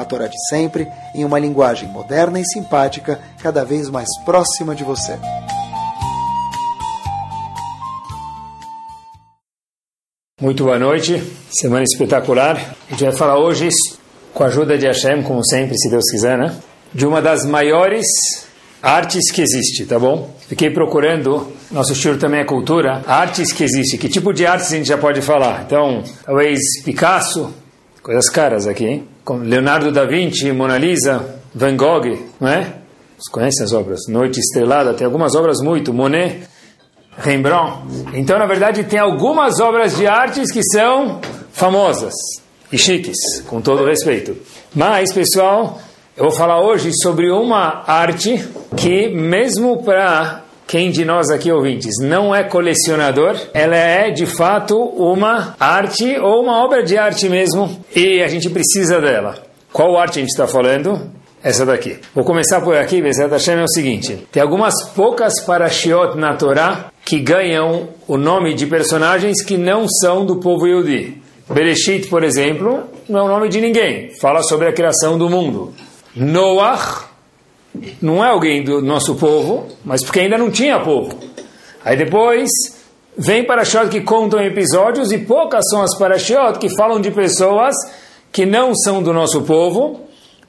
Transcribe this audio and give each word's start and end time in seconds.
a 0.00 0.04
Torá 0.04 0.26
de 0.26 0.36
sempre, 0.48 0.88
em 1.14 1.24
uma 1.24 1.38
linguagem 1.38 1.88
moderna 1.88 2.40
e 2.40 2.44
simpática, 2.44 3.20
cada 3.42 3.64
vez 3.64 3.88
mais 3.88 4.08
próxima 4.24 4.74
de 4.74 4.84
você. 4.84 5.18
Muito 10.40 10.64
boa 10.64 10.78
noite, 10.78 11.22
semana 11.50 11.84
espetacular. 11.84 12.74
A 12.88 12.90
gente 12.92 13.04
vai 13.04 13.12
falar 13.12 13.38
hoje, 13.38 13.68
com 14.32 14.42
a 14.42 14.46
ajuda 14.46 14.78
de 14.78 14.86
Hashem, 14.86 15.22
como 15.22 15.44
sempre, 15.44 15.76
se 15.78 15.90
Deus 15.90 16.10
quiser, 16.10 16.38
né? 16.38 16.56
De 16.94 17.06
uma 17.06 17.20
das 17.20 17.44
maiores 17.44 18.06
artes 18.82 19.30
que 19.30 19.42
existe, 19.42 19.84
tá 19.84 19.98
bom? 19.98 20.30
Fiquei 20.48 20.70
procurando, 20.70 21.52
nosso 21.70 21.92
estilo 21.92 22.16
também 22.16 22.40
é 22.40 22.44
cultura, 22.44 23.02
artes 23.06 23.52
que 23.52 23.62
existe. 23.62 23.98
Que 23.98 24.08
tipo 24.08 24.32
de 24.32 24.46
artes 24.46 24.72
a 24.72 24.76
gente 24.76 24.88
já 24.88 24.96
pode 24.96 25.20
falar? 25.20 25.62
Então, 25.66 26.02
talvez 26.24 26.58
Picasso, 26.84 27.52
coisas 28.10 28.28
caras 28.28 28.66
aqui, 28.66 28.84
hein? 28.84 29.08
Leonardo 29.44 29.92
da 29.92 30.04
Vinci, 30.04 30.50
Mona 30.50 30.76
Lisa, 30.76 31.36
Van 31.54 31.76
Gogh, 31.76 32.18
não 32.40 32.48
é? 32.48 32.62
Vocês 33.16 33.28
conhecem 33.30 33.64
as 33.64 33.72
obras? 33.72 34.00
Noite 34.08 34.40
Estrelada, 34.40 34.94
tem 34.94 35.04
algumas 35.04 35.36
obras 35.36 35.58
muito, 35.62 35.94
Monet, 35.94 36.40
Rembrandt. 37.16 37.82
Então, 38.14 38.36
na 38.36 38.46
verdade, 38.46 38.82
tem 38.82 38.98
algumas 38.98 39.60
obras 39.60 39.96
de 39.96 40.08
artes 40.08 40.50
que 40.50 40.60
são 40.72 41.20
famosas 41.52 42.12
e 42.72 42.76
chiques, 42.76 43.42
com 43.46 43.60
todo 43.60 43.86
respeito. 43.86 44.36
Mas, 44.74 45.12
pessoal, 45.12 45.80
eu 46.16 46.24
vou 46.24 46.32
falar 46.32 46.60
hoje 46.60 46.90
sobre 46.92 47.30
uma 47.30 47.84
arte 47.86 48.44
que, 48.76 49.08
mesmo 49.08 49.84
para 49.84 50.39
quem 50.70 50.92
de 50.92 51.04
nós 51.04 51.30
aqui 51.30 51.50
ouvintes 51.50 51.96
não 52.00 52.32
é 52.32 52.44
colecionador, 52.44 53.34
ela 53.52 53.74
é 53.74 54.12
de 54.12 54.24
fato 54.24 54.78
uma 54.80 55.56
arte 55.58 56.16
ou 56.20 56.40
uma 56.40 56.64
obra 56.64 56.84
de 56.84 56.96
arte 56.96 57.28
mesmo 57.28 57.84
e 57.92 58.22
a 58.22 58.28
gente 58.28 58.48
precisa 58.48 59.00
dela. 59.00 59.42
Qual 59.72 59.98
arte 59.98 60.20
a 60.20 60.22
gente 60.22 60.30
está 60.30 60.46
falando? 60.46 61.10
Essa 61.42 61.66
daqui. 61.66 61.98
Vou 62.14 62.22
começar 62.22 62.60
por 62.60 62.76
aqui, 62.76 63.02
Bezerra 63.02 63.30
Hashem, 63.30 63.56
é 63.56 63.64
o 63.64 63.68
seguinte. 63.68 64.28
Tem 64.30 64.40
algumas 64.40 64.74
poucas 64.94 65.40
parashiot 65.40 66.16
na 66.16 66.36
Torá 66.36 66.92
que 67.04 67.18
ganham 67.18 67.88
o 68.06 68.16
nome 68.16 68.54
de 68.54 68.64
personagens 68.66 69.42
que 69.42 69.56
não 69.56 69.88
são 69.88 70.24
do 70.24 70.36
povo 70.36 70.68
Yehudi. 70.68 71.20
Bereshit, 71.52 72.06
por 72.06 72.22
exemplo, 72.22 72.84
não 73.08 73.18
é 73.18 73.22
o 73.24 73.28
nome 73.28 73.48
de 73.48 73.60
ninguém. 73.60 74.10
Fala 74.20 74.44
sobre 74.44 74.68
a 74.68 74.72
criação 74.72 75.18
do 75.18 75.28
mundo. 75.28 75.74
Noach 76.14 77.09
não 78.00 78.24
é 78.24 78.28
alguém 78.28 78.62
do 78.62 78.80
nosso 78.82 79.14
povo, 79.14 79.66
mas 79.84 80.02
porque 80.04 80.20
ainda 80.20 80.38
não 80.38 80.50
tinha 80.50 80.80
povo. 80.80 81.18
Aí 81.84 81.96
depois 81.96 82.50
vem 83.16 83.44
Parashot 83.44 83.88
que 83.88 84.00
contam 84.00 84.40
episódios 84.40 85.12
e 85.12 85.18
poucas 85.18 85.64
são 85.70 85.82
as 85.82 85.96
Parashot 85.96 86.58
que 86.58 86.68
falam 86.76 87.00
de 87.00 87.10
pessoas 87.10 87.74
que 88.32 88.46
não 88.46 88.74
são 88.74 89.02
do 89.02 89.12
nosso 89.12 89.42
povo, 89.42 90.00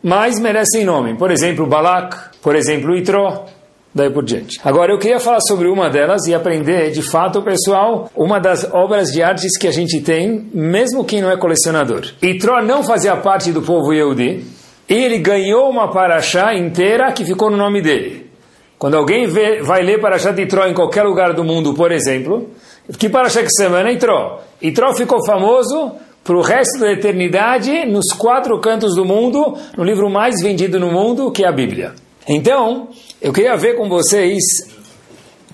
mas 0.03 0.39
merecem 0.39 0.85
nome. 0.85 1.15
Por 1.15 1.31
exemplo, 1.31 1.65
Balak, 1.65 2.15
por 2.41 2.55
exemplo, 2.55 2.95
Itró, 2.95 3.45
daí 3.93 4.09
por 4.09 4.23
diante. 4.23 4.59
Agora 4.63 4.91
eu 4.91 4.99
queria 4.99 5.19
falar 5.19 5.41
sobre 5.41 5.67
uma 5.67 5.89
delas 5.89 6.25
e 6.27 6.33
aprender, 6.33 6.91
de 6.91 7.01
fato, 7.01 7.41
pessoal, 7.41 8.09
uma 8.15 8.39
das 8.39 8.63
obras 8.71 9.11
de 9.11 9.21
artes 9.21 9.57
que 9.57 9.67
a 9.67 9.71
gente 9.71 9.99
tem, 10.01 10.49
mesmo 10.53 11.03
quem 11.03 11.21
não 11.21 11.29
é 11.29 11.37
colecionador. 11.37 12.05
Itró 12.21 12.61
não 12.61 12.83
fazia 12.83 13.15
parte 13.17 13.51
do 13.51 13.61
povo 13.61 13.93
Yehudi, 13.93 14.45
ele 14.93 15.19
ganhou 15.19 15.69
uma 15.69 15.91
paraxá 15.91 16.53
inteira 16.53 17.11
que 17.11 17.23
ficou 17.23 17.49
no 17.49 17.57
nome 17.57 17.81
dele. 17.81 18.29
Quando 18.77 18.97
alguém 18.97 19.27
vê, 19.27 19.61
vai 19.61 19.83
ler 19.83 20.01
paraxá 20.01 20.31
de 20.31 20.41
Itró 20.41 20.65
em 20.67 20.73
qualquer 20.73 21.03
lugar 21.03 21.33
do 21.33 21.43
mundo, 21.43 21.73
por 21.73 21.91
exemplo, 21.91 22.49
que 22.97 23.07
paraxá 23.07 23.43
que 23.43 23.51
semana 23.51 23.89
é 23.89 23.93
Itró? 23.93 24.41
Itró 24.61 24.93
ficou 24.93 25.23
famoso 25.25 25.91
para 26.23 26.35
o 26.35 26.41
resto 26.41 26.79
da 26.79 26.91
eternidade 26.91 27.85
nos 27.85 28.11
quatro 28.17 28.59
cantos 28.59 28.95
do 28.95 29.05
mundo, 29.05 29.57
no 29.77 29.83
livro 29.83 30.09
mais 30.09 30.41
vendido 30.41 30.79
no 30.79 30.91
mundo, 30.91 31.31
que 31.31 31.43
é 31.43 31.47
a 31.47 31.51
Bíblia. 31.51 31.93
Então, 32.27 32.89
eu 33.21 33.31
queria 33.31 33.55
ver 33.55 33.75
com 33.75 33.87
vocês, 33.87 34.43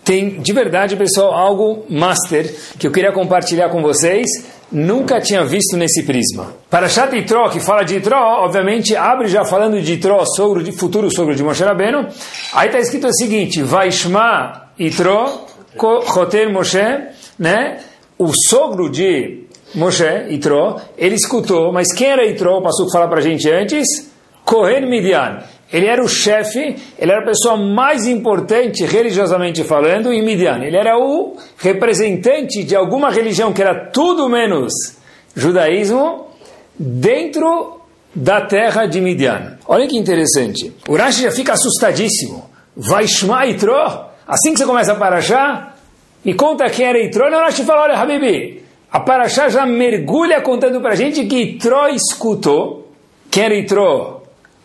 tem 0.03 0.41
de 0.41 0.53
verdade, 0.53 0.95
pessoal, 0.95 1.33
algo 1.33 1.85
master 1.89 2.53
que 2.79 2.87
eu 2.87 2.91
queria 2.91 3.11
compartilhar 3.11 3.69
com 3.69 3.81
vocês 3.81 4.25
nunca 4.72 5.22
tinha 5.22 5.44
visto 5.45 5.78
nesse 5.78 6.03
prisma. 6.03 6.53
Para 6.69 6.89
Shat 6.89 7.16
Itró, 7.16 7.50
que 7.50 7.59
fala 7.59 7.83
de 7.83 7.95
Itró, 7.95 8.44
obviamente 8.44 8.95
abre 8.95 9.28
já 9.28 9.45
falando 9.45 9.81
de 9.81 9.94
Itró, 9.94 10.23
sogro 10.25 10.63
de 10.63 10.72
futuro 10.72 11.09
sogro 11.09 11.35
de 11.35 11.44
Moshe 11.44 11.63
Rabbeinu. 11.63 12.07
Aí 12.53 12.67
está 12.67 12.79
escrito 12.79 13.07
o 13.07 13.13
seguinte: 13.13 13.63
Vaishma 13.63 14.69
Itró, 14.78 15.45
Choter 16.13 16.51
Moshe, 16.51 16.78
né? 17.39 17.79
O 18.17 18.31
sogro 18.50 18.89
de 18.89 19.44
Moshe, 19.75 20.25
Itró, 20.29 20.79
ele 20.97 21.16
escutou, 21.16 21.72
mas 21.72 21.94
quem 21.94 22.07
era 22.07 22.25
Itró? 22.25 22.61
Passou 22.61 22.88
a 22.88 22.91
falar 22.91 23.07
para 23.07 23.19
a 23.19 23.22
gente 23.22 23.49
antes? 23.49 24.11
Kohen 24.44 24.89
Midian. 24.89 25.44
Ele 25.72 25.85
era 25.85 26.01
o 26.01 26.07
chefe, 26.07 26.75
ele 26.97 27.11
era 27.11 27.22
a 27.22 27.25
pessoa 27.25 27.57
mais 27.57 28.05
importante 28.05 28.85
religiosamente 28.85 29.63
falando 29.63 30.13
em 30.13 30.23
Midian. 30.23 30.63
Ele 30.63 30.78
era 30.78 30.97
o 30.97 31.35
representante 31.57 32.63
de 32.63 32.75
alguma 32.75 33.09
religião 33.09 33.51
que 33.51 33.61
era 33.61 33.89
tudo 33.91 34.29
menos 34.29 34.73
judaísmo 35.35 36.28
dentro 36.79 37.81
da 38.16 38.41
terra 38.41 38.85
de 38.85 39.01
Midian. 39.01 39.57
Olha 39.67 39.88
que 39.88 39.97
interessante. 39.97 40.73
O 40.88 40.95
Rashi 40.95 41.23
já 41.23 41.31
fica 41.31 41.53
assustadíssimo. 41.53 42.49
Vai 42.75 43.05
Shma 43.05 43.45
Itro? 43.45 43.75
Assim 44.28 44.53
que 44.53 44.59
você 44.59 44.66
começa 44.66 44.94
a 44.94 44.95
parachar, 44.95 45.75
me 46.23 46.34
conta 46.34 46.69
quem 46.69 46.85
era 46.85 46.99
Itro. 46.99 47.29
Não, 47.29 47.39
o 47.39 47.41
Rashi 47.41 47.63
fala, 47.63 47.84
olha, 47.84 47.97
Habibi, 47.97 48.63
a 48.91 48.99
parachá 48.99 49.49
já 49.49 49.66
mergulha 49.66 50.41
contando 50.41 50.79
para 50.81 50.95
gente 50.95 51.25
que 51.25 51.35
Itro 51.35 51.89
escutou. 51.89 52.89
Quem 53.29 53.44
era 53.44 53.55
Itro? 53.55 54.16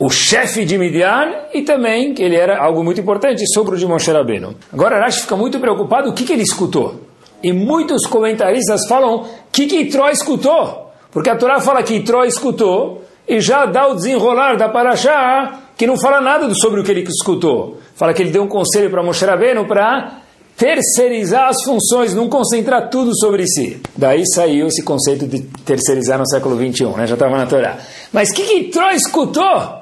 O 0.02 0.10
chefe 0.10 0.64
de 0.64 0.76
Midian 0.76 1.32
e 1.54 1.62
também 1.62 2.12
que 2.12 2.24
ele 2.24 2.34
era 2.34 2.60
algo 2.60 2.82
muito 2.82 3.00
importante, 3.00 3.44
sogro 3.54 3.78
de 3.78 3.86
Moshe 3.86 4.10
Rabbeinu. 4.10 4.56
Agora 4.72 4.98
Rashi 4.98 5.20
fica 5.20 5.36
muito 5.36 5.60
preocupado 5.60 6.10
o 6.10 6.12
que, 6.12 6.24
que 6.24 6.32
ele 6.32 6.42
escutou. 6.42 7.02
E 7.40 7.52
muitos 7.52 8.04
comentaristas 8.08 8.80
falam 8.88 9.14
o 9.14 9.26
que, 9.52 9.66
que 9.66 9.82
Itró 9.82 10.08
escutou. 10.08 10.90
Porque 11.12 11.30
a 11.30 11.36
Torá 11.36 11.60
fala 11.60 11.84
que 11.84 11.94
Itró 11.94 12.24
escutou 12.24 13.02
e 13.28 13.40
já 13.40 13.64
dá 13.64 13.86
o 13.86 13.94
desenrolar 13.94 14.56
da 14.56 14.68
Parashá 14.68 15.60
que 15.76 15.86
não 15.86 15.96
fala 15.96 16.20
nada 16.20 16.52
sobre 16.54 16.80
o 16.80 16.84
que 16.84 16.90
ele 16.90 17.02
escutou. 17.02 17.78
Fala 17.94 18.12
que 18.12 18.22
ele 18.22 18.32
deu 18.32 18.42
um 18.42 18.48
conselho 18.48 18.90
para 18.90 19.04
Moshe 19.04 19.24
Rabbeinu 19.24 19.69
para 19.69 20.19
terceirizar 20.56 21.48
as 21.48 21.62
funções, 21.62 22.12
não 22.12 22.28
concentrar 22.28 22.90
tudo 22.90 23.16
sobre 23.16 23.46
si. 23.46 23.80
Daí 23.96 24.24
saiu 24.34 24.66
esse 24.66 24.82
conceito 24.82 25.28
de 25.28 25.42
terceirizar 25.64 26.19
no 26.19 26.26
século 26.26 26.56
21, 26.56 26.96
né? 26.96 27.06
já 27.06 27.14
estava 27.14 27.36
na 27.36 27.46
Torá. 27.46 27.78
Mas 28.12 28.30
o 28.30 28.34
que, 28.34 28.42
que 28.42 28.54
Itró 28.62 28.90
escutou? 28.90 29.81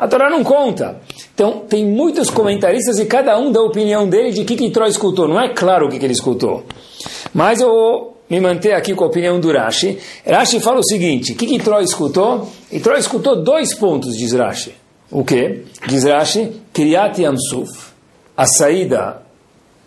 A 0.00 0.08
Torá 0.08 0.30
não 0.30 0.42
conta. 0.42 0.96
Então, 1.34 1.58
tem 1.68 1.84
muitos 1.84 2.30
comentaristas 2.30 2.98
e 2.98 3.04
cada 3.04 3.38
um 3.38 3.52
dá 3.52 3.60
a 3.60 3.64
opinião 3.64 4.08
dele 4.08 4.30
de 4.30 4.44
que 4.46 4.56
que 4.56 4.64
Itró 4.64 4.86
escutou. 4.86 5.28
Não 5.28 5.38
é 5.38 5.50
claro 5.50 5.86
o 5.86 5.90
que, 5.90 5.98
que 5.98 6.06
ele 6.06 6.14
escutou. 6.14 6.64
Mas 7.34 7.60
eu 7.60 7.68
vou 7.68 8.16
me 8.30 8.40
manter 8.40 8.72
aqui 8.72 8.94
com 8.94 9.04
a 9.04 9.08
opinião 9.08 9.38
do 9.38 9.52
Rashi. 9.52 9.98
Rashi 10.26 10.58
fala 10.58 10.78
o 10.78 10.82
seguinte, 10.82 11.32
o 11.32 11.36
que, 11.36 11.44
que 11.44 11.56
Itró 11.56 11.78
escutou? 11.80 12.48
Itró 12.72 12.96
escutou 12.96 13.42
dois 13.42 13.74
pontos, 13.74 14.16
diz 14.16 14.32
Rashi. 14.32 14.74
O 15.10 15.22
que? 15.22 15.64
Diz 15.86 16.04
Rashi, 16.04 16.50
Kriyat 16.72 17.20
Yamsuf, 17.20 17.90
a 18.34 18.46
saída 18.46 19.20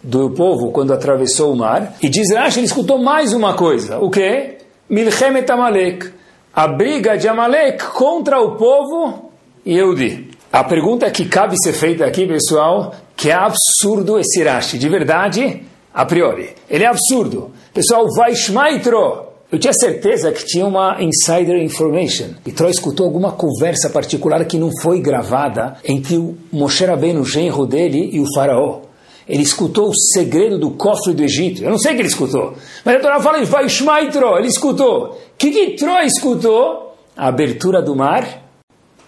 do 0.04 0.30
povo 0.30 0.72
quando 0.72 0.94
atravessou 0.94 1.54
o 1.54 1.58
mar. 1.58 1.96
E 2.04 2.08
diz 2.08 2.32
Rashi, 2.32 2.60
ele 2.60 2.68
escutou 2.68 3.00
mais 3.00 3.34
uma 3.34 3.56
coisa. 3.56 3.98
O 3.98 4.12
que? 4.12 4.58
Milchemet 4.88 5.52
Amalek, 5.52 6.12
a 6.54 6.68
briga 6.68 7.18
de 7.18 7.28
Amalek 7.28 7.84
contra 7.94 8.40
o 8.40 8.58
povo 8.58 9.23
Yehudi. 9.66 10.30
A 10.52 10.64
pergunta 10.64 11.10
que 11.10 11.26
cabe 11.26 11.56
ser 11.58 11.74
feita 11.74 12.06
aqui, 12.06 12.28
pessoal, 12.28 12.94
que 13.16 13.30
é 13.30 13.34
absurdo 13.34 14.20
esse 14.20 14.44
Rashi. 14.44 14.78
De 14.78 14.90
verdade, 14.90 15.64
a 15.94 16.06
priori. 16.06 16.50
Ele 16.70 16.84
é 16.84 16.88
absurdo. 16.88 17.52
Pessoal, 17.74 18.08
vai 18.16 18.36
Shmaitro. 18.36 19.24
Eu 19.52 19.60
tinha 19.60 19.74
certeza 19.74 20.32
que 20.32 20.46
tinha 20.46 20.66
uma 20.66 20.98
insider 21.02 21.62
information. 21.62 22.30
Itro 22.46 22.70
escutou 22.70 23.06
alguma 23.06 23.32
conversa 23.32 23.90
particular 23.90 24.44
que 24.46 24.58
não 24.58 24.70
foi 24.82 25.00
gravada 25.00 25.78
entre 25.86 26.18
o 26.18 26.36
Moshe 26.52 26.84
Rabbeinu, 26.84 27.22
o 27.22 27.26
genro 27.26 27.66
dele, 27.66 28.10
e 28.12 28.20
o 28.20 28.26
faraó. 28.34 28.82
Ele 29.30 29.44
escutou 29.44 29.90
o 29.90 29.96
segredo 29.96 30.58
do 30.58 30.72
cofre 30.72 31.14
do 31.14 31.24
Egito. 31.24 31.64
Eu 31.64 31.70
não 31.70 31.80
sei 31.80 31.94
o 31.94 31.96
que 31.96 32.02
ele 32.02 32.10
escutou. 32.10 32.56
Mas 32.84 32.96
a 32.96 33.00
Torá 33.00 33.22
fala, 33.22 33.46
vai 33.46 33.70
Shmaitro. 33.70 34.38
Ele 34.38 34.48
escutou. 34.48 35.12
O 35.12 35.18
que, 35.38 35.52
que 35.52 35.64
Itro 35.66 35.92
escutou? 36.00 36.96
A 37.16 37.28
abertura 37.28 37.82
do 37.82 37.96
mar 37.96 38.43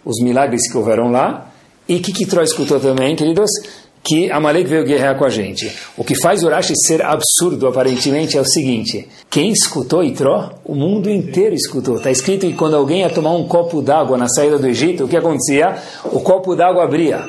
os 0.05 0.21
milagres 0.21 0.71
que 0.71 0.77
houveram 0.77 1.11
lá 1.11 1.51
E 1.87 1.99
que, 1.99 2.11
que 2.11 2.25
Tró 2.25 2.41
escutou 2.41 2.79
também, 2.79 3.15
queridos? 3.15 3.49
Que 4.03 4.31
Amalek 4.31 4.67
veio 4.67 4.85
guerrear 4.85 5.17
com 5.17 5.25
a 5.25 5.29
gente. 5.29 5.71
O 5.97 6.03
que 6.03 6.15
faz 6.21 6.43
o 6.43 6.49
Rashi 6.49 6.73
ser 6.75 7.03
absurdo, 7.03 7.67
aparentemente, 7.67 8.37
é 8.37 8.41
o 8.41 8.45
seguinte: 8.45 9.07
quem 9.29 9.51
escutou 9.51 10.03
Itró? 10.03 10.51
O 10.63 10.75
mundo 10.75 11.09
inteiro 11.09 11.55
escutou. 11.55 11.97
Está 11.97 12.11
escrito 12.11 12.45
que 12.45 12.53
quando 12.53 12.75
alguém 12.75 13.01
ia 13.01 13.09
tomar 13.09 13.31
um 13.31 13.47
copo 13.47 13.81
d'água 13.81 14.17
na 14.17 14.27
saída 14.27 14.59
do 14.59 14.67
Egito, 14.67 15.05
o 15.05 15.07
que 15.07 15.17
acontecia? 15.17 15.75
O 16.05 16.19
copo 16.19 16.55
d'água 16.55 16.83
abria. 16.83 17.23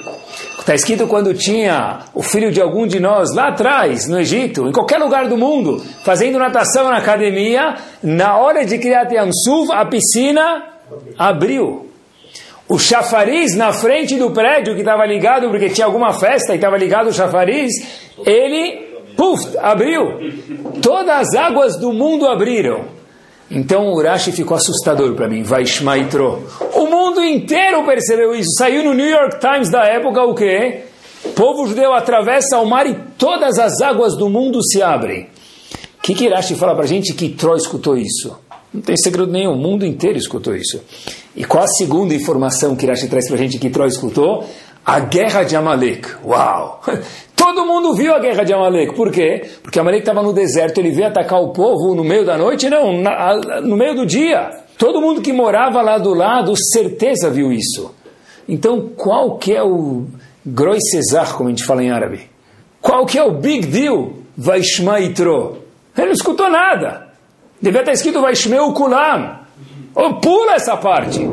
Está 0.58 0.75
escrito 0.75 1.06
quando 1.06 1.32
tinha 1.32 2.00
o 2.12 2.22
filho 2.22 2.50
de 2.50 2.61
algum 2.61 2.87
de 2.87 2.99
nós 2.99 3.32
lá 3.34 3.49
atrás, 3.49 4.08
no 4.08 4.19
Egito, 4.19 4.67
em 4.67 4.72
qualquer 4.72 4.99
lugar 4.99 5.29
do 5.29 5.37
mundo, 5.37 5.82
fazendo 6.02 6.38
natação 6.38 6.90
na 6.90 6.96
academia, 6.96 7.76
na 8.02 8.37
hora 8.37 8.67
de 8.67 8.76
criar 8.79 9.11
Yamsuf, 9.11 9.70
a 9.72 9.84
piscina 9.87 10.64
abriu. 11.17 11.85
O 12.68 12.78
chafariz 12.78 13.54
na 13.54 13.72
frente 13.72 14.16
do 14.16 14.32
prédio 14.32 14.74
que 14.74 14.80
estava 14.80 15.06
ligado, 15.06 15.48
porque 15.50 15.70
tinha 15.70 15.86
alguma 15.86 16.12
festa 16.12 16.52
e 16.52 16.56
estava 16.56 16.76
ligado 16.76 17.08
o 17.08 17.12
chafariz, 17.12 17.70
ele, 18.24 18.96
puf, 19.16 19.56
abriu. 19.58 20.18
Todas 20.82 21.28
as 21.28 21.34
águas 21.34 21.78
do 21.78 21.92
mundo 21.92 22.26
abriram. 22.26 22.96
Então 23.48 23.86
o 23.86 23.94
Urashi 23.94 24.32
ficou 24.32 24.56
assustador 24.56 25.14
para 25.14 25.28
mim. 25.28 25.44
Vaishmaitro. 25.44 26.44
O 26.74 26.86
mundo 26.86 27.24
inteiro 27.24 27.84
percebeu 27.84 28.34
isso. 28.34 28.50
Saiu 28.58 28.82
no 28.82 28.94
New 28.94 29.08
York 29.08 29.38
Times 29.38 29.70
da 29.70 29.84
época 29.84 30.24
o 30.24 30.34
quê? 30.34 30.82
Povo 31.36 31.66
judeu 31.69 31.92
atravessa 31.92 32.58
o 32.58 32.66
mar 32.66 32.86
e 32.86 32.94
todas 33.16 33.58
as 33.58 33.80
águas 33.80 34.16
do 34.16 34.28
mundo 34.28 34.60
se 34.64 34.82
abrem. 34.82 35.28
O 35.98 36.02
que, 36.02 36.14
que 36.14 36.26
Urashi 36.26 36.56
fala 36.56 36.74
para 36.74 36.84
a 36.84 36.88
gente 36.88 37.14
que 37.14 37.28
Troy 37.28 37.56
escutou 37.56 37.96
isso? 37.96 38.36
Não 38.76 38.82
tem 38.82 38.96
segredo 38.99 39.32
nenhum, 39.32 39.55
o 39.55 39.56
mundo 39.56 39.87
inteiro 39.87 40.19
escutou 40.19 40.55
isso. 40.55 40.82
E 41.34 41.44
qual 41.44 41.64
a 41.64 41.67
segunda 41.67 42.14
informação 42.14 42.76
que 42.76 42.84
Urashi 42.84 43.08
traz 43.08 43.26
para 43.26 43.37
a 43.37 43.38
gente 43.38 43.58
que 43.58 43.70
Troy 43.70 43.88
escutou? 43.88 44.44
A 44.84 45.00
guerra 45.00 45.44
de 45.44 45.56
Amalek. 45.56 46.06
Uau! 46.23 46.82
Todo 47.34 47.64
mundo 47.64 47.94
viu 47.94 48.14
a 48.14 48.19
guerra 48.19 48.44
de 48.44 48.52
Amalek. 48.52 48.94
Por 48.94 49.11
quê? 49.11 49.49
Porque 49.62 49.81
Amalek 49.81 50.02
estava 50.02 50.23
no 50.23 50.34
deserto, 50.34 50.78
ele 50.78 50.90
veio 50.90 51.08
atacar 51.08 51.40
o 51.40 51.55
povo 51.55 51.94
no 51.94 52.05
meio 52.05 52.26
da 52.26 52.37
noite? 52.37 52.69
Não, 52.69 53.00
na, 53.00 53.34
no 53.62 53.76
meio 53.76 53.94
do 53.94 54.05
dia. 54.05 54.50
Todo 54.76 55.00
mundo 55.00 55.22
que 55.22 55.32
morava 55.32 55.81
lá 55.81 55.96
do 55.96 56.12
lado, 56.12 56.52
certeza 56.55 57.31
viu 57.31 57.50
isso. 57.50 57.94
Então, 58.46 58.90
qual 58.94 59.38
que 59.38 59.55
é 59.55 59.62
o 59.62 60.05
Groi 60.44 60.79
Cesar, 60.90 61.34
como 61.34 61.49
a 61.49 61.50
gente 61.50 61.64
fala 61.64 61.82
em 61.82 61.90
árabe? 61.90 62.29
Qual 62.82 63.06
que 63.06 63.19
é 63.19 63.22
o 63.22 63.32
big 63.32 63.67
deal? 63.67 64.12
Vaishma 64.37 65.00
Itro. 65.00 65.62
Ele 65.96 66.08
não 66.08 66.12
escutou 66.12 66.50
nada. 66.50 67.06
Devia 67.61 67.81
estar 67.81 67.93
escrito 67.93 68.20
Vaishmeu 68.20 68.73
Kulam. 68.73 69.41
Oh, 69.94 70.14
pula 70.20 70.55
essa 70.55 70.76
parte. 70.76 71.26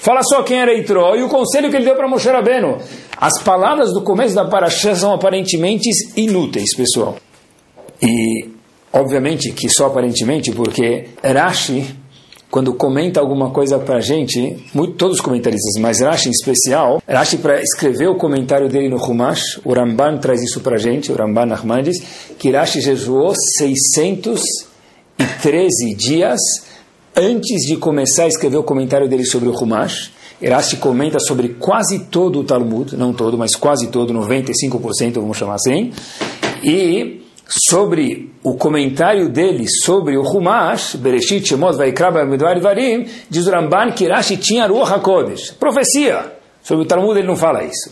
Fala 0.00 0.22
só 0.22 0.42
quem 0.42 0.60
era 0.60 0.74
Itró 0.74 1.14
e 1.14 1.22
o 1.22 1.28
conselho 1.28 1.70
que 1.70 1.76
ele 1.76 1.84
deu 1.84 1.94
para 1.94 2.08
Moshe 2.08 2.28
Rabbeinu. 2.28 2.78
As 3.16 3.42
palavras 3.42 3.92
do 3.92 4.02
começo 4.02 4.34
da 4.34 4.44
Parashá 4.44 4.94
são 4.94 5.12
aparentemente 5.12 5.88
inúteis, 6.16 6.74
pessoal. 6.74 7.16
E, 8.02 8.48
obviamente, 8.92 9.52
que 9.52 9.68
só 9.68 9.86
aparentemente, 9.86 10.50
porque 10.52 11.08
Rashi, 11.22 11.84
quando 12.50 12.74
comenta 12.74 13.20
alguma 13.20 13.50
coisa 13.50 13.78
para 13.78 13.96
a 13.96 14.00
gente, 14.00 14.64
muito, 14.72 14.94
todos 14.94 15.18
os 15.18 15.20
comentaristas, 15.20 15.80
mas 15.80 16.00
Rashi 16.00 16.28
em 16.28 16.32
especial, 16.32 17.02
Rashi 17.08 17.38
para 17.38 17.60
escrever 17.60 18.08
o 18.08 18.16
comentário 18.16 18.68
dele 18.68 18.88
no 18.88 18.96
Humash, 18.96 19.60
o 19.64 19.72
Ramban 19.72 20.18
traz 20.18 20.42
isso 20.42 20.60
para 20.60 20.76
a 20.76 20.78
gente, 20.78 21.12
o 21.12 21.14
Ramban 21.14 21.46
Nachmanides, 21.46 22.00
que 22.38 22.50
Rashi 22.50 22.80
jejuou 22.80 23.32
613 25.18 25.94
dias 25.94 26.40
antes 27.16 27.66
de 27.66 27.76
começar 27.76 28.24
a 28.24 28.28
escrever 28.28 28.56
o 28.56 28.62
comentário 28.62 29.08
dele 29.08 29.24
sobre 29.24 29.48
o 29.48 29.52
Humash, 29.52 30.12
Erashi 30.40 30.76
comenta 30.76 31.18
sobre 31.18 31.50
quase 31.50 32.04
todo 32.06 32.40
o 32.40 32.44
Talmud, 32.44 32.96
não 32.96 33.12
todo, 33.12 33.36
mas 33.36 33.56
quase 33.56 33.88
todo, 33.88 34.14
95%, 34.14 35.14
vamos 35.14 35.36
chamar 35.36 35.54
assim, 35.54 35.92
e 36.62 37.22
sobre 37.48 38.32
o 38.44 38.54
comentário 38.54 39.28
dele 39.28 39.66
sobre 39.68 40.16
o 40.16 40.22
Humash, 40.22 40.94
Bereshit, 40.94 41.48
Shemot, 41.48 41.76
Vaikra, 41.76 42.12
Bamidvar 42.12 42.60
Varim, 42.60 43.06
diz 43.28 43.46
o 43.46 43.50
Ramban 43.50 43.90
que 43.92 44.06
Rashi 44.06 44.36
tinha 44.36 44.66
Ruach 44.66 44.92
HaKodesh, 44.92 45.52
profecia. 45.52 46.34
Sobre 46.62 46.84
o 46.84 46.86
Talmud 46.86 47.18
ele 47.18 47.26
não 47.26 47.36
fala 47.36 47.64
isso. 47.64 47.90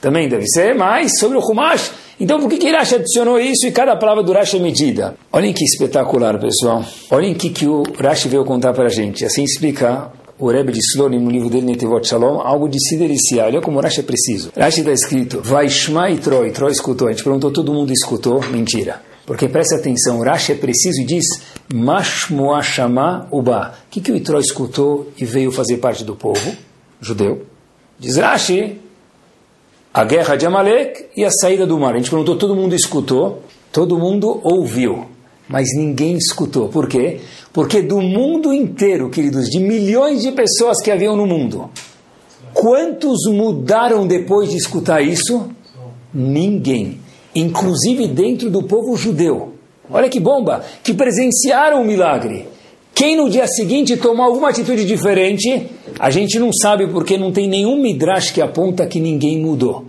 Também 0.00 0.28
deve 0.28 0.46
ser, 0.46 0.74
mas 0.74 1.18
sobre 1.18 1.36
o 1.36 1.40
Humash, 1.40 1.90
então 2.20 2.40
por 2.40 2.48
que, 2.48 2.58
que 2.58 2.70
Rashi 2.70 2.96
adicionou 2.96 3.38
isso 3.38 3.66
e 3.66 3.72
cada 3.72 3.96
palavra 3.96 4.22
do 4.22 4.32
Rashi 4.32 4.56
é 4.56 4.60
medida? 4.60 5.16
Olhem 5.32 5.52
que 5.52 5.64
espetacular, 5.64 6.38
pessoal. 6.38 6.84
Olhem 7.10 7.32
o 7.32 7.36
que, 7.36 7.50
que 7.50 7.66
o 7.66 7.82
Rashi 7.98 8.28
veio 8.28 8.44
contar 8.44 8.72
para 8.72 8.86
a 8.86 8.90
gente. 8.90 9.24
Assim 9.24 9.44
explica 9.44 10.10
o 10.38 10.50
Rebbe 10.50 10.72
de 10.72 10.80
Slonim, 10.80 11.18
no 11.18 11.30
livro 11.30 11.48
dele, 11.48 11.66
Netevot 11.66 12.06
Shalom, 12.06 12.40
algo 12.40 12.68
de 12.68 12.78
se 12.80 12.96
deliciar. 12.96 13.46
Olha 13.46 13.60
como 13.60 13.80
Rashi 13.80 14.00
é 14.00 14.02
preciso. 14.02 14.50
Rashi 14.56 14.80
está 14.80 14.92
escrito, 14.92 15.40
Vaishma 15.42 16.10
e 16.10 16.18
Troi. 16.18 16.50
Troi 16.50 16.72
escutou. 16.72 17.08
A 17.08 17.12
gente 17.12 17.22
perguntou, 17.22 17.50
todo 17.50 17.72
mundo 17.72 17.92
escutou? 17.92 18.40
Mentira. 18.50 19.00
Porque 19.24 19.46
preste 19.46 19.74
atenção, 19.74 20.20
Rashi 20.20 20.52
é 20.52 20.54
preciso 20.54 21.02
e 21.02 21.04
diz, 21.04 21.24
Mashmoashama 21.72 23.28
Uba. 23.30 23.74
O 23.86 23.90
que, 23.90 24.00
que 24.00 24.10
o 24.10 24.16
Itró 24.16 24.40
escutou 24.40 25.12
e 25.18 25.24
veio 25.24 25.52
fazer 25.52 25.76
parte 25.76 26.02
do 26.02 26.16
povo 26.16 26.50
judeu? 27.00 27.44
Diz 27.98 28.16
Rashi, 28.16 28.80
a 30.00 30.04
guerra 30.04 30.36
de 30.36 30.46
Amalek 30.46 31.06
e 31.16 31.24
a 31.24 31.30
saída 31.30 31.66
do 31.66 31.78
mar. 31.78 31.94
A 31.94 31.96
gente 31.96 32.10
perguntou, 32.10 32.36
todo 32.36 32.54
mundo 32.54 32.74
escutou? 32.74 33.42
Todo 33.72 33.98
mundo 33.98 34.40
ouviu 34.42 35.06
mas 35.48 35.68
ninguém 35.74 36.16
escutou. 36.16 36.68
Por 36.68 36.86
quê? 36.86 37.20
Porque 37.52 37.80
do 37.80 38.00
mundo 38.00 38.52
inteiro, 38.52 39.08
queridos, 39.08 39.48
de 39.48 39.58
milhões 39.58 40.20
de 40.20 40.30
pessoas 40.32 40.76
que 40.82 40.90
haviam 40.90 41.16
no 41.16 41.26
mundo, 41.26 41.70
quantos 42.52 43.26
mudaram 43.32 44.06
depois 44.06 44.50
de 44.50 44.58
escutar 44.58 45.00
isso? 45.00 45.48
Ninguém. 46.12 47.00
Inclusive 47.34 48.06
dentro 48.08 48.50
do 48.50 48.62
povo 48.62 48.96
judeu. 48.96 49.54
Olha 49.90 50.08
que 50.08 50.20
bomba! 50.20 50.62
Que 50.82 50.92
presenciaram 50.92 51.80
o 51.80 51.86
milagre. 51.86 52.46
Quem 52.94 53.16
no 53.16 53.30
dia 53.30 53.46
seguinte 53.46 53.96
tomou 53.96 54.26
alguma 54.26 54.50
atitude 54.50 54.84
diferente, 54.84 55.66
a 55.98 56.10
gente 56.10 56.38
não 56.38 56.50
sabe 56.52 56.88
porque 56.88 57.16
não 57.16 57.32
tem 57.32 57.48
nenhum 57.48 57.80
midrash 57.80 58.32
que 58.32 58.42
aponta 58.42 58.86
que 58.86 59.00
ninguém 59.00 59.40
mudou. 59.40 59.84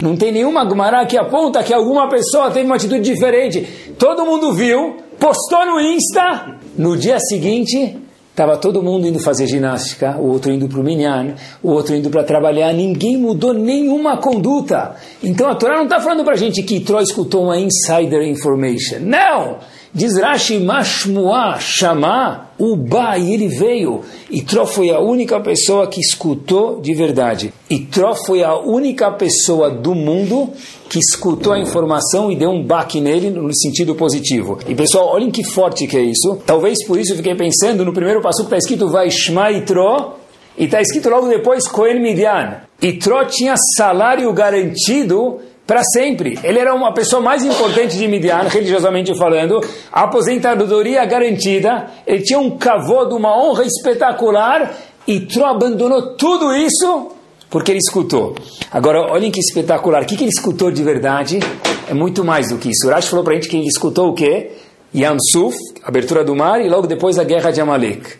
Não 0.00 0.16
tem 0.16 0.32
nenhuma 0.32 0.64
Gumará 0.64 1.04
que 1.04 1.18
aponta 1.18 1.62
que 1.62 1.74
alguma 1.74 2.08
pessoa 2.08 2.50
teve 2.50 2.66
uma 2.66 2.76
atitude 2.76 3.02
diferente. 3.02 3.94
Todo 3.98 4.24
mundo 4.24 4.52
viu, 4.52 4.96
postou 5.18 5.66
no 5.66 5.80
Insta. 5.80 6.58
No 6.76 6.96
dia 6.96 7.18
seguinte, 7.20 7.98
estava 8.30 8.56
todo 8.56 8.82
mundo 8.82 9.06
indo 9.06 9.18
fazer 9.18 9.46
ginástica, 9.46 10.16
o 10.18 10.30
outro 10.30 10.50
indo 10.50 10.66
para 10.66 10.80
o 10.80 10.82
Minyan, 10.82 11.34
o 11.62 11.70
outro 11.72 11.94
indo 11.94 12.08
para 12.08 12.24
trabalhar. 12.24 12.72
Ninguém 12.72 13.18
mudou 13.18 13.52
nenhuma 13.52 14.16
conduta. 14.16 14.96
Então 15.22 15.48
a 15.48 15.54
Torá 15.54 15.76
não 15.76 15.84
está 15.84 16.00
falando 16.00 16.24
para 16.24 16.32
a 16.32 16.38
gente 16.38 16.62
que 16.62 16.80
Troy 16.80 17.02
escutou 17.02 17.44
uma 17.44 17.58
insider 17.58 18.22
information. 18.22 19.00
Não! 19.00 19.58
Diz 19.92 20.16
Rashi 20.16 20.60
Mashmua 20.60 21.58
Shama 21.58 22.50
Uba, 22.56 23.18
e 23.18 23.34
ele 23.34 23.48
veio. 23.48 24.02
E 24.30 24.40
Tró 24.42 24.64
foi 24.64 24.90
a 24.90 25.00
única 25.00 25.40
pessoa 25.40 25.88
que 25.88 26.00
escutou 26.00 26.80
de 26.80 26.94
verdade. 26.94 27.52
E 27.68 27.80
Tró 27.80 28.14
foi 28.14 28.44
a 28.44 28.56
única 28.56 29.10
pessoa 29.10 29.68
do 29.68 29.92
mundo 29.92 30.50
que 30.88 31.00
escutou 31.00 31.52
a 31.52 31.58
informação 31.58 32.30
e 32.30 32.36
deu 32.36 32.50
um 32.50 32.64
baque 32.64 33.00
nele 33.00 33.30
no 33.30 33.52
sentido 33.52 33.96
positivo. 33.96 34.58
E 34.68 34.76
pessoal, 34.76 35.08
olhem 35.08 35.30
que 35.30 35.42
forte 35.42 35.88
que 35.88 35.96
é 35.96 36.02
isso. 36.02 36.38
Talvez 36.46 36.86
por 36.86 36.96
isso 36.96 37.12
eu 37.12 37.16
fiquei 37.16 37.34
pensando 37.34 37.84
no 37.84 37.92
primeiro 37.92 38.20
passo 38.20 38.42
que 38.42 38.44
está 38.44 38.58
escrito 38.58 38.88
vai 38.88 39.10
Shma 39.10 39.50
e 39.50 39.62
Tró, 39.62 40.18
e 40.56 40.66
está 40.66 40.80
escrito 40.80 41.08
logo 41.08 41.26
depois 41.26 41.66
Cohen 41.66 42.00
Midian. 42.00 42.60
E 42.80 42.92
Tró 42.92 43.24
tinha 43.24 43.54
salário 43.76 44.32
garantido 44.32 45.40
para 45.70 45.84
sempre. 45.84 46.36
Ele 46.42 46.58
era 46.58 46.74
uma 46.74 46.92
pessoa 46.92 47.22
mais 47.22 47.44
importante 47.44 47.96
de 47.96 48.08
Midian, 48.08 48.42
religiosamente 48.48 49.16
falando, 49.16 49.60
aposentadoria 49.92 51.04
garantida, 51.06 51.86
ele 52.04 52.24
tinha 52.24 52.40
um 52.40 52.58
cavô 52.58 53.04
uma 53.14 53.40
honra 53.40 53.64
espetacular, 53.64 54.76
e 55.06 55.20
Tro 55.20 55.44
abandonou 55.44 56.16
tudo 56.16 56.52
isso 56.56 57.12
porque 57.48 57.70
ele 57.70 57.78
escutou. 57.78 58.34
Agora, 58.72 59.12
olhem 59.12 59.30
que 59.30 59.38
espetacular. 59.38 60.02
O 60.02 60.06
que, 60.06 60.16
que 60.16 60.24
ele 60.24 60.32
escutou 60.34 60.72
de 60.72 60.82
verdade? 60.82 61.38
É 61.88 61.94
muito 61.94 62.24
mais 62.24 62.48
do 62.48 62.58
que 62.58 62.70
isso. 62.70 62.88
O 62.88 62.90
Rashi 62.90 63.08
falou 63.08 63.24
para 63.24 63.34
a 63.34 63.36
gente 63.36 63.48
que 63.48 63.56
ele 63.56 63.68
escutou 63.68 64.08
o 64.08 64.12
quê? 64.12 64.50
Yamsuf, 64.92 65.56
abertura 65.84 66.24
do 66.24 66.34
mar, 66.34 66.60
e 66.60 66.68
logo 66.68 66.88
depois 66.88 67.16
a 67.16 67.22
guerra 67.22 67.52
de 67.52 67.60
Amalek. 67.60 68.14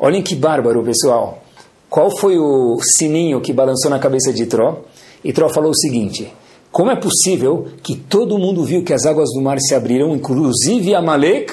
Olhem 0.00 0.20
que 0.20 0.34
bárbaro, 0.34 0.82
pessoal. 0.82 1.44
Qual 1.88 2.10
foi 2.18 2.38
o 2.38 2.76
sininho 2.82 3.40
que 3.40 3.52
balançou 3.52 3.88
na 3.88 4.00
cabeça 4.00 4.32
de 4.32 4.46
Tro? 4.46 4.78
E 5.22 5.32
Tro 5.32 5.48
falou 5.48 5.70
o 5.70 5.76
seguinte: 5.76 6.32
como 6.70 6.90
é 6.90 6.96
possível 6.96 7.66
que 7.82 7.96
todo 7.96 8.38
mundo 8.38 8.64
viu 8.64 8.82
que 8.82 8.92
as 8.92 9.06
águas 9.06 9.30
do 9.34 9.40
mar 9.40 9.58
se 9.58 9.74
abriram, 9.74 10.14
inclusive 10.14 10.94
Amalek, 10.94 11.52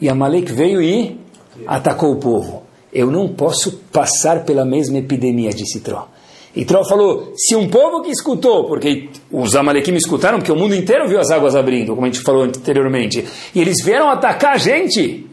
e 0.00 0.08
Amalek 0.08 0.52
veio 0.52 0.82
e 0.82 1.18
atacou 1.66 2.12
o 2.12 2.16
povo? 2.16 2.62
Eu 2.92 3.10
não 3.10 3.28
posso 3.28 3.72
passar 3.92 4.44
pela 4.44 4.64
mesma 4.64 4.98
epidemia, 4.98 5.50
disse 5.50 5.80
Tró. 5.80 6.08
E 6.56 6.64
Tró 6.64 6.84
falou: 6.84 7.32
se 7.36 7.54
um 7.54 7.68
povo 7.68 8.02
que 8.02 8.10
escutou, 8.10 8.64
porque 8.64 9.10
os 9.30 9.54
Amalequim 9.54 9.94
escutaram, 9.94 10.38
porque 10.38 10.52
o 10.52 10.56
mundo 10.56 10.74
inteiro 10.74 11.06
viu 11.06 11.20
as 11.20 11.30
águas 11.30 11.54
abrindo, 11.54 11.94
como 11.94 12.06
a 12.06 12.10
gente 12.10 12.22
falou 12.22 12.44
anteriormente, 12.44 13.24
e 13.54 13.60
eles 13.60 13.84
vieram 13.84 14.08
atacar 14.08 14.54
a 14.54 14.58
gente, 14.58 15.26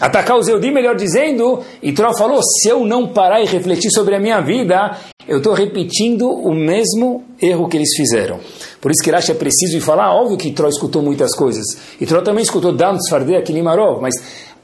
Atacar 0.00 0.38
os 0.38 0.46
Eudim, 0.46 0.70
melhor 0.70 0.94
dizendo, 0.94 1.60
e 1.82 1.92
Tró 1.92 2.16
falou, 2.16 2.40
se 2.42 2.68
eu 2.68 2.84
não 2.84 3.08
parar 3.08 3.40
e 3.42 3.46
refletir 3.46 3.90
sobre 3.90 4.14
a 4.14 4.20
minha 4.20 4.40
vida, 4.40 4.96
eu 5.26 5.38
estou 5.38 5.52
repetindo 5.52 6.28
o 6.28 6.54
mesmo 6.54 7.24
erro 7.42 7.68
que 7.68 7.76
eles 7.76 7.94
fizeram. 7.96 8.38
Por 8.80 8.92
isso 8.92 9.02
que 9.02 9.10
Rashi 9.10 9.32
é 9.32 9.34
preciso 9.34 9.76
ir 9.76 9.80
falar, 9.80 10.14
óbvio 10.14 10.36
que 10.36 10.52
Tró 10.52 10.68
escutou 10.68 11.02
muitas 11.02 11.34
coisas. 11.34 11.64
E 12.00 12.06
Tró 12.06 12.22
também 12.22 12.44
escutou 12.44 12.72
Dan 12.72 12.96
Sfardea 13.00 13.42
Kilimarov, 13.42 14.00
mas 14.00 14.14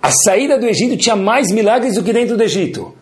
a 0.01 0.11
saída 0.11 0.57
do 0.57 0.67
Egito 0.67 0.97
tinha 0.97 1.17
mais 1.17 1.51
milagres 1.51 1.97
do 1.97 2.03
que 2.05 2.13
dentro 2.13 2.37
do 2.37 2.43
Egito. 2.43 2.93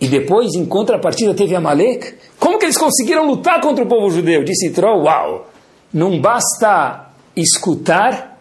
E 0.00 0.06
depois, 0.06 0.54
em 0.54 0.64
contrapartida, 0.64 1.34
teve 1.34 1.56
Amalek. 1.56 2.14
Como 2.38 2.58
que 2.58 2.66
eles 2.66 2.78
conseguiram 2.78 3.26
lutar 3.26 3.60
contra 3.60 3.84
o 3.84 3.88
povo 3.88 4.10
judeu? 4.10 4.44
Disse 4.44 4.70
Tró, 4.70 4.96
uau! 5.02 5.48
Não 5.92 6.20
basta 6.20 7.10
escutar 7.36 8.33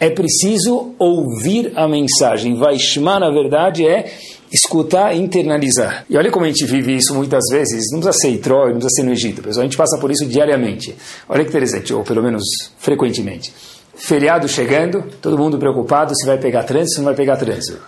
é 0.00 0.08
preciso 0.08 0.94
ouvir 0.98 1.72
a 1.76 1.86
mensagem. 1.86 2.54
Vaishma, 2.54 3.20
na 3.20 3.30
verdade, 3.30 3.86
é 3.86 4.10
escutar 4.50 5.14
e 5.14 5.20
internalizar. 5.20 6.06
E 6.08 6.16
olha 6.16 6.30
como 6.30 6.46
a 6.46 6.48
gente 6.48 6.64
vive 6.64 6.96
isso 6.96 7.14
muitas 7.14 7.44
vezes, 7.52 7.92
não 7.92 8.00
precisa 8.00 8.18
ser 8.18 8.34
em 8.34 8.38
Troia, 8.38 8.72
não 8.72 8.80
precisa 8.80 8.96
ser 8.96 9.02
no 9.02 9.12
Egito, 9.12 9.42
pessoal, 9.42 9.62
a 9.62 9.66
gente 9.66 9.76
passa 9.76 9.98
por 9.98 10.10
isso 10.10 10.26
diariamente. 10.26 10.96
Olha 11.28 11.44
que 11.44 11.50
interessante, 11.50 11.92
ou 11.92 12.02
pelo 12.02 12.22
menos 12.22 12.42
frequentemente. 12.78 13.52
Feriado 13.94 14.48
chegando, 14.48 15.04
todo 15.20 15.36
mundo 15.36 15.58
preocupado 15.58 16.14
se 16.16 16.26
vai 16.26 16.38
pegar 16.38 16.64
trânsito 16.64 17.00
ou 17.00 17.04
não 17.04 17.12
vai 17.12 17.14
pegar 17.14 17.36
trânsito. 17.36 17.78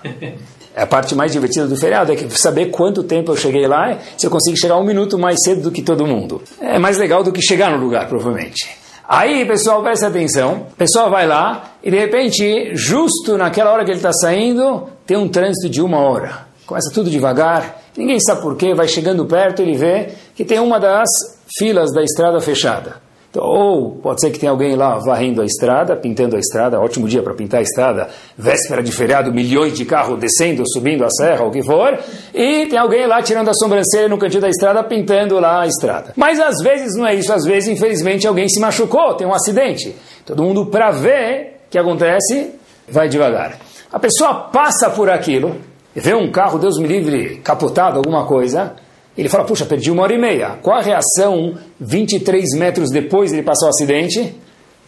É 0.77 0.83
a 0.83 0.87
parte 0.87 1.15
mais 1.15 1.33
divertida 1.33 1.67
do 1.67 1.75
feriado 1.75 2.13
é 2.13 2.17
que 2.17 2.29
saber 2.39 2.67
quanto 2.67 3.03
tempo 3.03 3.33
eu 3.33 3.37
cheguei 3.37 3.67
lá, 3.67 3.99
se 4.19 4.27
eu 4.27 4.31
consigo 4.31 4.57
chegar 4.59 4.77
um 4.77 4.85
minuto 4.85 5.19
mais 5.19 5.39
cedo 5.43 5.63
do 5.63 5.71
que 5.73 5.81
todo 5.81 6.07
mundo. 6.07 6.43
É 6.61 6.79
mais 6.79 6.99
legal 6.99 7.25
do 7.25 7.33
que 7.33 7.41
chegar 7.41 7.71
no 7.71 7.83
lugar, 7.83 8.07
provavelmente. 8.07 8.82
Aí, 9.15 9.45
pessoal, 9.45 9.83
presta 9.83 10.07
atenção. 10.07 10.69
O 10.73 10.75
pessoal 10.75 11.11
vai 11.11 11.27
lá 11.27 11.73
e, 11.83 11.91
de 11.91 11.99
repente, 11.99 12.75
justo 12.75 13.37
naquela 13.37 13.71
hora 13.71 13.85
que 13.85 13.91
ele 13.91 13.99
está 13.99 14.11
saindo, 14.11 14.89
tem 15.07 15.19
um 15.19 15.29
trânsito 15.29 15.69
de 15.69 15.83
uma 15.83 15.99
hora. 15.99 16.47
Começa 16.65 16.91
tudo 16.95 17.11
devagar, 17.11 17.83
ninguém 17.95 18.19
sabe 18.19 18.41
porquê, 18.41 18.73
vai 18.73 18.89
chegando 18.89 19.27
perto, 19.27 19.61
ele 19.61 19.77
vê 19.77 20.09
que 20.35 20.47
tem 20.47 20.59
uma 20.59 20.81
das 20.81 21.07
filas 21.59 21.93
da 21.93 22.03
estrada 22.03 22.41
fechada. 22.41 23.03
Ou 23.35 23.93
pode 23.93 24.21
ser 24.21 24.31
que 24.31 24.39
tenha 24.39 24.53
alguém 24.53 24.77
lá 24.77 24.99
varrendo 24.99 25.41
a 25.41 25.47
estrada, 25.47 25.97
pintando 25.97 26.37
a 26.37 26.39
estrada, 26.39 26.79
ótimo 26.79 27.09
dia 27.09 27.23
para 27.23 27.33
pintar 27.33 27.61
a 27.61 27.63
estrada, 27.63 28.09
véspera 28.37 28.83
de 28.83 28.93
feriado, 28.93 29.33
milhões 29.33 29.73
de 29.73 29.87
carros 29.87 30.19
descendo, 30.19 30.63
subindo 30.71 31.03
a 31.05 31.11
serra, 31.11 31.45
o 31.45 31.51
que 31.51 31.63
for, 31.63 31.99
e 32.35 32.67
tem 32.67 32.79
alguém 32.79 33.07
lá 33.07 33.23
tirando 33.23 33.49
a 33.49 33.55
sobrancelha 33.55 34.09
no 34.09 34.19
cantinho 34.19 34.43
da 34.43 34.51
estrada, 34.51 34.85
pintando 34.85 35.39
lá 35.41 35.63
a 35.63 35.67
estrada. 35.67 36.13
Mas 36.15 36.39
às 36.39 36.63
vezes 36.63 36.95
não 36.97 37.07
é 37.07 37.15
isso, 37.15 37.33
às 37.33 37.45
vezes, 37.45 37.71
infelizmente, 37.71 38.27
alguém 38.27 38.49
se 38.49 38.61
machucou, 38.61 39.15
tem 39.15 39.27
um 39.27 39.35
acidente. 39.35 39.97
Todo 40.27 40.43
mundo, 40.43 40.67
para 40.67 40.91
ver 40.91 41.61
o 41.67 41.71
que 41.71 41.79
acontece, 41.79 42.51
vai 42.87 43.09
devagar. 43.09 43.59
A 43.91 43.99
pessoa 43.99 44.35
passa 44.35 44.91
por 44.91 45.09
aquilo, 45.09 45.57
vê 45.95 46.15
um 46.15 46.31
carro, 46.31 46.59
Deus 46.59 46.79
me 46.79 46.87
livre, 46.87 47.37
capotado, 47.39 47.97
alguma 47.97 48.27
coisa, 48.27 48.75
ele 49.17 49.29
fala, 49.29 49.45
puxa, 49.45 49.67
perdi 49.67 49.91
uma 49.91 50.03
hora 50.03 50.15
e 50.15 50.19
meia. 50.19 50.59
Qual 50.63 50.77
a 50.77 50.83
reação 50.83 51.55
23 51.79 52.55
metros 52.57 52.91
depois 52.91 53.31
de 53.31 53.37
ele 53.37 53.43
passar 53.43 53.67
o 53.67 53.69
acidente? 53.69 54.35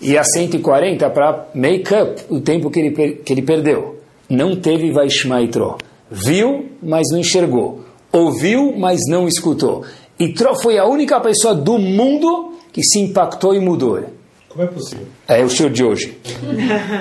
E 0.01 0.17
a 0.19 0.25
140 0.25 1.09
para 1.11 1.47
make 1.55 1.95
up 1.95 2.25
o 2.29 2.41
tempo 2.41 2.71
que 2.71 2.81
ele, 2.81 3.15
que 3.17 3.33
ele 3.33 3.43
perdeu. 3.43 4.01
Não 4.29 4.57
teve 4.57 4.91
Vaishma 4.91 5.43
e 5.43 5.49
Tro. 5.49 5.77
Viu, 6.11 6.71
mas 6.83 7.07
não 7.11 7.19
enxergou. 7.19 7.85
Ouviu, 8.13 8.75
mas 8.77 9.01
não 9.09 9.29
escutou. 9.29 9.85
E 10.19 10.33
Tro 10.33 10.55
foi 10.55 10.79
a 10.79 10.87
única 10.87 11.21
pessoa 11.21 11.55
do 11.55 11.79
mundo 11.79 12.55
que 12.73 12.83
se 12.83 13.01
impactou 13.01 13.55
e 13.55 13.61
mudou. 13.61 14.03
Como 14.49 14.65
é 14.65 14.67
possível? 14.69 15.07
É 15.27 15.45
o 15.45 15.49
show 15.49 15.69
de 15.69 15.85
hoje. 15.85 16.17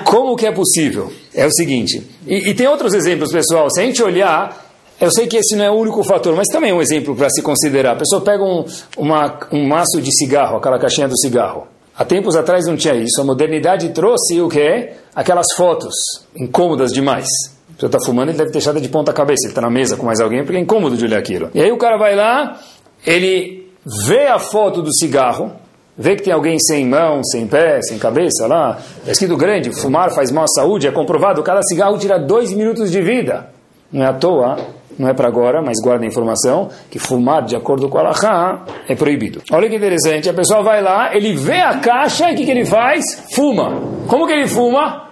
Como 0.04 0.36
que 0.36 0.46
é 0.46 0.52
possível? 0.52 1.12
É 1.32 1.46
o 1.46 1.52
seguinte, 1.52 2.02
e, 2.26 2.50
e 2.50 2.54
tem 2.54 2.66
outros 2.66 2.94
exemplos, 2.94 3.30
pessoal. 3.30 3.68
Se 3.70 3.80
a 3.80 3.84
gente 3.84 4.02
olhar 4.02 4.63
eu 5.00 5.10
sei 5.10 5.26
que 5.26 5.36
esse 5.36 5.56
não 5.56 5.64
é 5.64 5.70
o 5.70 5.74
único 5.74 6.02
fator, 6.04 6.34
mas 6.36 6.46
também 6.48 6.70
é 6.70 6.74
um 6.74 6.80
exemplo 6.80 7.16
para 7.16 7.28
se 7.28 7.42
considerar. 7.42 7.92
A 7.92 7.96
pessoa 7.96 8.22
pega 8.22 8.44
um, 8.44 8.64
uma, 8.96 9.38
um 9.50 9.66
maço 9.66 10.00
de 10.00 10.16
cigarro, 10.16 10.56
aquela 10.56 10.78
caixinha 10.78 11.08
do 11.08 11.18
cigarro. 11.18 11.66
Há 11.96 12.04
tempos 12.04 12.34
atrás 12.34 12.66
não 12.66 12.76
tinha 12.76 12.94
isso. 12.94 13.20
A 13.20 13.24
modernidade 13.24 13.88
trouxe 13.90 14.40
o 14.40 14.48
que? 14.48 14.90
Aquelas 15.14 15.46
fotos 15.56 15.94
incômodas 16.34 16.92
demais. 16.92 17.26
A 17.70 17.74
pessoa 17.74 17.88
está 17.88 17.98
fumando, 18.04 18.30
ele 18.30 18.38
deve 18.38 18.50
ter 18.50 18.58
deixado 18.58 18.80
de 18.80 18.88
ponta 18.88 19.12
cabeça. 19.12 19.44
Ele 19.44 19.50
está 19.50 19.60
na 19.60 19.70
mesa 19.70 19.96
com 19.96 20.06
mais 20.06 20.20
alguém 20.20 20.44
porque 20.44 20.56
é 20.56 20.60
incômodo 20.60 20.96
de 20.96 21.04
olhar 21.04 21.18
aquilo. 21.18 21.50
E 21.54 21.60
aí 21.60 21.70
o 21.70 21.76
cara 21.76 21.96
vai 21.96 22.16
lá, 22.16 22.60
ele 23.06 23.68
vê 24.06 24.26
a 24.26 24.38
foto 24.38 24.82
do 24.82 24.92
cigarro, 24.92 25.52
vê 25.96 26.16
que 26.16 26.22
tem 26.22 26.32
alguém 26.32 26.58
sem 26.58 26.86
mão, 26.86 27.22
sem 27.22 27.46
pé, 27.46 27.80
sem 27.82 27.98
cabeça 27.98 28.46
lá. 28.46 28.78
É 29.06 29.12
escrito 29.12 29.36
grande, 29.36 29.72
fumar 29.72 30.12
faz 30.12 30.30
mal 30.32 30.44
à 30.44 30.48
saúde, 30.48 30.88
é 30.88 30.92
comprovado. 30.92 31.42
Cada 31.42 31.62
cigarro 31.62 31.98
tira 31.98 32.18
dois 32.18 32.52
minutos 32.52 32.90
de 32.90 33.00
vida. 33.02 33.50
Não 33.92 34.02
é 34.02 34.08
à 34.08 34.12
toa 34.12 34.56
não 34.98 35.08
é 35.08 35.14
para 35.14 35.28
agora, 35.28 35.62
mas 35.62 35.76
guarda 35.82 36.04
a 36.04 36.08
informação, 36.08 36.68
que 36.90 36.98
fumar 36.98 37.44
de 37.44 37.56
acordo 37.56 37.88
com 37.88 37.98
a 37.98 38.00
Allahá 38.00 38.64
é 38.88 38.94
proibido. 38.94 39.42
Olha 39.52 39.68
que 39.68 39.76
interessante, 39.76 40.28
a 40.28 40.34
pessoa 40.34 40.62
vai 40.62 40.82
lá, 40.82 41.14
ele 41.14 41.34
vê 41.34 41.60
a 41.60 41.78
caixa 41.78 42.30
e 42.30 42.34
o 42.34 42.36
que, 42.36 42.44
que 42.44 42.50
ele 42.50 42.64
faz? 42.64 43.04
Fuma. 43.34 43.80
Como 44.08 44.26
que 44.26 44.32
ele 44.32 44.46
fuma? 44.46 45.04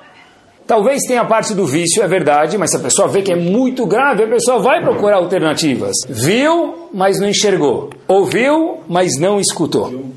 Talvez 0.66 1.02
tenha 1.06 1.24
parte 1.24 1.54
do 1.54 1.66
vício, 1.66 2.02
é 2.02 2.08
verdade, 2.08 2.56
mas 2.56 2.70
se 2.70 2.76
a 2.76 2.80
pessoa 2.80 3.08
vê 3.08 3.20
que 3.22 3.32
é 3.32 3.36
muito 3.36 3.84
grave, 3.84 4.22
a 4.24 4.28
pessoa 4.28 4.58
vai 4.58 4.80
procurar 4.80 5.16
alternativas. 5.16 5.92
Viu, 6.08 6.88
mas 6.94 7.18
não 7.18 7.28
enxergou. 7.28 7.90
Ouviu, 8.06 8.80
mas 8.88 9.18
não 9.18 9.40
escutou. 9.40 10.12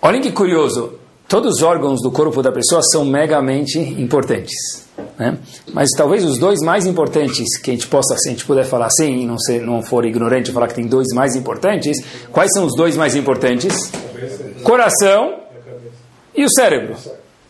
Olhem 0.00 0.20
que 0.20 0.30
curioso. 0.30 0.94
Todos 1.28 1.56
os 1.56 1.62
órgãos 1.62 2.00
do 2.00 2.10
corpo 2.10 2.42
da 2.42 2.50
pessoa 2.50 2.80
são 2.82 3.04
megamente 3.04 3.78
importantes. 3.78 4.88
Né? 5.18 5.36
Mas 5.72 5.90
talvez 5.96 6.24
os 6.24 6.38
dois 6.38 6.60
mais 6.60 6.86
importantes 6.86 7.58
que 7.58 7.70
a 7.70 7.74
gente 7.74 7.88
possa, 7.88 8.16
se 8.16 8.28
a 8.28 8.32
gente 8.32 8.44
puder 8.44 8.64
falar 8.64 8.86
assim, 8.86 9.22
e 9.22 9.26
não, 9.26 9.38
ser, 9.38 9.60
não 9.60 9.82
for 9.82 10.04
ignorante 10.04 10.52
falar 10.52 10.68
que 10.68 10.74
tem 10.74 10.86
dois 10.86 11.08
mais 11.12 11.34
importantes, 11.34 11.98
quais 12.30 12.50
são 12.52 12.64
os 12.64 12.74
dois 12.76 12.96
mais 12.96 13.16
importantes? 13.16 13.90
Coração 14.62 15.40
e 16.34 16.44
o 16.44 16.50
cérebro. 16.50 16.96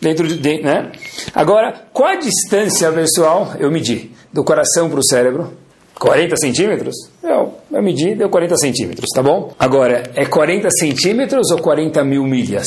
Dentro 0.00 0.26
de, 0.28 0.62
né? 0.62 0.92
Agora, 1.34 1.82
qual 1.92 2.08
a 2.08 2.16
distância, 2.16 2.90
pessoal, 2.92 3.52
eu 3.58 3.70
medi, 3.70 4.12
do 4.32 4.44
coração 4.44 4.88
para 4.88 5.00
o 5.00 5.04
cérebro? 5.04 5.52
40 5.98 6.37
centímetros? 6.37 6.94
Eu, 7.22 7.54
eu 7.72 7.82
medi, 7.82 8.14
deu 8.14 8.30
40 8.30 8.56
centímetros, 8.56 9.06
tá 9.12 9.22
bom? 9.22 9.52
Agora, 9.58 10.04
é 10.14 10.25
40 10.25 10.68
centímetros 10.70 11.50
ou 11.50 11.58
40 11.58 12.04
mil 12.04 12.22
milhas? 12.22 12.66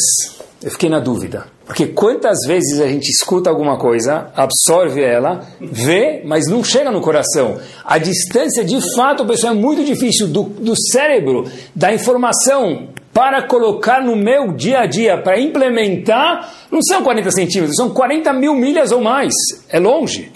Eu 0.61 0.69
fiquei 0.69 0.89
na 0.89 0.99
dúvida. 0.99 1.45
Porque 1.71 1.87
quantas 1.87 2.39
vezes 2.45 2.81
a 2.81 2.87
gente 2.89 3.07
escuta 3.07 3.49
alguma 3.49 3.77
coisa, 3.77 4.29
absorve 4.35 5.01
ela, 5.01 5.47
vê, 5.61 6.21
mas 6.25 6.45
não 6.45 6.61
chega 6.61 6.91
no 6.91 6.99
coração. 6.99 7.61
A 7.85 7.97
distância, 7.97 8.61
de 8.65 8.77
fato, 8.93 9.25
pessoal, 9.25 9.53
é 9.53 9.55
muito 9.55 9.81
difícil 9.81 10.27
do, 10.27 10.43
do 10.43 10.73
cérebro, 10.91 11.49
da 11.73 11.93
informação 11.93 12.89
para 13.13 13.47
colocar 13.47 14.03
no 14.03 14.17
meu 14.17 14.51
dia 14.51 14.79
a 14.79 14.85
dia, 14.85 15.17
para 15.17 15.39
implementar, 15.39 16.53
não 16.69 16.81
são 16.81 17.03
40 17.03 17.31
centímetros, 17.31 17.77
são 17.77 17.89
40 17.89 18.33
mil 18.33 18.53
milhas 18.53 18.91
ou 18.91 18.99
mais. 18.99 19.33
É 19.69 19.79
longe. 19.79 20.29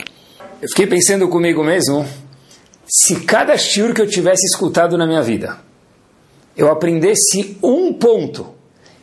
Eu 0.62 0.70
fiquei 0.70 0.88
pensando 0.88 1.28
comigo 1.28 1.62
mesmo, 1.66 2.06
se 2.88 3.26
cada 3.26 3.58
shiur 3.58 3.94
que 3.94 4.02
eu 4.02 4.08
tivesse 4.08 4.46
escutado 4.46 4.98
na 4.98 5.06
minha 5.06 5.22
vida, 5.22 5.58
eu 6.56 6.72
aprendesse 6.72 7.58
um 7.62 7.92
ponto 7.92 8.55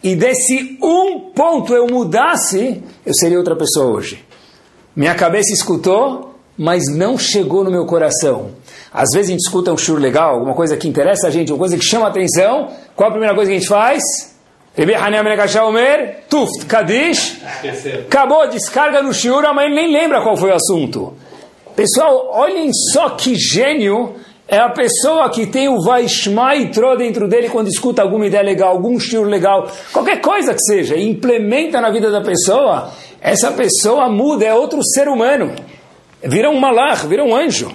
e 0.03 0.17
desse 0.17 0.79
um 0.83 1.31
ponto 1.35 1.75
eu 1.75 1.87
mudasse, 1.87 2.83
eu 3.07 3.15
seria 3.15 3.39
outra 3.39 3.55
pessoa 3.55 3.87
hoje. 3.87 4.25
Minha 4.95 5.15
cabeça 5.15 5.53
escutou, 5.53 6.35
mas 6.59 6.83
não 6.91 7.17
chegou 7.17 7.65
no 7.65 7.71
meu 7.71 7.87
coração. 7.87 8.51
Às 8.93 9.09
vezes 9.15 9.29
a 9.29 9.33
gente 9.33 9.47
escuta 9.47 9.73
um 9.73 9.77
shur 9.77 9.99
legal, 9.99 10.35
alguma 10.35 10.55
coisa 10.55 10.77
que 10.77 10.89
interessa 10.89 11.29
a 11.29 11.31
gente, 11.31 11.53
uma 11.53 11.59
coisa 11.59 11.79
que 11.79 11.85
chama 11.85 12.07
a 12.07 12.09
atenção. 12.09 12.71
Qual 12.95 13.09
a 13.09 13.13
primeira 13.13 13.35
coisa 13.35 13.51
que 13.51 13.57
a 13.57 13.59
gente 13.61 13.69
faz? 13.69 14.03
Tuft, 16.29 16.67
Kadish. 16.67 17.39
Acabou, 18.07 18.49
descarga 18.49 19.03
no 19.03 19.15
shur, 19.15 19.43
mas 19.55 19.67
ele 19.67 19.75
nem 19.75 19.93
lembra 19.93 20.23
qual 20.23 20.37
foi 20.37 20.51
o 20.51 20.55
assunto. 20.55 21.15
Pessoal, 21.77 22.29
olhem 22.33 22.71
só 22.93 23.11
que 23.11 23.35
gênio 23.35 24.15
é 24.53 24.59
a 24.59 24.69
pessoa 24.69 25.31
que 25.31 25.47
tem 25.47 25.67
o 25.67 25.81
Vaishma 25.81 26.55
e 26.57 26.69
Tro 26.69 26.95
dentro 26.95 27.27
dele 27.27 27.49
quando 27.49 27.69
escuta 27.69 28.03
alguma 28.03 28.27
ideia 28.27 28.43
legal, 28.43 28.73
algum 28.73 28.99
estilo 28.99 29.25
legal, 29.25 29.67
qualquer 29.91 30.21
coisa 30.21 30.53
que 30.53 30.61
seja, 30.61 30.95
e 30.95 31.09
implementa 31.09 31.81
na 31.81 31.91
vida 31.91 32.11
da 32.11 32.21
pessoa, 32.21 32.93
essa 33.19 33.51
pessoa 33.53 34.11
muda, 34.11 34.45
é 34.45 34.53
outro 34.53 34.85
ser 34.85 35.09
humano. 35.09 35.57
Vira 36.23 36.51
um 36.51 36.61
malach, 36.61 37.07
vira 37.07 37.25
um 37.25 37.35
anjo. 37.35 37.73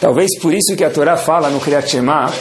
Talvez 0.00 0.38
por 0.40 0.54
isso 0.54 0.76
que 0.76 0.84
a 0.84 0.90
Torá 0.90 1.16
fala 1.16 1.50
no 1.50 1.58
Kriyat 1.58 1.90
Shema, 1.90 2.32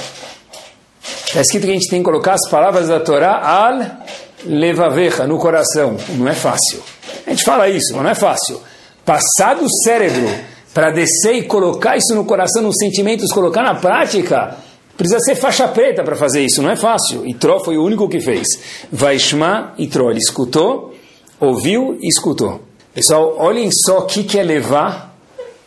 está 1.26 1.42
escrito 1.42 1.64
que 1.64 1.72
a 1.72 1.74
gente 1.74 1.90
tem 1.90 2.00
que 2.00 2.06
colocar 2.06 2.34
as 2.34 2.48
palavras 2.48 2.90
da 2.90 3.00
Torá 3.00 3.40
al 3.44 4.04
levavecha, 4.46 5.26
no 5.26 5.40
coração. 5.40 5.98
Não 6.10 6.28
é 6.28 6.36
fácil. 6.36 6.80
A 7.26 7.32
gente 7.32 7.44
fala 7.44 7.68
isso, 7.68 7.92
mas 7.96 8.04
não 8.04 8.12
é 8.12 8.16
fácil. 8.16 8.62
Passar 9.04 9.56
do 9.56 9.66
cérebro 9.84 10.53
para 10.74 10.92
descer 10.92 11.36
e 11.36 11.44
colocar 11.44 11.98
isso 11.98 12.16
no 12.16 12.26
coração, 12.26 12.62
nos 12.62 12.76
sentimentos, 12.78 13.32
colocar 13.32 13.62
na 13.62 13.76
prática, 13.76 14.58
precisa 14.98 15.20
ser 15.20 15.36
faixa 15.36 15.68
preta 15.68 16.04
para 16.04 16.16
fazer 16.16 16.44
isso, 16.44 16.62
não 16.62 16.70
é 16.70 16.76
fácil. 16.76 17.26
E 17.26 17.34
Tró 17.34 17.60
foi 17.64 17.78
o 17.78 17.84
único 17.84 18.10
que 18.10 18.20
fez. 18.20 18.48
Vaishma 18.92 19.74
e 19.78 19.88
Tró, 19.88 20.10
ele 20.10 20.20
escutou, 20.20 20.94
ouviu 21.40 21.98
e 22.02 22.08
escutou. 22.08 22.62
Pessoal, 22.94 23.36
olhem 23.38 23.70
só 23.72 24.00
o 24.00 24.06
que, 24.06 24.24
que 24.24 24.40
é 24.40 24.44
levar 24.44 25.16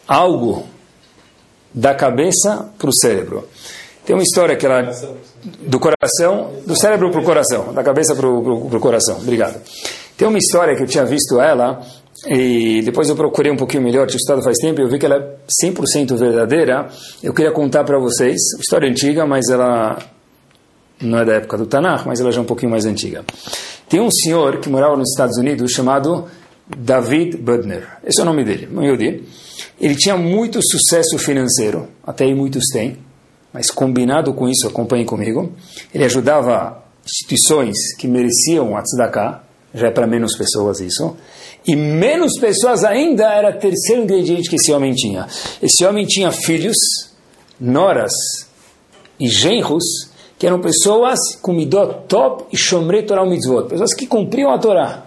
algo 0.06 0.64
da 1.72 1.94
cabeça 1.94 2.70
para 2.78 2.88
o 2.88 2.92
cérebro. 2.92 3.46
Tem 4.04 4.14
uma 4.14 4.22
história 4.22 4.56
que 4.56 4.64
ela 4.64 4.92
do 5.62 5.78
coração, 5.80 6.52
do 6.64 6.76
cérebro 6.76 7.10
para 7.10 7.20
o 7.20 7.24
coração, 7.24 7.72
da 7.72 7.82
cabeça 7.82 8.14
para 8.14 8.28
o 8.28 8.80
coração. 8.80 9.18
Obrigado. 9.18 9.60
Tem 10.16 10.26
uma 10.26 10.38
história 10.38 10.76
que 10.76 10.82
eu 10.82 10.86
tinha 10.86 11.04
visto 11.04 11.40
ela 11.40 11.84
e 12.28 12.82
depois 12.82 13.08
eu 13.08 13.14
procurei 13.14 13.52
um 13.52 13.56
pouquinho 13.56 13.82
melhor, 13.82 14.06
tinha 14.06 14.16
estudado 14.16 14.42
faz 14.42 14.58
tempo 14.58 14.80
e 14.80 14.82
eu 14.82 14.88
vi 14.88 14.98
que 14.98 15.06
ela 15.06 15.16
é 15.16 15.36
100% 15.64 16.16
verdadeira. 16.16 16.88
Eu 17.22 17.32
queria 17.32 17.52
contar 17.52 17.84
para 17.84 17.98
vocês, 17.98 18.36
história 18.58 18.88
antiga, 18.88 19.24
mas 19.24 19.48
ela 19.48 19.98
não 21.00 21.18
é 21.18 21.24
da 21.24 21.34
época 21.34 21.56
do 21.56 21.66
Tanakh, 21.66 22.04
mas 22.06 22.20
ela 22.20 22.32
já 22.32 22.40
é 22.40 22.42
um 22.42 22.46
pouquinho 22.46 22.70
mais 22.70 22.84
antiga. 22.84 23.24
Tem 23.88 24.00
um 24.00 24.10
senhor 24.10 24.58
que 24.58 24.68
morava 24.68 24.96
nos 24.96 25.10
Estados 25.10 25.36
Unidos 25.38 25.70
chamado 25.70 26.24
David 26.76 27.36
Budner. 27.36 27.86
Esse 28.04 28.20
é 28.20 28.22
o 28.22 28.26
nome 28.26 28.44
dele, 28.44 28.68
um 28.74 28.82
Yodi. 28.82 29.22
Ele 29.80 29.94
tinha 29.94 30.16
muito 30.16 30.58
sucesso 30.62 31.18
financeiro, 31.18 31.88
até 32.04 32.24
aí 32.24 32.34
muitos 32.34 32.64
têm, 32.72 32.96
mas 33.52 33.70
combinado 33.70 34.32
com 34.34 34.48
isso, 34.48 34.66
acompanhem 34.66 35.06
comigo, 35.06 35.52
ele 35.94 36.04
ajudava 36.04 36.82
instituições 37.04 37.94
que 37.96 38.08
mereciam 38.08 38.76
a 38.76 38.82
tzedakah, 38.82 39.42
já 39.76 39.88
é 39.88 39.90
para 39.90 40.06
menos 40.06 40.36
pessoas 40.36 40.80
isso, 40.80 41.16
e 41.66 41.76
menos 41.76 42.32
pessoas 42.40 42.82
ainda 42.82 43.32
era 43.32 43.50
o 43.50 43.58
terceiro 43.58 44.02
ingrediente 44.02 44.48
que 44.48 44.56
esse 44.56 44.72
homem 44.72 44.92
tinha. 44.94 45.26
Esse 45.62 45.84
homem 45.84 46.06
tinha 46.06 46.32
filhos, 46.32 46.76
noras 47.60 48.12
e 49.20 49.28
genros, 49.28 49.84
que 50.38 50.46
eram 50.46 50.60
pessoas 50.60 51.18
com 51.40 51.52
midot 51.52 52.06
top 52.08 52.44
e 52.52 52.56
shomrei 52.56 53.02
Torah 53.02 53.24
mitzvot, 53.24 53.68
pessoas 53.68 53.94
que 53.94 54.06
cumpriam 54.06 54.50
a 54.50 54.58
Torá. 54.58 55.06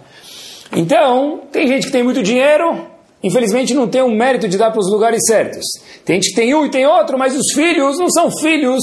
Então, 0.72 1.42
tem 1.50 1.66
gente 1.66 1.86
que 1.86 1.92
tem 1.92 2.02
muito 2.02 2.22
dinheiro, 2.22 2.86
infelizmente 3.22 3.74
não 3.74 3.88
tem 3.88 4.02
o 4.02 4.10
mérito 4.10 4.48
de 4.48 4.56
dar 4.56 4.70
para 4.70 4.80
os 4.80 4.90
lugares 4.90 5.20
certos. 5.26 5.64
Tem 6.04 6.16
gente 6.16 6.30
que 6.30 6.36
tem 6.36 6.54
um 6.54 6.64
e 6.64 6.70
tem 6.70 6.86
outro, 6.86 7.18
mas 7.18 7.36
os 7.36 7.52
filhos 7.52 7.98
não 7.98 8.08
são 8.08 8.30
filhos 8.38 8.80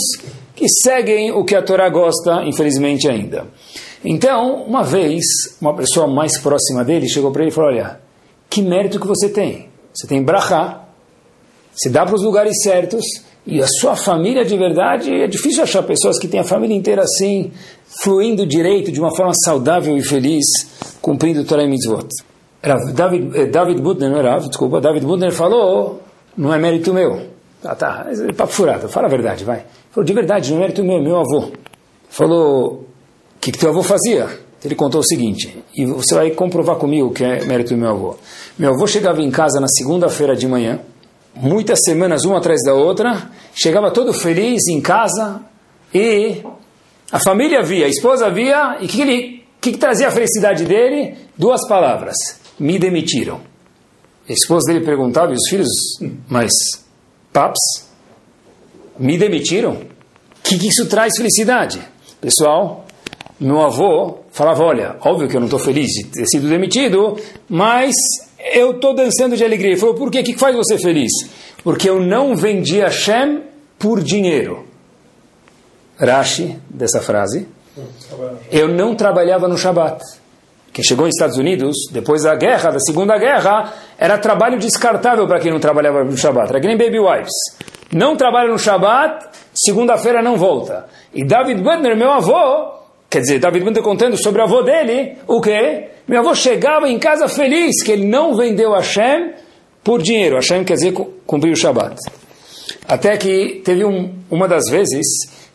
que 0.56 0.68
seguem 0.68 1.32
o 1.32 1.46
que 1.46 1.56
a 1.56 1.62
Torá 1.62 1.90
gosta, 1.90 2.44
infelizmente 2.44 3.08
ainda. 3.08 3.48
Então, 4.04 4.64
uma 4.64 4.84
vez, 4.84 5.24
uma 5.62 5.76
pessoa 5.76 6.08
mais 6.08 6.40
próxima 6.40 6.84
dele 6.84 7.08
chegou 7.10 7.32
para 7.32 7.42
ele 7.42 7.52
e 7.52 7.54
falou: 7.54 7.72
Olha, 7.72 8.00
que 8.50 8.62
mérito 8.62 9.00
que 9.00 9.08
você 9.08 9.30
tem? 9.30 9.70
Você 9.94 10.08
tem 10.08 10.22
brachá, 10.22 10.84
você 11.74 11.90
dá 11.90 12.06
para 12.06 12.16
os 12.16 12.24
lugares 12.24 12.54
certos, 12.62 13.04
e 13.46 13.62
a 13.62 13.68
sua 13.68 13.96
família 13.96 14.44
de 14.44 14.58
verdade, 14.58 15.10
é 15.10 15.26
difícil 15.26 15.64
achar 15.64 15.82
pessoas 15.84 16.20
que 16.20 16.28
têm 16.28 16.40
a 16.40 16.44
família 16.44 16.76
inteira 16.76 17.02
assim, 17.02 17.52
fluindo 18.04 18.46
direito, 18.46 18.92
de 18.92 19.00
uma 19.00 19.16
forma 19.16 19.32
saudável 19.46 19.98
e 19.98 20.04
feliz, 20.04 20.46
cumprindo 21.02 21.46
Torah 21.46 21.64
e 21.64 21.68
Mitzvot. 21.68 22.08
David, 22.94 23.38
eh, 23.38 23.46
David 23.46 23.82
Budner, 23.82 24.10
não 24.10 24.18
era, 24.18 24.40
desculpa, 24.40 24.82
David 24.82 25.06
Budner 25.06 25.32
falou, 25.32 26.02
não 26.36 26.54
é 26.54 26.60
mérito 26.60 26.94
meu. 26.94 27.22
Ah, 27.64 27.76
tá, 27.76 28.08
é 28.12 28.34
papo 28.34 28.52
furado, 28.52 28.90
fala 28.90 29.08
a 29.08 29.10
verdade, 29.10 29.46
vai. 29.46 29.66
Falou, 29.92 30.06
de 30.06 30.14
verdade, 30.14 30.52
não 30.52 30.58
é 30.58 30.62
mérito 30.62 30.84
meu, 30.84 31.02
meu 31.02 31.18
avô. 31.18 31.52
Falou, 32.10 32.68
o 32.74 32.97
que, 33.48 33.52
que 33.54 33.60
teu 33.60 33.70
avô 33.70 33.82
fazia? 33.82 34.28
Ele 34.64 34.76
contou 34.76 35.00
o 35.00 35.04
seguinte, 35.04 35.64
e 35.74 35.86
você 35.86 36.14
vai 36.14 36.32
comprovar 36.32 36.76
comigo 36.76 37.14
que 37.14 37.24
é 37.24 37.46
mérito 37.46 37.74
do 37.74 37.80
meu 37.80 37.92
avô. 37.92 38.16
Meu 38.58 38.74
avô 38.74 38.86
chegava 38.86 39.22
em 39.22 39.32
casa 39.32 39.60
na 39.60 39.68
segunda-feira 39.68 40.36
de 40.36 40.48
manhã, 40.48 40.82
muitas 41.34 41.80
semanas 41.84 42.26
uma 42.26 42.40
atrás 42.40 42.62
da 42.66 42.74
outra, 42.74 43.30
chegava 43.54 43.92
todo 43.92 44.12
feliz 44.12 44.68
em 44.68 44.82
casa 44.82 45.42
e 45.94 46.44
a 47.12 47.20
família 47.20 47.62
via, 47.64 47.86
a 47.86 47.90
esposa 47.90 48.30
via, 48.30 48.78
e 48.82 48.86
o 48.86 48.88
que, 48.90 48.98
que, 48.98 49.44
que, 49.62 49.72
que 49.72 49.78
trazia 49.78 50.10
a 50.10 50.12
felicidade 50.12 50.66
dele? 50.66 51.16
Duas 51.38 51.66
palavras: 51.68 52.16
me 52.60 52.78
demitiram. 52.78 53.40
A 54.28 54.34
esposa 54.34 54.74
dele 54.74 54.84
perguntava, 54.84 55.32
e 55.32 55.36
os 55.36 55.48
filhos, 55.48 55.70
mas, 56.28 56.52
paps, 57.32 57.88
me 59.00 59.18
demitiram? 59.18 59.74
O 59.74 59.88
que, 60.44 60.58
que 60.58 60.68
isso 60.68 60.88
traz 60.88 61.16
felicidade? 61.16 61.80
Pessoal, 62.20 62.87
meu 63.40 63.62
avô 63.62 64.20
falava: 64.32 64.64
Olha, 64.64 64.96
óbvio 65.02 65.28
que 65.28 65.36
eu 65.36 65.40
não 65.40 65.48
estou 65.48 65.60
feliz 65.60 65.88
de 65.88 66.06
ter 66.06 66.26
sido 66.26 66.48
demitido, 66.48 67.18
mas 67.48 67.94
eu 68.54 68.72
estou 68.72 68.96
dançando 68.96 69.36
de 69.36 69.44
alegria. 69.44 69.72
Ele 69.72 69.80
falou: 69.80 69.96
Por 69.96 70.10
quê? 70.10 70.22
O 70.22 70.24
que 70.24 70.38
faz 70.38 70.56
você 70.56 70.78
feliz? 70.78 71.12
Porque 71.64 71.90
eu 71.90 72.00
não 72.00 72.36
vendi 72.36 72.82
a 72.82 72.90
Shem 72.90 73.44
por 73.78 74.02
dinheiro. 74.02 74.66
Rashi, 76.00 76.60
dessa 76.70 77.02
frase, 77.02 77.48
eu 78.52 78.68
não 78.68 78.96
trabalhava 78.96 79.48
no 79.48 79.58
Shabat. 79.58 80.04
Quem 80.72 80.84
chegou 80.84 81.08
nos 81.08 81.16
Estados 81.16 81.38
Unidos, 81.38 81.76
depois 81.92 82.22
da 82.22 82.36
guerra, 82.36 82.70
da 82.70 82.80
Segunda 82.80 83.18
Guerra, 83.18 83.74
era 83.98 84.18
trabalho 84.20 84.60
descartável 84.60 85.26
para 85.28 85.40
quem 85.40 85.52
não 85.52 85.60
trabalhava 85.60 86.04
no 86.04 86.16
Shabat. 86.16 86.50
Era 86.50 86.62
que 86.62 86.68
nem 86.68 86.78
Baby 86.78 87.00
Wives. 87.00 87.34
Não 87.92 88.16
trabalha 88.16 88.52
no 88.52 88.60
Shabat, 88.60 89.26
segunda-feira 89.56 90.22
não 90.22 90.38
volta. 90.38 90.86
E 91.14 91.26
David 91.26 91.64
Butner, 91.64 91.98
meu 91.98 92.12
avô, 92.12 92.77
quer 93.10 93.22
dizer, 93.22 93.40
David 93.40 93.66
Butner 93.66 93.84
contando 93.84 94.18
sobre 94.18 94.42
o 94.42 94.44
avô 94.44 94.62
dele, 94.62 95.18
o 95.28 95.42
quê? 95.42 95.88
Meu 96.08 96.20
avô 96.20 96.34
chegava 96.34 96.88
em 96.88 96.98
casa 97.00 97.28
feliz 97.28 97.84
que 97.84 97.92
ele 97.92 98.06
não 98.06 98.36
vendeu 98.36 98.74
a 98.74 98.78
Hashem 98.78 99.34
por 99.84 100.02
dinheiro. 100.02 100.36
Hashem 100.36 100.64
quer 100.64 100.76
dizer 100.76 100.94
cumprir 101.26 101.52
o 101.52 101.56
Shabat. 101.56 101.96
Até 102.88 103.18
que 103.18 103.62
teve 103.64 103.84
um, 103.84 104.14
uma 104.30 104.48
das 104.48 104.70
vezes 104.70 105.06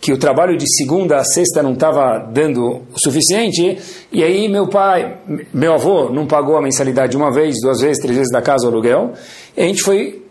que 0.02 0.12
o 0.12 0.18
trabalho 0.18 0.56
de 0.56 0.64
segunda 0.76 1.18
a 1.18 1.24
sexta 1.24 1.62
não 1.62 1.74
estava 1.74 2.18
dando 2.18 2.82
o 2.92 2.98
suficiente, 2.98 3.78
e 4.10 4.22
aí 4.24 4.48
meu 4.48 4.66
pai, 4.66 5.18
meu 5.54 5.74
avô, 5.74 6.10
não 6.10 6.26
pagou 6.26 6.56
a 6.56 6.60
mensalidade 6.60 7.16
uma 7.16 7.32
vez, 7.32 7.54
duas 7.62 7.80
vezes, 7.80 8.02
três 8.02 8.16
vezes 8.16 8.32
da 8.32 8.42
casa, 8.42 8.66
o 8.66 8.68
aluguel, 8.68 9.12
e 9.56 9.62
a 9.62 9.64
gente 9.64 9.80
foi, 9.82 10.24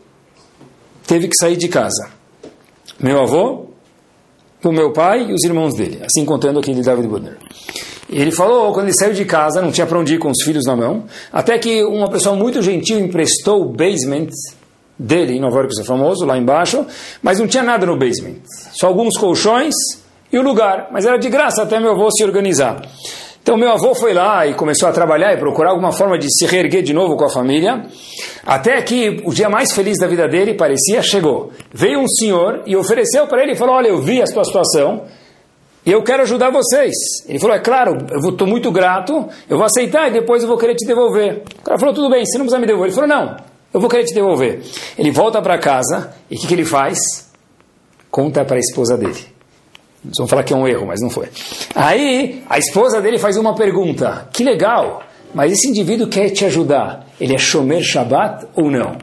teve 1.08 1.30
que 1.30 1.38
sair 1.38 1.56
de 1.56 1.70
casa. 1.70 2.10
Meu 3.00 3.22
avô, 3.22 3.71
o 4.70 4.74
meu 4.74 4.92
pai 4.92 5.28
e 5.30 5.34
os 5.34 5.44
irmãos 5.44 5.74
dele, 5.74 6.00
assim 6.04 6.26
contando 6.26 6.60
aqui 6.60 6.74
de 6.74 6.82
David 6.82 7.08
Budner. 7.08 7.38
Ele 8.10 8.32
falou, 8.32 8.74
quando 8.74 8.88
ele 8.88 8.98
saiu 8.98 9.14
de 9.14 9.24
casa, 9.26 9.62
não 9.62 9.72
tinha 9.72 9.88
para 9.88 9.98
onde 9.98 10.16
ir 10.16 10.18
com 10.18 10.30
os 10.30 10.44
filhos 10.44 10.66
na 10.66 10.76
mão, 10.76 11.06
até 11.32 11.58
que 11.58 11.84
uma 11.84 12.10
pessoa 12.10 12.36
muito 12.36 12.62
gentil 12.62 13.00
emprestou 13.00 13.62
o 13.62 13.66
basement 13.66 14.28
dele, 15.00 15.34
em 15.34 15.40
Nova 15.40 15.58
York, 15.58 15.74
que 15.74 15.82
é 15.82 15.86
famoso, 15.86 16.26
lá 16.26 16.38
embaixo, 16.38 16.86
mas 17.24 17.40
não 17.40 17.48
tinha 17.48 17.64
nada 17.64 17.86
no 17.86 17.98
basement. 17.98 18.36
Só 18.74 18.88
alguns 18.88 19.18
colchões 19.18 19.74
e 20.32 20.38
o 20.38 20.42
lugar. 20.42 20.90
Mas 20.92 21.06
era 21.06 21.18
de 21.18 21.30
graça 21.30 21.64
até 21.64 21.80
meu 21.80 21.92
avô 21.92 22.10
se 22.12 22.24
organizar. 22.24 22.82
Então 23.42 23.58
meu 23.58 23.72
avô 23.72 23.96
foi 23.96 24.14
lá 24.14 24.46
e 24.46 24.54
começou 24.54 24.88
a 24.88 24.92
trabalhar 24.92 25.34
e 25.34 25.38
procurar 25.38 25.72
alguma 25.72 25.92
forma 25.92 26.18
de 26.18 26.28
se 26.30 26.46
reerguer 26.46 26.84
de 26.84 26.94
novo 26.94 27.18
com 27.18 27.26
a 27.26 27.30
família, 27.30 27.86
até 28.46 28.80
que 28.84 29.22
o 29.26 29.34
dia 29.34 29.50
mais 29.50 29.72
feliz 29.72 29.98
da 29.98 30.08
vida 30.08 30.28
dele 30.28 30.54
parecia 30.54 31.02
chegou. 31.02 31.52
Veio 31.74 32.00
um 32.00 32.08
senhor 32.08 32.62
e 32.68 32.76
ofereceu 32.76 33.26
para 33.26 33.42
ele 33.42 33.54
e 33.54 33.56
falou: 33.56 33.76
"Olha, 33.76 33.88
eu 33.88 34.00
vi 34.00 34.22
a 34.22 34.28
sua 34.28 34.44
situação 34.44 35.06
e 35.84 35.92
eu 35.92 36.04
quero 36.04 36.22
ajudar 36.22 36.52
vocês". 36.52 36.94
Ele 37.28 37.40
falou: 37.40 37.56
"É 37.56 37.60
claro, 37.60 38.06
eu 38.12 38.30
estou 38.30 38.46
muito 38.46 38.72
grato, 38.72 39.28
eu 39.50 39.58
vou 39.58 39.66
aceitar 39.66 40.08
e 40.08 40.12
depois 40.12 40.44
eu 40.44 40.48
vou 40.48 40.58
querer 40.58 40.76
te 40.76 40.86
devolver". 40.86 41.42
O 41.60 41.64
cara 41.64 41.80
falou: 41.80 41.96
"Tudo 41.96 42.12
bem, 42.12 42.24
você 42.24 42.38
não 42.38 42.46
precisa 42.46 42.60
me 42.60 42.68
devolver". 42.68 42.90
Ele 42.90 42.96
falou: 42.96 43.10
"Não, 43.10 43.38
eu 43.74 43.80
vou 43.80 43.90
querer 43.90 44.04
te 44.04 44.14
devolver. 44.14 44.62
Ele 44.98 45.12
volta 45.12 45.42
para 45.42 45.58
casa 45.58 46.14
e 46.30 46.36
o 46.36 46.40
que, 46.40 46.48
que, 46.48 46.54
ele 46.54 46.66
faz? 46.66 47.00
Conta 48.10 48.44
para 48.44 48.58
a 48.58 48.60
esposa 48.60 48.98
dele. 48.98 49.26
Eles 50.04 50.18
vão 50.18 50.28
falar 50.28 50.44
que 50.44 50.54
é 50.54 50.56
um 50.56 50.68
erro, 50.68 50.88
mas 50.88 51.00
não 51.02 51.10
foi. 51.10 51.30
Aí 51.76 52.44
a 52.50 52.58
esposa 52.58 53.02
dele 53.02 53.18
faz 53.18 53.38
uma 53.38 53.54
pergunta: 53.56 54.28
Que 54.34 54.44
legal, 54.44 55.04
mas 55.34 55.52
esse 55.52 55.70
indivíduo 55.70 56.08
quer 56.08 56.30
te 56.30 56.46
ajudar. 56.46 57.06
Ele 57.20 57.36
é 57.36 57.38
Shomer 57.38 57.84
Shabbat 57.84 58.48
ou 58.56 58.72
não? 58.72 58.98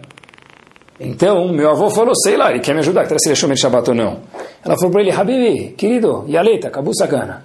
Então, 0.99 1.53
meu 1.53 1.71
avô 1.71 1.89
falou: 1.91 2.15
Sei 2.17 2.37
lá, 2.37 2.51
ele 2.51 2.61
quer 2.61 2.75
me 2.75 2.81
ajudar, 2.81 3.07
se 3.07 3.29
ele 3.29 3.33
é 3.33 3.37
Shomer 3.37 3.57
Shabbat 3.57 3.91
ou 3.91 3.95
não. 3.95 4.21
Ela 4.65 4.77
falou 4.77 4.91
para 4.91 5.03
ele: 5.03 5.13
Habibi, 5.13 5.75
querido, 5.77 6.25
Yaleta, 6.29 6.69
Kabu 6.71 6.93
Sakana. 6.95 7.45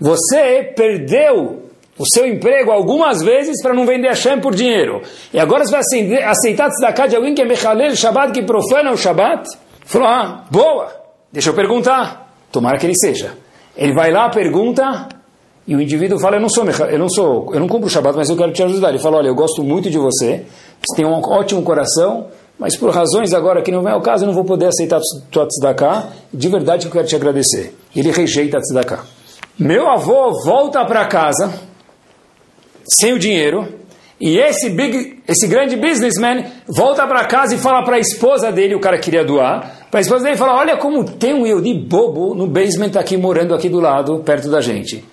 Você 0.00 0.72
perdeu 0.74 1.66
o 1.98 2.04
seu 2.06 2.26
emprego 2.26 2.70
algumas 2.70 3.22
vezes 3.22 3.62
para 3.62 3.74
não 3.74 3.86
vender 3.86 4.08
Hashem 4.08 4.40
por 4.40 4.54
dinheiro. 4.54 5.02
E 5.32 5.38
agora 5.38 5.64
você 5.64 5.72
vai 5.72 6.22
aceitar 6.24 6.70
tzedakah 6.70 7.06
de 7.06 7.16
alguém 7.16 7.34
que 7.34 7.42
é 7.42 7.44
Mechalel 7.44 7.96
Shabbat, 7.96 8.32
que 8.32 8.42
profana 8.42 8.92
o 8.92 8.96
Shabbat? 8.96 9.48
Falou, 9.84 10.08
ah, 10.08 10.44
boa, 10.50 10.92
deixa 11.32 11.50
eu 11.50 11.54
perguntar. 11.54 12.25
Tomara 12.50 12.78
que 12.78 12.86
ele 12.86 12.96
seja. 12.96 13.34
Ele 13.76 13.92
vai 13.92 14.10
lá, 14.10 14.30
pergunta, 14.30 15.08
e 15.66 15.74
o 15.74 15.80
indivíduo 15.80 16.18
fala, 16.18 16.36
eu 16.36 16.40
não 16.40 16.48
sou, 16.48 16.64
eu 16.64 16.98
não 16.98 17.08
sou, 17.08 17.52
eu 17.52 17.58
não 17.58 17.66
cumpro 17.66 17.88
o 17.88 17.90
Shabbat, 17.90 18.16
mas 18.16 18.30
eu 18.30 18.36
quero 18.36 18.52
te 18.52 18.62
ajudar. 18.62 18.90
Ele 18.90 18.98
fala, 18.98 19.18
olha, 19.18 19.28
eu 19.28 19.34
gosto 19.34 19.64
muito 19.64 19.90
de 19.90 19.98
você, 19.98 20.44
você 20.80 20.96
tem 20.96 21.04
um 21.04 21.12
ótimo 21.12 21.62
coração, 21.62 22.28
mas 22.58 22.76
por 22.76 22.90
razões 22.90 23.34
agora 23.34 23.60
que 23.60 23.72
não 23.72 23.82
vem 23.82 23.92
ao 23.92 24.00
caso, 24.00 24.24
eu 24.24 24.28
não 24.28 24.34
vou 24.34 24.44
poder 24.44 24.66
aceitar 24.66 25.00
tua 25.30 25.46
tzedakah, 25.46 26.08
de 26.32 26.48
verdade 26.48 26.86
eu 26.86 26.92
quero 26.92 27.06
te 27.06 27.16
agradecer. 27.16 27.76
Ele 27.94 28.12
rejeita 28.12 28.58
a 28.58 28.60
tzedakah. 28.60 29.04
Meu 29.58 29.88
avô 29.88 30.40
volta 30.44 30.84
para 30.84 31.06
casa, 31.06 31.52
sem 32.84 33.12
o 33.12 33.18
dinheiro, 33.18 33.66
e 34.20 34.38
esse, 34.38 34.70
big, 34.70 35.22
esse 35.28 35.46
grande 35.46 35.76
businessman 35.76 36.46
volta 36.66 37.06
para 37.06 37.26
casa 37.26 37.54
e 37.54 37.58
fala 37.58 37.84
para 37.84 37.96
a 37.96 37.98
esposa 37.98 38.50
dele, 38.50 38.74
o 38.74 38.80
cara 38.80 38.98
queria 38.98 39.22
doar, 39.22 39.86
para 39.90 40.00
a 40.00 40.02
esposa 40.02 40.24
dele 40.24 40.36
fala, 40.36 40.54
olha 40.54 40.76
como 40.78 41.04
tem 41.04 41.34
um 41.34 41.46
eu 41.46 41.60
de 41.60 41.74
bobo 41.74 42.34
no 42.34 42.46
basement 42.46 42.98
aqui, 42.98 43.16
morando 43.16 43.54
aqui 43.54 43.68
do 43.68 43.78
lado, 43.78 44.20
perto 44.20 44.50
da 44.50 44.60
gente. 44.60 45.04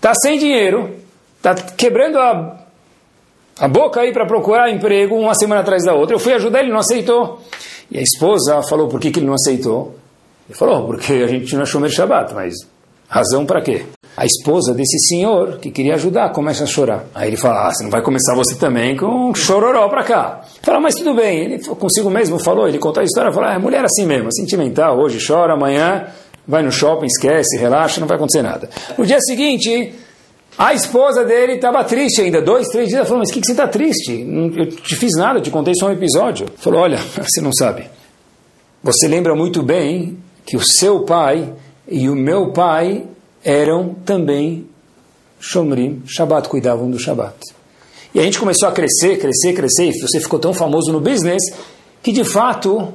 Tá 0.00 0.12
sem 0.14 0.38
dinheiro, 0.38 0.94
tá 1.42 1.54
quebrando 1.54 2.18
a, 2.18 2.60
a 3.58 3.68
boca 3.68 4.00
aí 4.00 4.12
para 4.12 4.26
procurar 4.26 4.70
emprego 4.70 5.16
uma 5.16 5.34
semana 5.34 5.60
atrás 5.60 5.84
da 5.84 5.94
outra. 5.94 6.14
Eu 6.14 6.20
fui 6.20 6.32
ajudar, 6.32 6.60
ele 6.60 6.70
não 6.70 6.78
aceitou. 6.78 7.40
E 7.90 7.98
a 7.98 8.02
esposa 8.02 8.62
falou, 8.62 8.88
por 8.88 9.00
que, 9.00 9.10
que 9.10 9.18
ele 9.18 9.26
não 9.26 9.34
aceitou? 9.34 9.96
Ele 10.48 10.56
falou, 10.56 10.86
porque 10.86 11.12
a 11.12 11.26
gente 11.26 11.54
não 11.56 11.66
Shomer 11.66 11.90
Shabbat, 11.90 12.32
mas 12.32 12.54
razão 13.08 13.44
para 13.44 13.60
quê? 13.60 13.84
A 14.16 14.26
esposa 14.26 14.74
desse 14.74 14.98
senhor, 15.08 15.58
que 15.58 15.70
queria 15.70 15.94
ajudar, 15.94 16.30
começa 16.32 16.64
a 16.64 16.66
chorar. 16.66 17.06
Aí 17.14 17.28
ele 17.28 17.36
fala, 17.36 17.68
ah, 17.68 17.72
você 17.72 17.82
não 17.82 17.90
vai 17.90 18.02
começar 18.02 18.34
você 18.34 18.54
também 18.54 18.96
com 18.96 19.06
um 19.06 19.34
chororó 19.34 19.88
para 19.88 20.04
cá. 20.04 20.42
Fala, 20.62 20.80
mas 20.80 20.94
tudo 20.94 21.14
bem. 21.14 21.38
Ele 21.44 21.58
consigo 21.64 22.10
mesmo 22.10 22.38
falou, 22.38 22.68
ele 22.68 22.78
contou 22.78 23.00
a 23.00 23.04
história, 23.04 23.32
falou, 23.32 23.48
ah, 23.48 23.54
é 23.54 23.58
mulher 23.58 23.84
assim 23.84 24.04
mesmo, 24.04 24.32
sentimental, 24.32 24.98
hoje 24.98 25.18
chora, 25.26 25.54
amanhã 25.54 26.08
vai 26.46 26.62
no 26.62 26.70
shopping, 26.70 27.06
esquece, 27.06 27.56
relaxa, 27.56 28.00
não 28.00 28.06
vai 28.06 28.16
acontecer 28.16 28.42
nada. 28.42 28.68
No 28.98 29.06
dia 29.06 29.20
seguinte, 29.20 29.94
a 30.58 30.74
esposa 30.74 31.24
dele 31.24 31.54
estava 31.54 31.82
triste 31.84 32.20
ainda, 32.20 32.42
dois, 32.42 32.68
três 32.68 32.88
dias. 32.88 32.98
Ela 32.98 33.06
falou, 33.06 33.20
mas 33.20 33.30
o 33.30 33.32
que, 33.32 33.40
que 33.40 33.46
você 33.46 33.52
está 33.52 33.66
triste? 33.66 34.26
Eu 34.56 34.66
te 34.66 34.96
fiz 34.96 35.12
nada, 35.16 35.40
te 35.40 35.50
contei 35.50 35.74
só 35.74 35.88
um 35.88 35.92
episódio. 35.92 36.46
Falou, 36.56 36.80
olha, 36.80 36.98
você 37.18 37.40
não 37.40 37.52
sabe. 37.52 37.86
Você 38.82 39.08
lembra 39.08 39.34
muito 39.34 39.62
bem 39.62 40.18
que 40.44 40.56
o 40.56 40.62
seu 40.62 41.04
pai 41.04 41.52
e 41.88 42.08
o 42.08 42.14
meu 42.14 42.52
pai 42.52 43.06
eram 43.44 43.94
também 44.04 44.66
Shomrim, 45.40 46.02
Shabbat, 46.06 46.48
cuidavam 46.48 46.90
do 46.90 46.98
Shabbat. 46.98 47.36
E 48.14 48.20
a 48.20 48.22
gente 48.22 48.38
começou 48.38 48.68
a 48.68 48.72
crescer, 48.72 49.18
crescer, 49.18 49.54
crescer, 49.54 49.88
e 49.88 50.00
você 50.00 50.20
ficou 50.20 50.38
tão 50.38 50.52
famoso 50.52 50.92
no 50.92 51.00
business 51.00 51.42
que 52.02 52.12
de 52.12 52.24
fato 52.24 52.92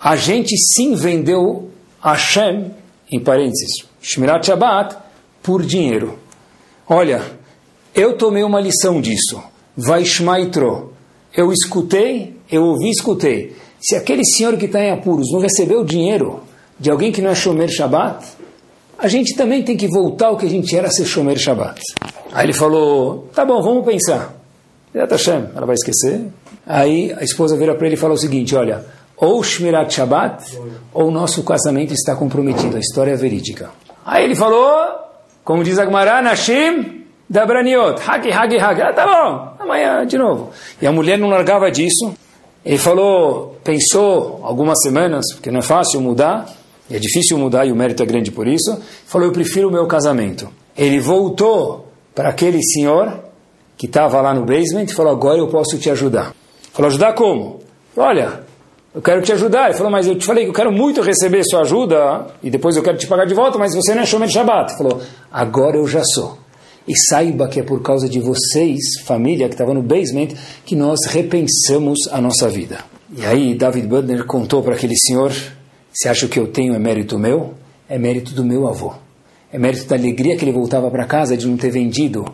a 0.00 0.16
gente 0.16 0.56
sim 0.74 0.94
vendeu 0.94 1.70
Hashem, 2.02 2.72
em 3.10 3.20
parênteses, 3.20 3.84
Shmirat 4.00 4.46
Shabbat, 4.46 4.96
por 5.42 5.62
dinheiro. 5.62 6.18
Olha, 6.88 7.22
eu 7.94 8.16
tomei 8.16 8.42
uma 8.42 8.60
lição 8.60 9.00
disso. 9.00 9.42
Vaishmaitro. 9.76 10.92
Eu 11.34 11.52
escutei, 11.52 12.36
eu 12.50 12.64
ouvi, 12.64 12.90
escutei. 12.90 13.56
Se 13.80 13.96
aquele 13.96 14.24
senhor 14.24 14.56
que 14.56 14.66
está 14.66 14.80
em 14.80 14.90
apuros 14.90 15.30
não 15.32 15.40
recebeu 15.40 15.84
dinheiro 15.84 16.42
de 16.78 16.90
alguém 16.90 17.12
que 17.12 17.22
não 17.22 17.30
é 17.30 17.34
Shomer 17.34 17.68
Shabbat, 17.68 18.24
a 19.02 19.08
gente 19.08 19.34
também 19.34 19.64
tem 19.64 19.76
que 19.76 19.88
voltar 19.88 20.28
ao 20.28 20.36
que 20.36 20.46
a 20.46 20.48
gente 20.48 20.76
era 20.76 20.88
ser 20.88 21.04
Shomer 21.04 21.36
Shabbat. 21.36 21.80
Aí 22.32 22.46
ele 22.46 22.52
falou, 22.52 23.28
tá 23.34 23.44
bom, 23.44 23.60
vamos 23.60 23.84
pensar. 23.84 24.32
Ela 24.94 25.66
vai 25.66 25.74
esquecer. 25.74 26.28
Aí 26.64 27.12
a 27.18 27.24
esposa 27.24 27.56
vira 27.56 27.74
para 27.74 27.86
ele 27.86 27.96
e 27.96 27.98
fala 27.98 28.14
o 28.14 28.16
seguinte, 28.16 28.54
olha, 28.54 28.84
ou 29.16 29.42
Shmirat 29.42 29.92
Shabbat, 29.92 30.56
ou 30.94 31.10
nosso 31.10 31.42
casamento 31.42 31.92
está 31.92 32.14
comprometido, 32.14 32.76
a 32.76 32.80
história 32.80 33.10
é 33.10 33.16
verídica. 33.16 33.70
Aí 34.06 34.22
ele 34.24 34.36
falou, 34.36 34.70
como 35.44 35.64
diz 35.64 35.80
Agmará, 35.80 36.22
Nashim 36.22 37.02
Dabraniot, 37.28 38.00
Haki, 38.06 38.30
Haki, 38.30 38.58
Haki. 38.58 38.82
Ah, 38.82 38.92
tá 38.92 39.04
bom, 39.04 39.64
amanhã 39.64 40.06
de 40.06 40.16
novo. 40.16 40.50
E 40.80 40.86
a 40.86 40.92
mulher 40.92 41.18
não 41.18 41.28
largava 41.28 41.72
disso. 41.72 42.14
Ele 42.64 42.78
falou, 42.78 43.58
pensou 43.64 44.40
algumas 44.44 44.80
semanas, 44.80 45.24
porque 45.34 45.50
não 45.50 45.58
é 45.58 45.62
fácil 45.62 46.00
mudar, 46.00 46.46
é 46.92 46.98
difícil 46.98 47.38
mudar 47.38 47.66
e 47.66 47.72
o 47.72 47.76
mérito 47.76 48.02
é 48.02 48.06
grande 48.06 48.30
por 48.30 48.46
isso. 48.46 48.78
Falou: 49.06 49.28
Eu 49.28 49.32
prefiro 49.32 49.68
o 49.68 49.72
meu 49.72 49.86
casamento. 49.86 50.48
Ele 50.76 51.00
voltou 51.00 51.88
para 52.14 52.28
aquele 52.28 52.62
senhor 52.62 53.20
que 53.76 53.86
estava 53.86 54.20
lá 54.20 54.34
no 54.34 54.44
basement 54.44 54.84
e 54.84 54.92
falou: 54.94 55.12
Agora 55.12 55.38
eu 55.38 55.48
posso 55.48 55.78
te 55.78 55.90
ajudar. 55.90 56.34
Falou: 56.72 56.88
Ajudar 56.88 57.14
como? 57.14 57.60
Olha, 57.96 58.40
eu 58.94 59.00
quero 59.00 59.22
te 59.22 59.32
ajudar. 59.32 59.66
Ele 59.66 59.74
falou: 59.74 59.90
Mas 59.90 60.06
eu 60.06 60.16
te 60.16 60.26
falei 60.26 60.44
que 60.44 60.50
eu 60.50 60.54
quero 60.54 60.72
muito 60.72 61.00
receber 61.00 61.42
sua 61.44 61.62
ajuda 61.62 62.26
e 62.42 62.50
depois 62.50 62.76
eu 62.76 62.82
quero 62.82 62.98
te 62.98 63.06
pagar 63.06 63.24
de 63.24 63.34
volta, 63.34 63.58
mas 63.58 63.74
você 63.74 63.94
não 63.94 64.02
é 64.02 64.06
Shomer 64.06 64.28
Shabbat. 64.28 64.72
Ele 64.72 64.78
falou: 64.78 65.02
Agora 65.30 65.76
eu 65.76 65.86
já 65.86 66.02
sou. 66.04 66.38
E 66.86 66.94
saiba 67.08 67.48
que 67.48 67.60
é 67.60 67.62
por 67.62 67.80
causa 67.80 68.08
de 68.08 68.18
vocês, 68.18 68.80
família 69.04 69.48
que 69.48 69.54
estava 69.54 69.72
no 69.72 69.82
basement, 69.82 70.28
que 70.66 70.74
nós 70.74 70.98
repensamos 71.08 71.98
a 72.10 72.20
nossa 72.20 72.48
vida. 72.48 72.78
E 73.16 73.24
aí 73.24 73.54
David 73.54 73.86
Budner 73.86 74.24
contou 74.24 74.62
para 74.62 74.74
aquele 74.74 74.96
senhor 74.96 75.32
você 75.92 76.08
acha 76.08 76.26
que 76.26 76.38
eu 76.38 76.46
tenho 76.46 76.74
é 76.74 76.78
mérito 76.78 77.18
meu? 77.18 77.52
É 77.88 77.98
mérito 77.98 78.32
do 78.32 78.42
meu 78.42 78.66
avô. 78.66 78.94
É 79.52 79.58
mérito 79.58 79.84
da 79.84 79.94
alegria 79.94 80.36
que 80.36 80.44
ele 80.44 80.52
voltava 80.52 80.90
para 80.90 81.04
casa 81.04 81.36
de 81.36 81.46
não 81.46 81.58
ter 81.58 81.70
vendido 81.70 82.24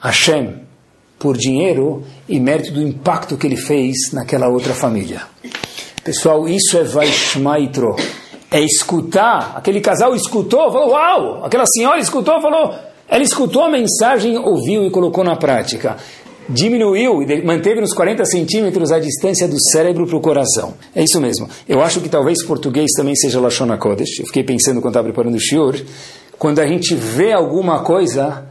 Hashem 0.00 0.60
por 1.18 1.36
dinheiro 1.36 2.04
e 2.28 2.38
mérito 2.38 2.72
do 2.72 2.80
impacto 2.80 3.36
que 3.36 3.46
ele 3.46 3.56
fez 3.56 4.12
naquela 4.12 4.46
outra 4.48 4.72
família. 4.72 5.22
Pessoal, 6.04 6.48
isso 6.48 6.78
é 6.78 6.84
Vaishmaitro. 6.84 7.96
É 8.48 8.60
escutar. 8.60 9.54
Aquele 9.56 9.80
casal 9.80 10.14
escutou, 10.14 10.70
falou, 10.70 10.90
uau! 10.90 11.44
Aquela 11.44 11.64
senhora 11.66 11.98
escutou, 11.98 12.40
falou, 12.40 12.72
ela 13.08 13.24
escutou 13.24 13.64
a 13.64 13.68
mensagem, 13.68 14.38
ouviu 14.38 14.86
e 14.86 14.90
colocou 14.90 15.24
na 15.24 15.34
prática 15.34 15.96
diminuiu 16.48 17.22
e 17.22 17.42
manteve 17.42 17.80
nos 17.80 17.92
40 17.92 18.24
centímetros 18.24 18.92
a 18.92 18.98
distância 18.98 19.48
do 19.48 19.60
cérebro 19.70 20.06
para 20.06 20.16
o 20.16 20.20
coração. 20.20 20.74
É 20.94 21.02
isso 21.02 21.20
mesmo. 21.20 21.48
Eu 21.68 21.82
acho 21.82 22.00
que 22.00 22.08
talvez 22.08 22.44
português 22.44 22.90
também 22.96 23.14
seja 23.16 23.40
Lashon 23.40 23.76
Kodesh. 23.78 24.20
Eu 24.20 24.26
fiquei 24.26 24.44
pensando 24.44 24.80
quando 24.80 24.92
estava 24.92 25.04
preparando 25.04 25.34
o 25.34 25.40
shiur. 25.40 25.76
Quando 26.38 26.60
a 26.60 26.66
gente 26.66 26.94
vê 26.94 27.32
alguma 27.32 27.82
coisa, 27.82 28.46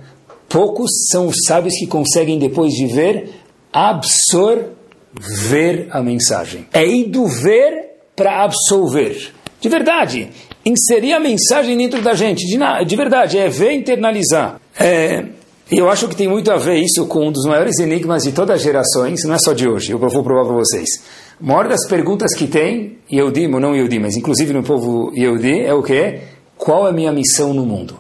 poucos 0.49 0.89
são 1.12 1.27
os 1.27 1.36
sábios 1.45 1.75
que 1.75 1.88
conseguem, 1.88 2.39
depois 2.39 2.73
de 2.73 2.88
ver, 2.88 3.29
absorver 3.71 4.73
a 5.91 6.01
mensagem. 6.01 6.65
É 6.73 6.86
ir 6.86 7.05
do 7.05 7.27
ver 7.27 7.86
para 8.15 8.43
absolver. 8.43 9.34
De 9.62 9.69
verdade. 9.69 10.29
Inserir 10.65 11.13
a 11.13 11.19
mensagem 11.19 11.77
dentro 11.77 12.01
da 12.01 12.13
gente. 12.13 12.45
De, 12.45 12.58
de 12.86 12.95
verdade. 12.95 13.38
É 13.38 13.49
ver 13.49 13.73
internalizar. 13.73 14.60
É, 14.79 15.25
e 15.71 15.78
eu 15.80 15.89
acho 15.89 16.08
que 16.08 16.15
tem 16.15 16.28
muito 16.28 16.51
a 16.51 16.58
ver 16.58 16.78
isso 16.78 17.08
com 17.08 17.28
um 17.28 17.32
dos 17.32 17.45
maiores 17.45 17.80
enigmas 17.80 18.23
de 18.23 18.32
todas 18.32 18.58
as 18.58 18.62
gerações, 18.62 19.23
não 19.23 19.34
é 19.34 19.38
só 19.39 19.51
de 19.54 19.67
hoje, 19.67 19.91
eu 19.91 19.97
vou 19.97 20.10
provar 20.23 20.45
para 20.45 20.54
vocês. 20.54 20.88
A 21.41 21.43
maior 21.43 21.67
das 21.67 21.88
perguntas 21.88 22.36
que 22.36 22.45
tem, 22.45 22.97
Yehudim 23.12 23.51
ou 23.51 23.60
não 23.60 23.75
Yehudim, 23.75 23.99
mas 23.99 24.15
inclusive 24.15 24.54
no 24.54 24.63
povo 24.63 25.12
Yehudi, 25.15 25.62
é 25.62 25.73
o 25.73 25.82
quê? 25.82 26.19
Qual 26.56 26.86
é 26.86 26.91
a 26.91 26.93
minha 26.93 27.12
missão 27.12 27.54
no 27.54 27.65
mundo? 27.65 27.97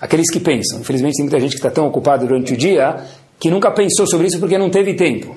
Aqueles 0.00 0.30
que 0.30 0.40
pensam. 0.40 0.80
Infelizmente 0.80 1.16
tem 1.16 1.24
muita 1.24 1.40
gente 1.40 1.52
que 1.52 1.56
está 1.56 1.70
tão 1.70 1.86
ocupada 1.86 2.26
durante 2.26 2.54
o 2.54 2.56
dia 2.56 3.04
que 3.38 3.50
nunca 3.50 3.70
pensou 3.70 4.06
sobre 4.06 4.26
isso 4.26 4.38
porque 4.38 4.58
não 4.58 4.70
teve 4.70 4.94
tempo. 4.94 5.36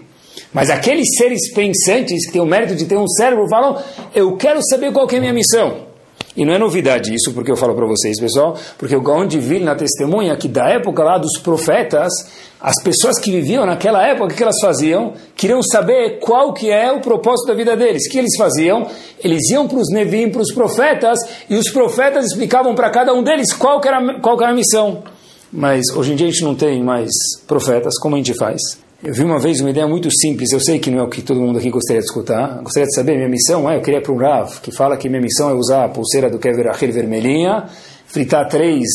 Mas 0.53 0.69
aqueles 0.69 1.07
seres 1.17 1.51
pensantes 1.53 2.25
que 2.25 2.33
têm 2.33 2.41
o 2.41 2.45
mérito 2.45 2.75
de 2.75 2.85
ter 2.85 2.97
um 2.97 3.07
cérebro 3.07 3.47
falam, 3.49 3.81
eu 4.13 4.35
quero 4.35 4.59
saber 4.69 4.91
qual 4.91 5.09
é 5.09 5.15
a 5.15 5.19
minha 5.19 5.33
missão. 5.33 5.92
E 6.35 6.43
não 6.43 6.53
é 6.53 6.57
novidade 6.57 7.13
isso 7.13 7.31
porque 7.31 7.51
eu 7.51 7.55
falo 7.55 7.75
para 7.75 7.85
vocês, 7.85 8.19
pessoal, 8.19 8.57
porque 8.77 8.95
o 8.95 9.01
Gaon 9.01 9.27
de 9.27 9.39
Vilna 9.39 9.75
testemunha 9.75 10.35
que 10.35 10.47
da 10.47 10.67
época 10.67 11.03
lá 11.03 11.19
dos 11.19 11.37
profetas, 11.39 12.11
as 12.59 12.81
pessoas 12.83 13.19
que 13.19 13.29
viviam 13.29 13.65
naquela 13.65 14.05
época, 14.07 14.33
o 14.33 14.35
que 14.35 14.41
elas 14.41 14.55
faziam? 14.59 15.13
Queriam 15.35 15.61
saber 15.61 16.19
qual 16.19 16.51
que 16.51 16.71
é 16.71 16.91
o 16.91 17.01
propósito 17.01 17.47
da 17.47 17.53
vida 17.53 17.77
deles. 17.77 18.07
O 18.07 18.11
que 18.11 18.17
eles 18.17 18.35
faziam? 18.35 18.87
Eles 19.23 19.49
iam 19.51 19.67
para 19.67 19.77
os 19.77 19.89
Nevim, 19.91 20.29
para 20.29 20.41
os 20.41 20.51
profetas, 20.53 21.19
e 21.47 21.55
os 21.55 21.69
profetas 21.71 22.25
explicavam 22.25 22.73
para 22.73 22.89
cada 22.89 23.13
um 23.13 23.21
deles 23.21 23.53
qual 23.53 23.79
que, 23.79 23.87
era, 23.87 24.19
qual 24.19 24.35
que 24.35 24.43
era 24.43 24.53
a 24.53 24.55
missão. 24.55 25.03
Mas 25.51 25.83
hoje 25.95 26.13
em 26.13 26.15
dia 26.15 26.27
a 26.27 26.31
gente 26.31 26.43
não 26.43 26.55
tem 26.55 26.81
mais 26.83 27.11
profetas, 27.45 27.93
como 27.99 28.15
a 28.15 28.17
gente 28.17 28.33
faz? 28.33 28.59
Eu 29.05 29.13
vi 29.13 29.21
uma 29.21 29.37
vez 29.37 29.59
uma 29.59 29.69
ideia 29.69 29.85
muito 29.85 30.07
simples, 30.09 30.53
eu 30.53 30.61
sei 30.61 30.79
que 30.79 30.89
não 30.89 30.99
é 30.99 31.03
o 31.03 31.09
que 31.09 31.21
todo 31.21 31.37
mundo 31.37 31.59
aqui 31.59 31.69
gostaria 31.69 31.99
de 31.99 32.05
escutar. 32.05 32.61
gostaria 32.63 32.87
de 32.87 32.95
saber, 32.95 33.17
minha 33.17 33.27
missão 33.27 33.69
é, 33.69 33.75
eu 33.75 33.81
queria 33.81 33.99
para 33.99 34.13
um 34.13 34.17
Rav, 34.17 34.61
que 34.61 34.71
fala 34.71 34.95
que 34.95 35.09
minha 35.09 35.21
missão 35.21 35.49
é 35.49 35.53
usar 35.53 35.83
a 35.83 35.89
pulseira 35.89 36.29
do 36.29 36.39
Kever 36.39 36.67
Achil 36.67 36.89
vermelhinha, 36.93 37.65
fritar 38.07 38.47
três 38.47 38.85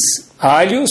alhos, 0.40 0.88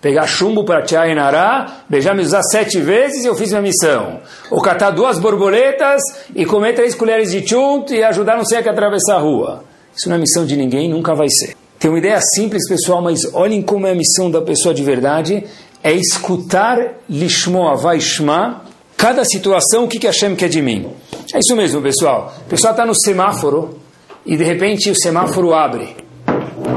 pegar 0.00 0.24
chumbo 0.28 0.64
para 0.64 0.82
Tia 0.82 1.04
Inará, 1.08 1.82
beijar 1.88 2.14
me 2.14 2.22
usar 2.22 2.44
sete 2.44 2.78
vezes 2.80 3.24
e 3.24 3.26
eu 3.26 3.34
fiz 3.34 3.48
minha 3.48 3.60
missão. 3.60 4.20
Ou 4.52 4.62
catar 4.62 4.92
duas 4.92 5.18
borboletas 5.18 6.00
e 6.32 6.46
comer 6.46 6.72
três 6.72 6.94
colheres 6.94 7.32
de 7.32 7.44
chunt 7.44 7.92
e 7.92 8.04
ajudar 8.04 8.36
não 8.36 8.44
sei 8.44 8.58
a 8.58 8.62
que 8.62 8.68
atravessar 8.68 9.16
a 9.16 9.18
rua. 9.18 9.64
Isso 9.96 10.08
não 10.08 10.14
é 10.14 10.18
missão 10.20 10.46
de 10.46 10.56
ninguém, 10.56 10.88
nunca 10.88 11.12
vai 11.12 11.28
ser. 11.28 11.56
Tem 11.76 11.90
uma 11.90 11.98
ideia 11.98 12.20
simples, 12.36 12.68
pessoal, 12.68 13.02
mas 13.02 13.18
olhem 13.32 13.62
como 13.62 13.86
é 13.88 13.90
a 13.90 13.94
missão 13.96 14.30
da 14.30 14.40
pessoa 14.42 14.72
de 14.72 14.84
verdade 14.84 15.44
é 15.82 15.92
escutar 15.92 16.78
Lishmoa 17.08 17.76
Vaishma, 17.76 18.62
cada 18.96 19.24
situação, 19.24 19.84
o 19.84 19.88
que, 19.88 19.98
que 19.98 20.06
Hashem 20.06 20.36
quer 20.36 20.48
de 20.48 20.60
mim. 20.60 20.90
É 21.32 21.38
isso 21.38 21.56
mesmo, 21.56 21.80
pessoal. 21.80 22.34
O 22.46 22.48
pessoal 22.48 22.72
está 22.72 22.84
no 22.84 22.94
semáforo 22.94 23.78
e 24.26 24.36
de 24.36 24.44
repente 24.44 24.90
o 24.90 24.94
semáforo 24.94 25.54
abre. 25.54 25.96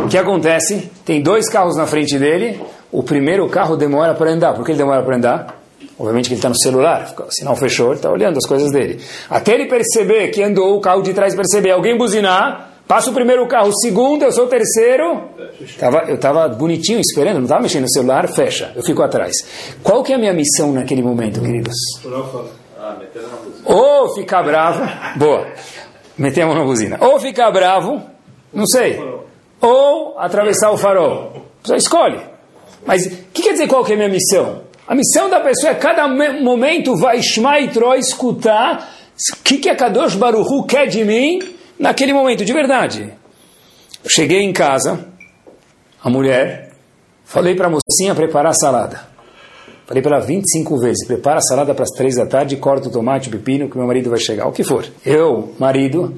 O 0.06 0.08
que 0.08 0.18
acontece? 0.18 0.90
Tem 1.04 1.22
dois 1.22 1.50
carros 1.50 1.76
na 1.76 1.86
frente 1.86 2.18
dele. 2.18 2.62
O 2.92 3.04
primeiro 3.04 3.48
carro 3.50 3.76
demora 3.76 4.14
para 4.14 4.32
andar. 4.32 4.54
Por 4.54 4.66
que 4.66 4.72
ele 4.72 4.78
demora 4.78 5.04
para 5.04 5.18
andar? 5.18 5.64
Obviamente 5.98 6.28
que 6.28 6.34
ele 6.34 6.40
está 6.40 6.50
no 6.50 6.58
celular, 6.58 7.14
o 7.18 7.32
sinal 7.32 7.56
fechou, 7.56 7.88
ele 7.88 7.96
está 7.98 8.10
olhando 8.10 8.38
as 8.38 8.46
coisas 8.48 8.72
dele. 8.72 9.00
Até 9.30 9.54
ele 9.54 9.68
perceber 9.68 10.30
que 10.30 10.42
andou, 10.42 10.76
o 10.76 10.82
carro 10.82 11.04
de 11.04 11.14
trás 11.14 11.36
perceber, 11.36 11.72
alguém 11.72 11.96
buzinar, 11.96 12.73
Passa 12.94 13.10
o 13.10 13.14
primeiro 13.14 13.48
carro, 13.48 13.70
o 13.70 13.76
segundo, 13.80 14.22
eu 14.22 14.32
sou 14.32 14.46
o 14.46 14.48
terceiro. 14.48 15.24
Tava, 15.80 16.04
eu 16.08 16.14
estava 16.14 16.48
bonitinho 16.48 17.00
esperando, 17.00 17.38
não 17.38 17.46
estava 17.46 17.64
mexendo 17.64 17.82
no 17.82 17.90
celular, 17.90 18.28
fecha, 18.28 18.72
eu 18.76 18.84
fico 18.84 19.02
atrás. 19.02 19.34
Qual 19.82 20.04
que 20.04 20.14
é 20.14 20.16
a 20.16 20.20
minha 20.20 20.32
missão 20.32 20.72
naquele 20.72 21.02
momento, 21.02 21.42
queridos? 21.42 21.74
Ou 23.66 24.14
ficar 24.14 24.44
bravo, 24.44 24.84
boa, 25.18 25.48
meter 26.16 26.44
a 26.44 26.46
mão 26.46 26.54
na 26.54 26.64
buzina. 26.64 27.00
Ou 27.02 27.20
ficar 27.20 27.50
bravo, 27.50 28.00
não 28.54 28.68
sei. 28.68 29.04
Ou 29.60 30.20
atravessar 30.20 30.70
o 30.70 30.78
farol. 30.78 31.48
Você 31.64 31.78
escolhe. 31.78 32.20
Mas 32.86 33.08
o 33.08 33.10
que 33.34 33.42
quer 33.42 33.54
dizer 33.54 33.68
qual 33.68 33.84
que 33.84 33.94
é 33.94 33.96
a 33.96 33.98
minha 33.98 34.10
missão? 34.10 34.62
A 34.88 34.94
missão 34.94 35.32
da 35.32 35.40
pessoa 35.40 35.72
é 35.72 35.76
cada 35.76 36.08
momento 36.08 36.96
vai 36.96 37.24
Shmaitró 37.24 37.96
escutar 37.96 38.88
o 39.32 39.44
que, 39.44 39.58
que 39.58 39.70
a 39.70 39.76
Kadosh 39.76 40.14
Baruchu 40.14 40.64
quer 40.68 40.86
de 40.86 41.04
mim 41.04 41.40
naquele 41.84 42.14
momento, 42.14 42.46
de 42.46 42.54
verdade. 42.54 43.14
Eu 44.02 44.10
cheguei 44.10 44.42
em 44.42 44.54
casa, 44.54 45.06
a 46.02 46.10
mulher, 46.10 46.72
falei 47.26 47.56
para 47.56 47.68
a 47.68 47.70
mocinha 47.70 48.16
preparar 48.16 48.52
a 48.52 48.56
salada. 48.56 49.02
Falei 49.86 50.02
para 50.02 50.16
ela 50.16 50.26
25 50.26 50.80
vezes, 50.80 51.06
prepara 51.06 51.40
a 51.40 51.42
salada 51.42 51.74
para 51.76 51.84
as 51.84 51.90
3 51.90 52.16
da 52.16 52.26
tarde, 52.26 52.56
corta 52.56 52.88
o 52.88 52.92
tomate, 52.92 53.28
o 53.28 53.32
pepino, 53.34 53.70
que 53.70 53.78
meu 53.78 53.86
marido 53.86 54.10
vai 54.10 54.18
chegar, 54.18 54.48
o 54.48 54.54
que 54.54 54.64
for. 54.64 54.86
Eu, 55.06 55.54
marido, 55.60 56.16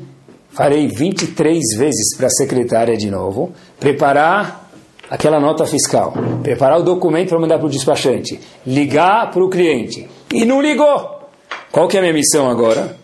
farei 0.52 0.88
23 0.88 1.60
vezes 1.76 2.16
para 2.16 2.28
a 2.28 2.30
secretária 2.30 2.96
de 2.96 3.10
novo, 3.10 3.52
preparar 3.80 4.70
aquela 5.10 5.40
nota 5.40 5.66
fiscal, 5.66 6.14
preparar 6.44 6.80
o 6.80 6.84
documento 6.84 7.30
para 7.30 7.40
mandar 7.40 7.58
para 7.58 7.66
o 7.66 7.72
despachante, 7.72 8.40
ligar 8.68 9.32
para 9.32 9.44
o 9.44 9.50
cliente. 9.50 10.08
E 10.32 10.46
não 10.46 10.62
ligou. 10.62 11.28
Qual 11.72 11.88
que 11.88 11.98
é 11.98 12.00
a 12.00 12.04
minha 12.04 12.14
missão 12.14 12.48
agora? 12.48 12.96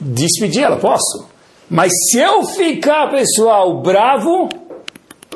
Despedir 0.00 0.62
ela, 0.62 0.78
posso. 0.78 1.31
Mas 1.72 1.90
se 2.10 2.18
eu 2.18 2.44
ficar, 2.44 3.10
pessoal, 3.10 3.80
bravo, 3.80 4.46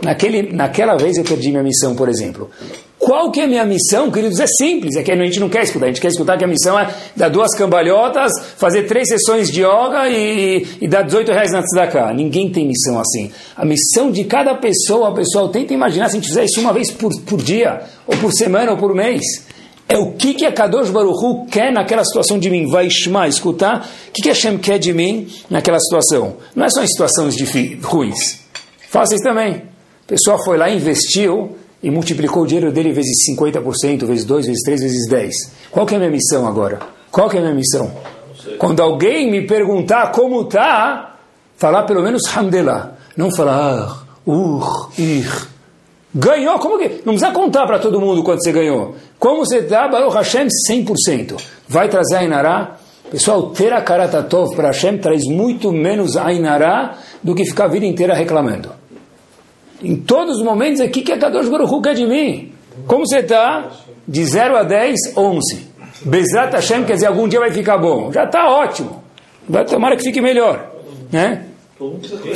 naquele, 0.02 0.52
naquela 0.52 0.94
vez 0.94 1.16
eu 1.16 1.24
perdi 1.24 1.48
minha 1.48 1.62
missão, 1.62 1.96
por 1.96 2.10
exemplo. 2.10 2.50
Qual 2.98 3.30
que 3.30 3.40
é 3.40 3.44
a 3.44 3.46
minha 3.46 3.64
missão, 3.64 4.10
queridos? 4.10 4.38
É 4.38 4.46
simples, 4.46 4.96
é 4.96 5.02
que 5.02 5.10
a 5.10 5.16
gente 5.16 5.40
não 5.40 5.48
quer 5.48 5.62
escutar, 5.62 5.86
a 5.86 5.88
gente 5.88 6.00
quer 6.00 6.08
escutar 6.08 6.36
que 6.36 6.44
a 6.44 6.46
missão 6.46 6.78
é 6.78 6.92
dar 7.16 7.30
duas 7.30 7.56
cambalhotas, 7.56 8.32
fazer 8.58 8.82
três 8.82 9.08
sessões 9.08 9.50
de 9.50 9.62
yoga 9.62 10.10
e, 10.10 10.66
e 10.78 10.86
dar 10.86 11.04
18 11.04 11.32
reais 11.32 11.52
na 11.52 11.62
tzedakah. 11.62 12.12
Ninguém 12.12 12.52
tem 12.52 12.66
missão 12.66 13.00
assim. 13.00 13.32
A 13.56 13.64
missão 13.64 14.10
de 14.10 14.24
cada 14.24 14.54
pessoa, 14.56 15.14
pessoal, 15.14 15.48
tenta 15.48 15.72
imaginar 15.72 16.10
se 16.10 16.18
a 16.18 16.20
gente 16.20 16.28
fizer 16.28 16.44
isso 16.44 16.60
uma 16.60 16.74
vez 16.74 16.90
por, 16.90 17.10
por 17.22 17.40
dia, 17.40 17.80
ou 18.06 18.14
por 18.18 18.30
semana, 18.30 18.72
ou 18.72 18.76
por 18.76 18.94
mês. 18.94 19.22
É 19.88 19.96
o 19.96 20.12
que, 20.12 20.34
que 20.34 20.44
a 20.44 20.52
Kadosh 20.52 20.90
Baruchu 20.90 21.46
quer 21.46 21.72
naquela 21.72 22.04
situação 22.04 22.38
de 22.38 22.50
mim. 22.50 22.66
Vai 22.68 22.88
chamar, 22.90 23.28
escutar. 23.28 23.88
O 24.08 24.12
que, 24.12 24.22
que 24.22 24.28
Hashem 24.28 24.58
quer 24.58 24.78
de 24.78 24.92
mim 24.92 25.28
naquela 25.48 25.78
situação? 25.78 26.36
Não 26.54 26.64
é 26.64 26.70
só 26.70 26.82
em 26.82 26.88
situações 26.88 27.36
ruins. 27.82 28.40
Fáceis 28.88 29.20
também. 29.20 29.62
O 30.04 30.06
pessoal 30.08 30.42
foi 30.44 30.56
lá 30.56 30.68
investiu 30.70 31.56
e 31.82 31.90
multiplicou 31.90 32.42
o 32.42 32.46
dinheiro 32.46 32.72
dele 32.72 32.92
vezes 32.92 33.12
50%, 33.30 34.04
vezes 34.04 34.24
2, 34.24 34.46
vezes 34.46 34.62
3, 34.62 34.80
vezes 34.80 35.08
10. 35.08 35.34
Qual 35.70 35.86
que 35.86 35.94
é 35.94 35.96
a 35.96 36.00
minha 36.00 36.10
missão 36.10 36.46
agora? 36.46 36.80
Qual 37.10 37.28
que 37.28 37.36
é 37.36 37.40
a 37.40 37.42
minha 37.42 37.54
missão? 37.54 37.92
Quando 38.58 38.80
alguém 38.80 39.30
me 39.30 39.46
perguntar 39.46 40.12
como 40.12 40.42
está, 40.42 41.16
falar 41.56 41.84
pelo 41.84 42.02
menos 42.02 42.22
Hamdelah. 42.36 42.96
Não 43.16 43.30
falar 43.30 44.04
Ur, 44.26 44.90
Ir. 44.98 45.55
Ganhou? 46.18 46.58
Como 46.58 46.78
que? 46.78 47.02
Não 47.04 47.12
precisa 47.12 47.30
contar 47.30 47.66
para 47.66 47.78
todo 47.78 48.00
mundo 48.00 48.22
quanto 48.22 48.42
você 48.42 48.50
ganhou. 48.50 48.94
Como 49.18 49.44
você 49.44 49.58
está? 49.58 49.86
Baruch 49.86 50.14
Hashem 50.14 50.48
100%. 50.70 51.38
Vai 51.68 51.90
trazer 51.90 52.16
Ainará? 52.16 52.78
Pessoal, 53.10 53.50
ter 53.50 53.72
a 53.72 53.82
Karatatov 53.82 54.56
para 54.56 54.68
Hashem 54.68 54.96
traz 54.98 55.24
muito 55.26 55.70
menos 55.70 56.16
Ainará 56.16 56.96
do 57.22 57.34
que 57.34 57.44
ficar 57.44 57.66
a 57.66 57.68
vida 57.68 57.84
inteira 57.84 58.14
reclamando. 58.14 58.72
Em 59.82 59.94
todos 59.94 60.38
os 60.38 60.42
momentos 60.42 60.80
aqui 60.80 61.02
que 61.02 61.12
a 61.12 61.18
Kadosh 61.18 61.50
Baruch 61.50 61.82
quer 61.82 61.94
de 61.94 62.06
mim. 62.06 62.50
Como 62.86 63.06
você 63.06 63.18
está? 63.18 63.68
De 64.08 64.24
0 64.24 64.56
a 64.56 64.62
10, 64.62 65.16
11. 65.16 65.66
Bezrat 66.02 66.52
Hashem 66.54 66.84
quer 66.84 66.94
dizer 66.94 67.06
algum 67.06 67.28
dia 67.28 67.40
vai 67.40 67.50
ficar 67.50 67.76
bom. 67.76 68.10
Já 68.10 68.24
está 68.24 68.48
ótimo. 68.48 69.02
Vai 69.46 69.66
tomara 69.66 69.96
que 69.96 70.02
fique 70.02 70.20
melhor. 70.22 70.70
Né? 71.12 71.44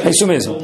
É 0.05 0.11
isso 0.11 0.26
mesmo. 0.26 0.59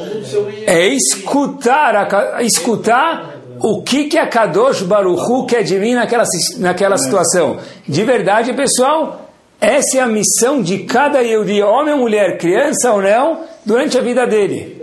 É 0.67 0.87
escutar, 0.89 1.97
a, 1.97 2.43
escutar 2.43 3.37
o 3.61 3.83
que, 3.83 4.05
que 4.05 4.19
a 4.19 4.27
Kadosh 4.27 4.83
Baruchu 4.83 5.47
quer 5.47 5.63
de 5.63 5.79
mim 5.79 5.95
naquela, 5.95 6.25
naquela 6.59 6.99
situação. 6.99 7.59
De 7.89 8.05
verdade, 8.05 8.53
pessoal, 8.53 9.31
essa 9.61 9.99
é 9.99 10.01
a 10.01 10.07
missão 10.07 10.61
de 10.61 10.81
cada 10.81 11.21
Yehudi, 11.21 11.63
homem 11.63 11.95
ou 11.95 12.01
mulher, 12.01 12.37
criança 12.37 12.93
ou 12.93 13.01
não, 13.01 13.45
durante 13.65 13.97
a 13.97 14.03
vida 14.03 14.27
dele. 14.27 14.83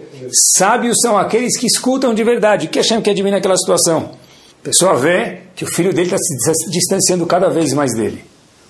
Sábios 0.57 0.97
são 1.01 1.17
aqueles 1.17 1.57
que 1.59 1.67
escutam 1.67 2.13
de 2.13 2.23
verdade. 2.23 2.65
O 2.65 2.69
que 2.69 2.79
Hashem 2.79 3.01
quer 3.01 3.13
de 3.13 3.21
mim 3.21 3.29
naquela 3.29 3.57
situação? 3.57 4.11
A 4.61 4.63
pessoa 4.63 4.95
vê 4.95 5.41
que 5.55 5.63
o 5.63 5.67
filho 5.67 5.93
dele 5.93 6.07
está 6.07 6.17
se 6.17 6.71
distanciando 6.71 7.25
cada 7.27 7.49
vez 7.49 7.73
mais 7.73 7.93
dele. 7.93 8.23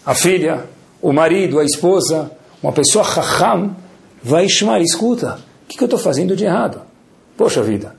A 0.06 0.14
filha, 0.14 0.66
o 1.02 1.14
marido, 1.14 1.60
a 1.60 1.64
esposa, 1.64 2.32
uma 2.62 2.74
pessoa 2.74 3.06
raham, 3.06 3.76
vai 4.24 4.48
chamar, 4.48 4.82
escuta, 4.82 5.40
o 5.64 5.68
que, 5.68 5.78
que 5.78 5.84
eu 5.84 5.88
estou 5.88 6.00
fazendo 6.00 6.36
de 6.36 6.46
errado? 6.46 6.82
Poxa 7.38 7.62
vida, 7.62 7.96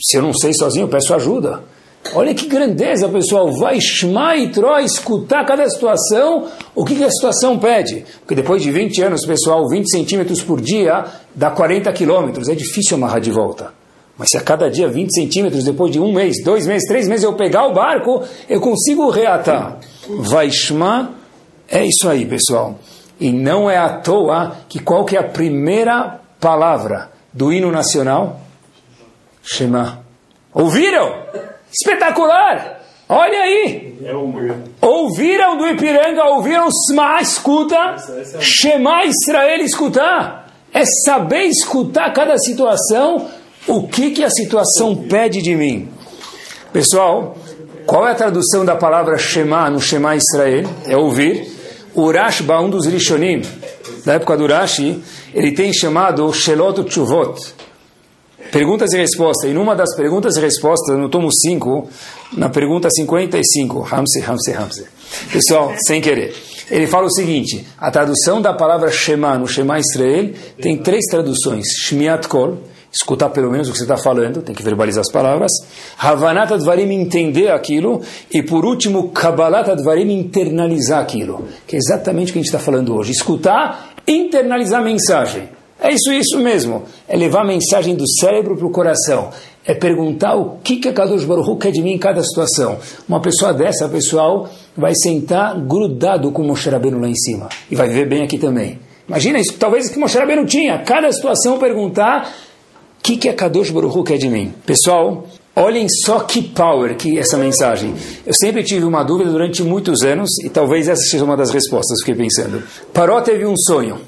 se 0.00 0.16
eu 0.16 0.22
não 0.22 0.34
sei 0.34 0.52
sozinho, 0.52 0.84
eu 0.84 0.88
peço 0.88 1.14
ajuda. 1.14 1.62
Olha 2.14 2.34
que 2.34 2.46
grandeza, 2.46 3.08
pessoal. 3.08 3.52
Vai 3.52 3.80
Shema 3.80 4.36
e 4.36 4.48
Troy 4.48 4.84
escutar 4.84 5.46
cada 5.46 5.68
situação, 5.70 6.48
o 6.74 6.84
que, 6.84 6.96
que, 6.96 7.04
a 7.04 7.10
situação 7.10 7.58
pede. 7.58 8.04
Porque 8.20 8.34
depois 8.34 8.60
de 8.60 8.70
20 8.70 9.02
anos, 9.02 9.24
pessoal, 9.24 9.68
20 9.68 9.88
centímetros 9.88 10.42
por 10.42 10.60
dia 10.60 11.04
dá 11.34 11.50
40 11.50 11.92
quilômetros. 11.92 12.48
É 12.48 12.54
difícil 12.54 12.96
amarrar 12.96 13.20
de 13.20 13.30
volta. 13.30 13.72
Mas 14.18 14.30
se 14.30 14.36
a 14.36 14.40
cada 14.40 14.68
dia 14.68 14.88
20 14.88 15.14
centímetros, 15.14 15.64
depois 15.64 15.90
de 15.92 16.00
um 16.00 16.12
mês, 16.12 16.36
dois 16.44 16.66
meses, 16.66 16.86
três 16.86 17.08
meses, 17.08 17.24
eu 17.24 17.34
pegar 17.34 17.66
o 17.66 17.72
barco, 17.72 18.22
eu 18.48 18.60
consigo 18.60 19.08
reatar. 19.08 19.78
Vai 20.18 20.50
Shema, 20.50 21.14
é 21.68 21.86
isso 21.86 22.08
aí, 22.08 22.26
pessoal. 22.26 22.78
E 23.22 23.30
não 23.30 23.70
é 23.70 23.78
à 23.78 23.88
toa 23.88 24.56
que 24.68 24.80
qual 24.80 25.04
que 25.04 25.16
é 25.16 25.20
a 25.20 25.22
primeira 25.22 26.18
palavra 26.40 27.08
do 27.32 27.52
hino 27.52 27.70
nacional? 27.70 28.40
Shema. 29.44 30.00
Ouviram? 30.52 31.22
Espetacular! 31.72 32.80
Olha 33.08 33.42
aí! 33.42 33.96
Ouviram 34.80 35.56
do 35.56 35.68
Ipiranga, 35.68 36.24
ouviram 36.24 36.66
Sma, 36.68 37.22
escuta, 37.22 37.94
Shema 38.40 39.04
Israel, 39.04 39.60
escutar. 39.60 40.48
É 40.74 40.82
saber 41.06 41.44
escutar 41.44 42.12
cada 42.12 42.36
situação, 42.38 43.28
o 43.68 43.86
que, 43.86 44.10
que 44.10 44.24
a 44.24 44.30
situação 44.30 44.96
pede 44.96 45.40
de 45.40 45.54
mim. 45.54 45.88
Pessoal, 46.72 47.36
qual 47.86 48.04
é 48.08 48.10
a 48.10 48.16
tradução 48.16 48.64
da 48.64 48.74
palavra 48.74 49.16
Shema 49.16 49.70
no 49.70 49.80
Shema 49.80 50.16
Israel? 50.16 50.64
É 50.88 50.96
ouvir. 50.96 51.61
O 51.94 52.10
Rashba, 52.10 52.60
um 52.60 52.70
dos 52.70 52.86
Rishonim, 52.86 53.42
da 54.04 54.14
época 54.14 54.36
do 54.36 54.46
Rashi, 54.46 55.02
ele 55.34 55.52
tem 55.52 55.72
chamado 55.72 56.32
Shelot 56.32 56.90
Chuvot. 56.90 57.54
Perguntas 58.50 58.92
e 58.92 58.96
respostas. 58.98 59.50
E 59.50 59.54
numa 59.54 59.74
das 59.74 59.94
perguntas 59.94 60.36
e 60.36 60.40
respostas, 60.40 60.98
no 60.98 61.08
tomo 61.08 61.30
5, 61.30 61.88
na 62.36 62.48
pergunta 62.48 62.88
55, 62.90 63.88
Hamse, 63.90 64.22
Hamse, 64.26 64.52
Hamse. 64.52 64.86
Pessoal, 65.30 65.74
sem 65.86 66.00
querer. 66.00 66.34
Ele 66.70 66.86
fala 66.86 67.06
o 67.06 67.10
seguinte: 67.10 67.66
a 67.78 67.90
tradução 67.90 68.40
da 68.40 68.52
palavra 68.52 68.90
Shema 68.90 69.38
no 69.38 69.46
Shema 69.46 69.78
Israel 69.78 70.32
tem 70.60 70.78
três 70.78 71.04
traduções: 71.10 71.64
Shmiat 71.84 72.28
Kol, 72.28 72.58
escutar 72.92 73.30
pelo 73.30 73.50
menos 73.50 73.68
o 73.68 73.72
que 73.72 73.78
você 73.78 73.84
está 73.84 73.96
falando, 73.96 74.42
tem 74.42 74.54
que 74.54 74.62
verbalizar 74.62 75.00
as 75.00 75.10
palavras. 75.10 75.50
Havanat 75.98 76.52
Advarim, 76.52 76.92
entender 76.92 77.50
aquilo. 77.50 78.02
E 78.30 78.42
por 78.42 78.66
último, 78.66 79.08
Kabbalat 79.08 79.70
Advarim, 79.70 80.12
internalizar 80.12 81.00
aquilo. 81.00 81.48
Que 81.66 81.76
é 81.76 81.78
exatamente 81.78 82.30
o 82.30 82.32
que 82.34 82.38
a 82.38 82.42
gente 82.42 82.48
está 82.48 82.58
falando 82.58 82.94
hoje. 82.94 83.12
Escutar, 83.12 83.94
internalizar 84.06 84.80
a 84.80 84.84
mensagem. 84.84 85.48
É 85.80 85.92
isso, 85.92 86.12
isso 86.12 86.38
mesmo. 86.38 86.84
É 87.08 87.16
levar 87.16 87.40
a 87.40 87.46
mensagem 87.46 87.96
do 87.96 88.08
cérebro 88.20 88.56
para 88.56 88.66
o 88.66 88.70
coração. 88.70 89.30
É 89.64 89.74
perguntar 89.74 90.36
o 90.36 90.58
que, 90.62 90.76
que 90.76 90.88
a 90.88 90.92
Kadosh 90.92 91.24
Baruch 91.24 91.58
quer 91.58 91.72
de 91.72 91.82
mim 91.82 91.92
em 91.92 91.98
cada 91.98 92.22
situação. 92.22 92.78
Uma 93.08 93.20
pessoa 93.20 93.54
dessa, 93.54 93.88
pessoal, 93.88 94.48
vai 94.76 94.92
sentar 94.94 95.58
grudado 95.58 96.30
com 96.30 96.42
o 96.42 96.46
Moshe 96.46 96.68
Rabbeinu 96.68 97.00
lá 97.00 97.08
em 97.08 97.16
cima. 97.16 97.48
E 97.70 97.74
vai 97.74 97.88
viver 97.88 98.06
bem 98.06 98.22
aqui 98.22 98.38
também. 98.38 98.78
Imagina 99.08 99.40
isso, 99.40 99.54
talvez 99.58 99.88
que 99.88 99.96
o 99.96 100.00
Moshe 100.00 100.16
Rabbeinu 100.16 100.46
tinha. 100.46 100.78
Cada 100.78 101.10
situação 101.10 101.58
perguntar 101.58 102.32
o 103.02 103.04
que, 103.04 103.16
que 103.16 103.28
a 103.28 103.34
Kadosh 103.34 103.70
Baruch 103.70 104.04
quer 104.04 104.16
de 104.16 104.28
mim? 104.28 104.54
Pessoal, 104.64 105.26
olhem 105.56 105.88
só 105.88 106.20
que 106.20 106.40
power 106.40 106.94
que 106.94 107.18
essa 107.18 107.36
mensagem. 107.36 107.92
Eu 108.24 108.32
sempre 108.32 108.62
tive 108.62 108.84
uma 108.84 109.02
dúvida 109.02 109.28
durante 109.28 109.60
muitos 109.64 110.02
anos 110.02 110.30
e 110.44 110.48
talvez 110.48 110.86
essa 110.86 111.02
seja 111.02 111.24
uma 111.24 111.36
das 111.36 111.50
respostas. 111.50 111.98
Fiquei 111.98 112.14
pensando. 112.14 112.62
Paró 112.94 113.20
teve 113.20 113.44
um 113.44 113.56
sonho. 113.56 113.98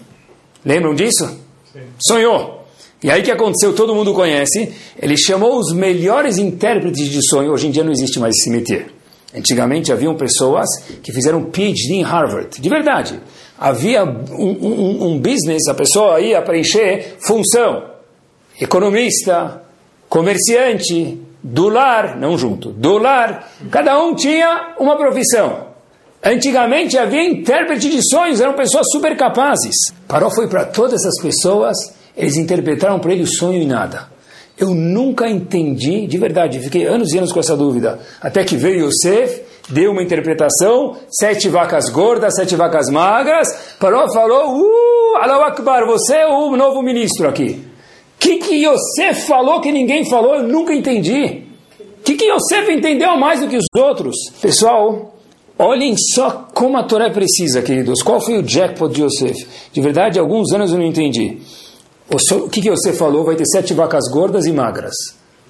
Lembram 0.64 0.94
disso? 0.94 1.26
Sim. 1.72 1.80
Sonhou. 2.06 2.64
E 3.02 3.10
aí 3.10 3.20
o 3.20 3.24
que 3.24 3.32
aconteceu? 3.32 3.74
Todo 3.74 3.96
mundo 3.96 4.14
conhece. 4.14 4.72
Ele 4.96 5.16
chamou 5.16 5.58
os 5.58 5.72
melhores 5.72 6.38
intérpretes 6.38 7.08
de 7.10 7.18
sonho. 7.28 7.50
Hoje 7.50 7.66
em 7.66 7.72
dia 7.72 7.82
não 7.82 7.90
existe 7.90 8.20
mais 8.20 8.32
esse 8.38 8.48
métier. 8.48 8.86
Antigamente 9.34 9.90
haviam 9.90 10.14
pessoas 10.14 10.68
que 11.02 11.12
fizeram 11.12 11.46
PhD 11.46 11.94
em 11.94 12.02
Harvard. 12.02 12.60
De 12.60 12.68
verdade. 12.68 13.18
Havia 13.58 14.04
um, 14.04 14.56
um, 14.62 15.06
um 15.08 15.18
business, 15.18 15.66
a 15.68 15.74
pessoa 15.74 16.20
ia 16.20 16.40
preencher 16.42 17.16
função 17.26 17.93
economista, 18.60 19.62
comerciante, 20.08 21.20
do 21.42 21.68
lar, 21.68 22.16
não 22.16 22.38
junto, 22.38 22.70
do 22.70 22.96
lar, 22.96 23.52
cada 23.70 24.02
um 24.02 24.14
tinha 24.14 24.74
uma 24.78 24.96
profissão. 24.96 25.74
Antigamente 26.22 26.96
havia 26.96 27.22
intérprete 27.22 27.90
de 27.90 28.00
sonhos, 28.08 28.40
eram 28.40 28.54
pessoas 28.54 28.86
super 28.90 29.14
capazes. 29.14 29.74
Paró 30.08 30.30
foi 30.30 30.48
para 30.48 30.64
todas 30.64 30.94
essas 30.94 31.20
pessoas, 31.20 31.76
eles 32.16 32.36
interpretaram 32.36 32.98
para 32.98 33.12
ele 33.12 33.24
o 33.24 33.26
sonho 33.26 33.60
e 33.60 33.66
nada. 33.66 34.08
Eu 34.56 34.70
nunca 34.70 35.28
entendi, 35.28 36.06
de 36.06 36.16
verdade, 36.16 36.60
fiquei 36.60 36.86
anos 36.86 37.12
e 37.12 37.18
anos 37.18 37.32
com 37.32 37.40
essa 37.40 37.56
dúvida, 37.56 37.98
até 38.22 38.42
que 38.42 38.56
veio 38.56 38.86
Yosef 38.86 39.42
deu 39.68 39.92
uma 39.92 40.02
interpretação, 40.02 40.96
sete 41.10 41.48
vacas 41.48 41.88
gordas, 41.90 42.34
sete 42.36 42.54
vacas 42.54 42.88
magras, 42.90 43.74
Paró 43.78 44.06
falou, 44.12 44.56
uh, 44.56 45.16
Allahu 45.16 45.42
Akbar, 45.42 45.86
você 45.86 46.16
é 46.16 46.26
o 46.26 46.56
novo 46.56 46.82
ministro 46.82 47.28
aqui. 47.28 47.73
O 48.24 48.26
que, 48.26 48.38
que 48.38 48.66
Yosef 48.66 49.26
falou 49.26 49.60
que 49.60 49.70
ninguém 49.70 50.02
falou? 50.08 50.36
Eu 50.36 50.48
nunca 50.48 50.72
entendi. 50.72 51.42
O 51.78 52.02
que, 52.02 52.14
que 52.14 52.24
Yosef 52.24 52.72
entendeu 52.72 53.18
mais 53.18 53.40
do 53.40 53.48
que 53.48 53.56
os 53.58 53.66
outros? 53.76 54.16
Pessoal, 54.40 55.14
Olhem 55.58 55.94
só 56.14 56.48
como 56.54 56.78
a 56.78 56.84
Torá 56.84 57.08
é 57.08 57.10
precisa, 57.10 57.60
queridos. 57.60 58.00
Qual 58.02 58.22
foi 58.22 58.38
o 58.38 58.42
jackpot 58.42 58.90
de 58.94 59.02
Yosef? 59.02 59.46
De 59.70 59.80
verdade, 59.82 60.18
alguns 60.18 60.52
anos 60.54 60.72
eu 60.72 60.78
não 60.78 60.86
entendi. 60.86 61.36
O 62.10 62.48
que, 62.48 62.62
que 62.62 62.70
Yosef 62.70 62.96
falou? 62.96 63.24
Vai 63.26 63.36
ter 63.36 63.44
sete 63.44 63.74
vacas 63.74 64.10
gordas 64.10 64.46
e 64.46 64.52
magras. 64.52 64.94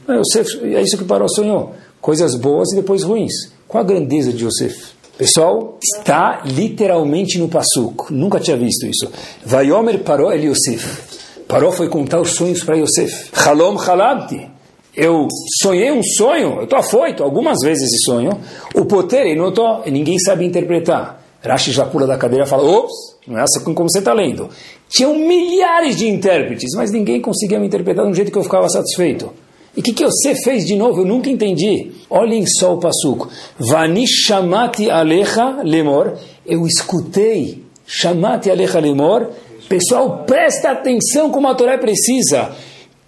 Yosef, 0.09 0.65
é 0.65 0.83
isso 0.83 0.99
que 0.99 1.05
Paró 1.05 1.29
sonhou. 1.29 1.75
Coisas 2.01 2.35
boas 2.35 2.73
e 2.73 2.75
depois 2.75 3.05
ruins. 3.05 3.53
Qual 3.69 3.85
a 3.85 3.87
grandeza 3.87 4.33
de 4.33 4.45
Yosef? 4.45 4.95
Pessoal, 5.17 5.79
está 5.81 6.43
literalmente 6.45 7.39
no 7.39 7.49
Passuco. 7.49 8.13
Nunca 8.13 8.41
tinha 8.41 8.57
visto 8.57 8.85
isso. 8.85 9.09
Vaiomer 9.47 10.01
Paró 10.01 10.33
el 10.33 10.51
Yosef. 10.51 11.14
Paró 11.47 11.71
foi 11.73 11.89
contar 11.89 12.21
os 12.21 12.31
sonhos 12.35 12.63
para 12.63 12.77
Yosef. 12.77 13.31
Halom 13.33 13.77
halabti 13.77 14.55
eu 14.97 15.27
sonhei 15.61 15.91
um 15.91 16.03
sonho, 16.03 16.59
eu 16.59 16.65
estou 16.65 16.79
afoito 16.79 17.23
algumas 17.23 17.59
vezes 17.63 17.85
esse 17.85 18.05
sonho, 18.05 18.31
o 18.75 18.85
poter 18.85 19.27
e 19.27 19.35
não 19.35 19.53
tô, 19.53 19.81
ninguém 19.87 20.19
sabe 20.19 20.45
interpretar. 20.45 21.21
Rashi 21.43 21.73
já 21.73 21.85
pula 21.85 22.07
da 22.07 22.17
cadeira 22.17 22.45
e 22.45 22.49
fala, 22.49 22.63
ops, 22.63 22.93
não 23.27 23.39
é 23.39 23.43
assim 23.43 23.61
como 23.75 23.89
você 23.89 23.99
está 23.99 24.13
lendo. 24.13 24.49
Tinham 24.89 25.15
milhares 25.15 25.97
de 25.97 26.09
intérpretes, 26.09 26.75
mas 26.75 26.91
ninguém 26.91 27.21
conseguia 27.21 27.59
me 27.59 27.67
interpretar 27.67 28.05
de 28.05 28.11
um 28.11 28.15
jeito 28.15 28.31
que 28.31 28.39
eu 28.39 28.45
ficava 28.45 28.69
satisfeito. 28.69 29.31
E 29.77 29.81
o 29.81 29.83
que, 29.83 29.93
que 29.93 30.05
você 30.05 30.37
fez 30.37 30.65
de 30.65 30.77
novo? 30.77 31.01
Eu 31.01 31.05
nunca 31.05 31.29
entendi. 31.29 31.91
Olhem 32.09 32.47
só 32.47 32.75
o 32.75 32.79
passuco. 32.79 33.29
Vani 33.59 34.07
chamati 34.07 34.89
alecha 34.89 35.63
lemor. 35.65 36.17
Eu 36.47 36.65
escutei. 36.65 37.65
Chamati 37.85 38.49
alecha 38.49 38.79
lemor. 38.79 39.31
Pessoal, 39.69 40.25
presta 40.27 40.71
atenção 40.71 41.31
como 41.31 41.49
a 41.49 41.55
Torá 41.55 41.79
precisa. 41.79 42.53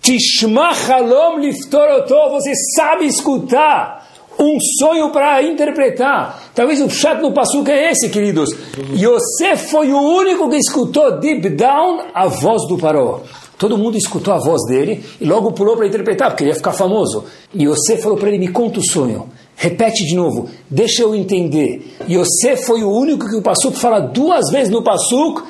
Tishma 0.00 0.70
halom 0.70 1.38
liftorotó, 1.38 2.30
você 2.30 2.52
sabe 2.76 3.06
escutar 3.06 4.06
um 4.38 4.58
sonho 4.78 5.10
para 5.10 5.42
interpretar. 5.42 6.50
Talvez 6.54 6.80
o 6.80 6.88
chato 6.88 7.22
no 7.22 7.32
passuca 7.32 7.72
é 7.72 7.90
esse, 7.90 8.08
queridos. 8.08 8.50
Yosef 8.94 9.70
foi 9.70 9.92
o 9.92 10.00
único 10.00 10.48
que 10.48 10.56
escutou 10.56 11.18
deep 11.18 11.48
down 11.50 12.00
a 12.14 12.26
voz 12.26 12.66
do 12.68 12.78
Paró. 12.78 13.22
Todo 13.58 13.78
mundo 13.78 13.96
escutou 13.96 14.34
a 14.34 14.38
voz 14.38 14.62
dele 14.68 15.02
e 15.18 15.24
logo 15.24 15.52
pulou 15.52 15.76
para 15.76 15.86
interpretar, 15.86 16.30
porque 16.30 16.44
ele 16.44 16.50
ia 16.50 16.56
ficar 16.56 16.72
famoso. 16.72 17.24
E 17.54 17.64
Yosef 17.64 18.02
falou 18.02 18.18
para 18.18 18.28
ele: 18.28 18.38
Me 18.38 18.48
conta 18.48 18.80
o 18.80 18.86
sonho. 18.86 19.28
Repete 19.58 20.04
de 20.04 20.14
novo, 20.14 20.50
deixa 20.68 21.02
eu 21.02 21.14
entender. 21.14 21.96
Yosef 22.06 22.66
foi 22.66 22.82
o 22.82 22.90
único 22.90 23.26
que 23.26 23.36
o 23.36 23.40
Passuco 23.40 23.78
fala 23.78 24.00
duas 24.00 24.50
vezes 24.50 24.68
no 24.70 24.84
Passuco, 24.84 25.42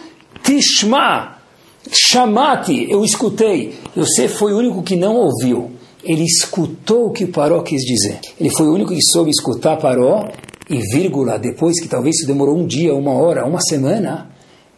Tishma. 0.46 1.38
Chamate, 1.90 2.86
eu 2.88 3.04
escutei. 3.04 3.74
Você 3.96 4.28
foi 4.28 4.52
o 4.52 4.58
único 4.58 4.80
que 4.80 4.94
não 4.94 5.16
ouviu. 5.16 5.72
Ele 6.04 6.22
escutou 6.22 7.06
o 7.06 7.10
que 7.10 7.26
Paró 7.26 7.62
quis 7.62 7.82
dizer. 7.82 8.20
Ele 8.38 8.50
foi 8.50 8.66
o 8.68 8.72
único 8.72 8.94
que 8.94 9.02
soube 9.12 9.30
escutar 9.30 9.76
Paró 9.76 10.28
e 10.70 10.78
vírgula, 10.92 11.36
depois 11.36 11.80
que 11.80 11.88
talvez 11.88 12.16
isso 12.16 12.26
demorou 12.28 12.56
um 12.56 12.64
dia, 12.64 12.94
uma 12.94 13.12
hora, 13.12 13.44
uma 13.44 13.60
semana, 13.60 14.30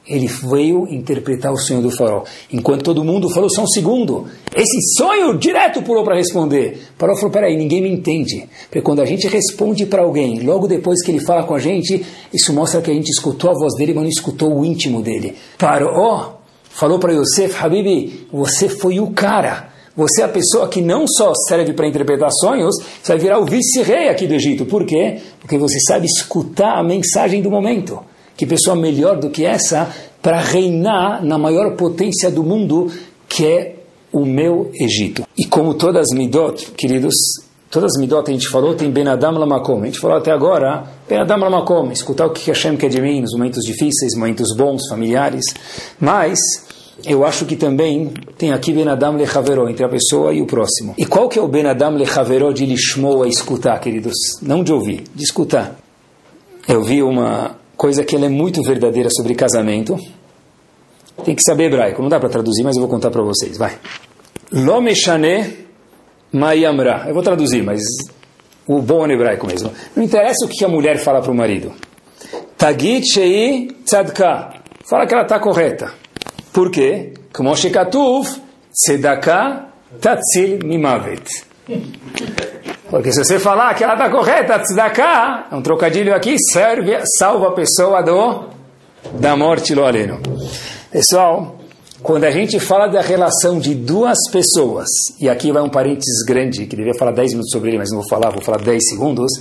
ele 0.08 0.26
veio 0.26 0.86
interpretar 0.88 1.52
o 1.52 1.58
sonho 1.58 1.82
do 1.82 1.90
farol. 1.90 2.24
Enquanto 2.52 2.82
todo 2.82 3.04
mundo 3.04 3.28
falou 3.28 3.50
só 3.50 3.62
um 3.62 3.66
segundo, 3.66 4.26
esse 4.56 4.96
sonho 4.96 5.36
direto 5.38 5.82
pulou 5.82 6.02
para 6.02 6.16
responder. 6.16 6.78
Paró 6.96 7.14
falou: 7.14 7.30
peraí, 7.30 7.56
ninguém 7.56 7.82
me 7.82 7.92
entende. 7.92 8.48
Porque 8.64 8.80
quando 8.80 9.02
a 9.02 9.04
gente 9.04 9.28
responde 9.28 9.84
para 9.84 10.02
alguém, 10.02 10.40
logo 10.40 10.66
depois 10.66 11.04
que 11.04 11.10
ele 11.10 11.20
fala 11.20 11.44
com 11.44 11.54
a 11.54 11.58
gente, 11.58 12.04
isso 12.32 12.52
mostra 12.52 12.80
que 12.80 12.90
a 12.90 12.94
gente 12.94 13.10
escutou 13.10 13.50
a 13.50 13.54
voz 13.54 13.74
dele, 13.74 13.92
mas 13.92 14.04
não 14.04 14.10
escutou 14.10 14.58
o 14.58 14.64
íntimo 14.64 15.02
dele. 15.02 15.34
Paró 15.58 16.38
falou 16.70 16.98
para 16.98 17.12
Yosef, 17.12 17.54
Habibi, 17.62 18.26
você 18.32 18.68
foi 18.68 19.00
o 19.00 19.08
cara. 19.08 19.68
Você 19.94 20.22
é 20.22 20.24
a 20.24 20.28
pessoa 20.28 20.68
que 20.68 20.80
não 20.80 21.06
só 21.08 21.32
serve 21.48 21.72
para 21.72 21.88
interpretar 21.88 22.30
sonhos, 22.30 22.76
você 23.02 23.12
vai 23.12 23.18
virar 23.18 23.40
o 23.40 23.44
vice-rei 23.44 24.08
aqui 24.08 24.28
do 24.28 24.34
Egito. 24.34 24.64
Por 24.64 24.86
quê? 24.86 25.18
Porque 25.40 25.58
você 25.58 25.80
sabe 25.80 26.06
escutar 26.06 26.78
a 26.78 26.84
mensagem 26.84 27.42
do 27.42 27.50
momento. 27.50 27.98
Que 28.38 28.46
pessoa 28.46 28.76
melhor 28.76 29.18
do 29.18 29.30
que 29.30 29.44
essa 29.44 29.92
para 30.22 30.40
reinar 30.40 31.24
na 31.24 31.36
maior 31.36 31.74
potência 31.74 32.30
do 32.30 32.44
mundo, 32.44 32.88
que 33.28 33.44
é 33.44 33.74
o 34.12 34.24
meu 34.24 34.70
Egito. 34.80 35.24
E 35.36 35.44
como 35.44 35.74
todas 35.74 36.02
as 36.02 36.16
midot, 36.16 36.70
queridos, 36.76 37.14
todas 37.68 37.96
as 37.96 38.00
midot 38.00 38.30
a 38.30 38.32
gente 38.32 38.48
falou, 38.48 38.76
tem 38.76 38.92
Ben 38.92 39.08
Adam 39.08 39.32
Lamakom. 39.32 39.82
A 39.82 39.86
gente 39.86 39.98
falou 39.98 40.16
até 40.16 40.30
agora, 40.30 40.84
Ben 41.08 41.18
Adam 41.18 41.36
Lamakom, 41.36 41.90
escutar 41.90 42.26
o 42.26 42.30
que 42.30 42.48
Hashem 42.48 42.76
quer 42.76 42.88
de 42.88 43.00
mim 43.00 43.20
nos 43.20 43.32
momentos 43.32 43.64
difíceis, 43.64 44.14
momentos 44.16 44.54
bons, 44.56 44.82
familiares. 44.88 45.44
Mas 45.98 46.38
eu 47.04 47.26
acho 47.26 47.44
que 47.44 47.56
também 47.56 48.12
tem 48.38 48.52
aqui 48.52 48.72
Ben 48.72 48.88
Adam 48.88 49.16
Lechaveró, 49.16 49.68
entre 49.68 49.84
a 49.84 49.88
pessoa 49.88 50.32
e 50.32 50.40
o 50.40 50.46
próximo. 50.46 50.94
E 50.96 51.04
qual 51.04 51.28
que 51.28 51.40
é 51.40 51.42
o 51.42 51.48
Ben 51.48 51.66
Adam 51.66 51.96
Lechaveró 51.96 52.52
de 52.52 52.64
Lishmo 52.64 53.24
a 53.24 53.28
escutar, 53.28 53.80
queridos? 53.80 54.14
Não 54.40 54.62
de 54.62 54.72
ouvir, 54.72 55.02
de 55.12 55.24
escutar. 55.24 55.76
Eu 56.68 56.84
vi 56.84 57.02
uma 57.02 57.57
coisa 57.78 58.04
que 58.04 58.16
ela 58.16 58.26
é 58.26 58.28
muito 58.28 58.60
verdadeira 58.62 59.08
sobre 59.08 59.34
casamento. 59.36 59.96
Tem 61.24 61.34
que 61.34 61.42
saber 61.42 61.66
hebraico, 61.66 62.02
não 62.02 62.08
dá 62.08 62.18
para 62.18 62.28
traduzir, 62.28 62.64
mas 62.64 62.76
eu 62.76 62.82
vou 62.82 62.90
contar 62.90 63.10
para 63.10 63.22
vocês, 63.22 63.56
vai. 63.56 63.78
Lo 64.52 64.80
meshane 64.80 65.66
mayamra. 66.32 67.04
Eu 67.06 67.14
vou 67.14 67.22
traduzir, 67.22 67.62
mas 67.62 67.80
o 68.66 68.82
bom 68.82 69.06
é 69.06 69.12
hebraico 69.12 69.46
mesmo. 69.46 69.72
Não 69.94 70.02
interessa 70.02 70.44
o 70.44 70.48
que 70.48 70.64
a 70.64 70.68
mulher 70.68 70.98
fala 70.98 71.22
para 71.22 71.30
o 71.30 71.34
marido. 71.34 71.72
Tagit 72.56 73.74
tzadka. 73.84 74.54
Fala 74.88 75.06
que 75.06 75.14
ela 75.14 75.22
está 75.22 75.38
correta. 75.38 75.92
Por 76.52 76.70
quê? 76.70 77.12
Como 77.32 77.54
shekatuv, 77.54 78.26
tzedakah 78.72 79.68
tatzil 80.00 80.58
mimavet. 80.64 81.28
Porque 82.90 83.12
se 83.12 83.22
você 83.22 83.38
falar 83.38 83.74
que 83.74 83.84
ela 83.84 83.92
está 83.92 84.08
correta, 84.08 84.58
tzedakah, 84.58 85.48
é 85.52 85.54
um 85.54 85.60
trocadilho 85.60 86.14
aqui, 86.14 86.36
serve, 86.52 86.98
salva 87.18 87.48
a 87.48 87.52
pessoa 87.52 88.02
do, 88.02 88.44
da 89.20 89.36
morte, 89.36 89.74
lo 89.74 89.84
aleno. 89.84 90.18
Pessoal, 90.90 91.58
quando 92.02 92.24
a 92.24 92.30
gente 92.30 92.58
fala 92.58 92.86
da 92.86 93.02
relação 93.02 93.58
de 93.58 93.74
duas 93.74 94.16
pessoas, 94.32 94.88
e 95.20 95.28
aqui 95.28 95.52
vai 95.52 95.62
um 95.62 95.68
parênteses 95.68 96.24
grande, 96.26 96.66
que 96.66 96.74
devia 96.74 96.94
falar 96.94 97.12
10 97.12 97.32
minutos 97.32 97.50
sobre 97.52 97.70
ele, 97.70 97.78
mas 97.78 97.90
não 97.90 97.98
vou 97.98 98.08
falar, 98.08 98.30
vou 98.30 98.40
falar 98.40 98.58
10 98.58 98.82
segundos, 98.88 99.32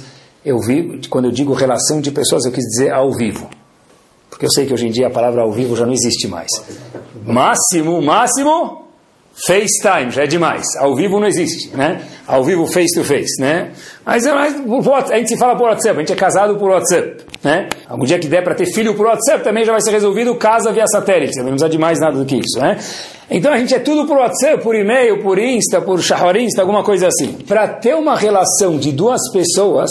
eu 0.44 0.60
vi, 0.60 1.00
quando 1.10 1.26
eu 1.26 1.32
digo 1.32 1.54
relação 1.54 2.02
de 2.02 2.12
pessoas, 2.12 2.44
eu 2.46 2.52
quis 2.52 2.66
dizer 2.66 2.92
ao 2.92 3.14
vivo. 3.14 3.50
Porque 4.30 4.46
eu 4.46 4.52
sei 4.52 4.66
que 4.66 4.74
hoje 4.74 4.88
em 4.88 4.92
dia 4.92 5.08
a 5.08 5.10
palavra 5.10 5.42
ao 5.42 5.52
vivo 5.54 5.74
já 5.74 5.86
não 5.86 5.94
existe 5.94 6.28
mais. 6.28 6.50
Máximo, 7.26 8.02
máximo, 8.02 8.87
FaceTime, 9.46 10.10
já 10.10 10.24
é 10.24 10.28
demais. 10.28 10.66
Ao 10.80 10.96
vivo 10.96 11.20
não 11.20 11.28
existe, 11.28 11.76
né? 11.76 12.02
Ao 12.26 12.44
vivo, 12.44 12.66
face 12.66 13.00
to 13.00 13.04
face, 13.04 13.40
né? 13.40 13.72
Mas, 14.04 14.26
mas 14.26 14.56
a 15.12 15.18
gente 15.18 15.30
se 15.30 15.38
fala 15.38 15.56
por 15.56 15.68
WhatsApp, 15.68 15.96
a 15.96 16.00
gente 16.00 16.12
é 16.12 16.16
casado 16.16 16.58
por 16.58 16.72
WhatsApp, 16.72 17.18
né? 17.44 17.70
Algum 17.88 18.04
dia 18.04 18.18
que 18.18 18.28
der 18.28 18.44
para 18.44 18.56
ter 18.56 18.66
filho 18.66 18.96
por 18.96 19.06
WhatsApp 19.06 19.44
também 19.44 19.64
já 19.64 19.72
vai 19.72 19.82
ser 19.82 19.92
resolvido 19.92 20.34
casa 20.36 20.72
via 20.72 20.88
satélite, 20.88 21.38
não 21.38 21.50
precisa 21.50 21.70
de 21.70 21.78
mais 21.78 22.00
nada 22.00 22.18
do 22.18 22.26
que 22.26 22.36
isso, 22.36 22.60
né? 22.60 22.80
Então 23.30 23.54
a 23.54 23.58
gente 23.58 23.76
é 23.76 23.80
tudo 23.80 24.08
por 24.08 24.18
WhatsApp, 24.18 24.64
por 24.64 24.74
e-mail, 24.74 25.22
por 25.22 25.38
Insta, 25.38 25.82
por 25.82 26.00
Insta, 26.36 26.62
alguma 26.62 26.84
coisa 26.84 27.08
assim. 27.08 27.34
Para 27.48 27.68
ter 27.68 27.94
uma 27.96 28.16
relação 28.16 28.78
de 28.78 28.92
duas 28.92 29.22
pessoas, 29.32 29.90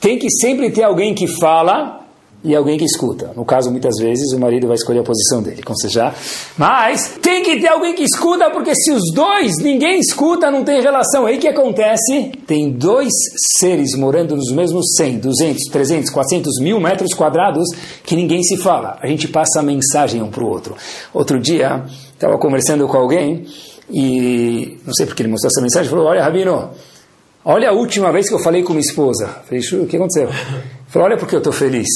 tem 0.00 0.18
que 0.18 0.30
sempre 0.30 0.70
ter 0.70 0.84
alguém 0.84 1.14
que 1.14 1.26
fala 1.26 1.99
e 2.42 2.56
alguém 2.56 2.78
que 2.78 2.84
escuta. 2.84 3.32
No 3.36 3.44
caso, 3.44 3.70
muitas 3.70 3.96
vezes, 3.98 4.32
o 4.32 4.38
marido 4.38 4.66
vai 4.66 4.76
escolher 4.76 5.00
a 5.00 5.02
posição 5.02 5.42
dele, 5.42 5.62
como 5.62 5.76
você 5.76 5.88
já. 5.88 6.14
Mas 6.56 7.18
tem 7.20 7.42
que 7.42 7.60
ter 7.60 7.68
alguém 7.68 7.94
que 7.94 8.02
escuta, 8.02 8.50
porque 8.50 8.74
se 8.74 8.92
os 8.92 9.02
dois, 9.14 9.58
ninguém 9.58 10.00
escuta, 10.00 10.50
não 10.50 10.64
tem 10.64 10.80
relação. 10.80 11.26
Aí 11.26 11.36
o 11.36 11.40
que 11.40 11.48
acontece? 11.48 12.32
Tem 12.46 12.70
dois 12.70 13.12
seres 13.58 13.94
morando 13.94 14.34
nos 14.36 14.50
mesmos 14.52 14.94
100, 14.96 15.18
200, 15.18 15.64
300, 15.70 16.10
400 16.10 16.60
mil 16.60 16.80
metros 16.80 17.12
quadrados 17.12 17.68
que 18.04 18.16
ninguém 18.16 18.42
se 18.42 18.56
fala. 18.56 18.98
A 19.02 19.06
gente 19.06 19.28
passa 19.28 19.60
a 19.60 19.62
mensagem 19.62 20.22
um 20.22 20.30
para 20.30 20.42
o 20.42 20.48
outro. 20.48 20.74
Outro 21.12 21.38
dia, 21.38 21.84
estava 22.14 22.38
conversando 22.38 22.88
com 22.88 22.96
alguém 22.96 23.46
e 23.92 24.78
não 24.86 24.94
sei 24.94 25.04
porque 25.04 25.22
ele 25.22 25.30
mostrou 25.30 25.48
essa 25.48 25.60
mensagem, 25.60 25.90
falou: 25.90 26.06
Olha, 26.06 26.22
Rabino, 26.22 26.70
olha 27.44 27.70
a 27.70 27.72
última 27.72 28.12
vez 28.12 28.28
que 28.28 28.34
eu 28.34 28.38
falei 28.38 28.62
com 28.62 28.72
minha 28.72 28.80
esposa. 28.80 29.28
falei: 29.44 29.62
O 29.82 29.86
que 29.86 29.96
aconteceu? 29.96 30.28
Ele 30.28 30.32
falou: 30.88 31.08
Olha 31.08 31.16
porque 31.16 31.34
eu 31.34 31.38
estou 31.38 31.52
feliz. 31.52 31.88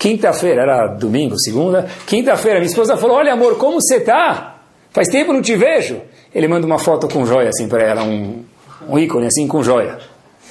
Quinta-feira, 0.00 0.62
era 0.62 0.86
domingo, 0.86 1.38
segunda. 1.38 1.86
Quinta-feira, 2.06 2.58
minha 2.58 2.70
esposa 2.70 2.96
falou: 2.96 3.18
Olha, 3.18 3.34
amor, 3.34 3.58
como 3.58 3.78
você 3.82 3.96
está? 3.96 4.56
Faz 4.92 5.08
tempo 5.08 5.30
não 5.30 5.42
te 5.42 5.54
vejo. 5.54 6.00
Ele 6.34 6.48
manda 6.48 6.66
uma 6.66 6.78
foto 6.78 7.06
com 7.06 7.26
joia 7.26 7.50
assim 7.50 7.68
para 7.68 7.82
ela, 7.82 8.02
um, 8.02 8.42
um 8.88 8.98
ícone 8.98 9.26
assim 9.26 9.46
com 9.46 9.62
joia. 9.62 9.98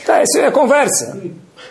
Tá, 0.05 0.21
isso 0.21 0.37
é 0.37 0.51
conversa. 0.51 1.19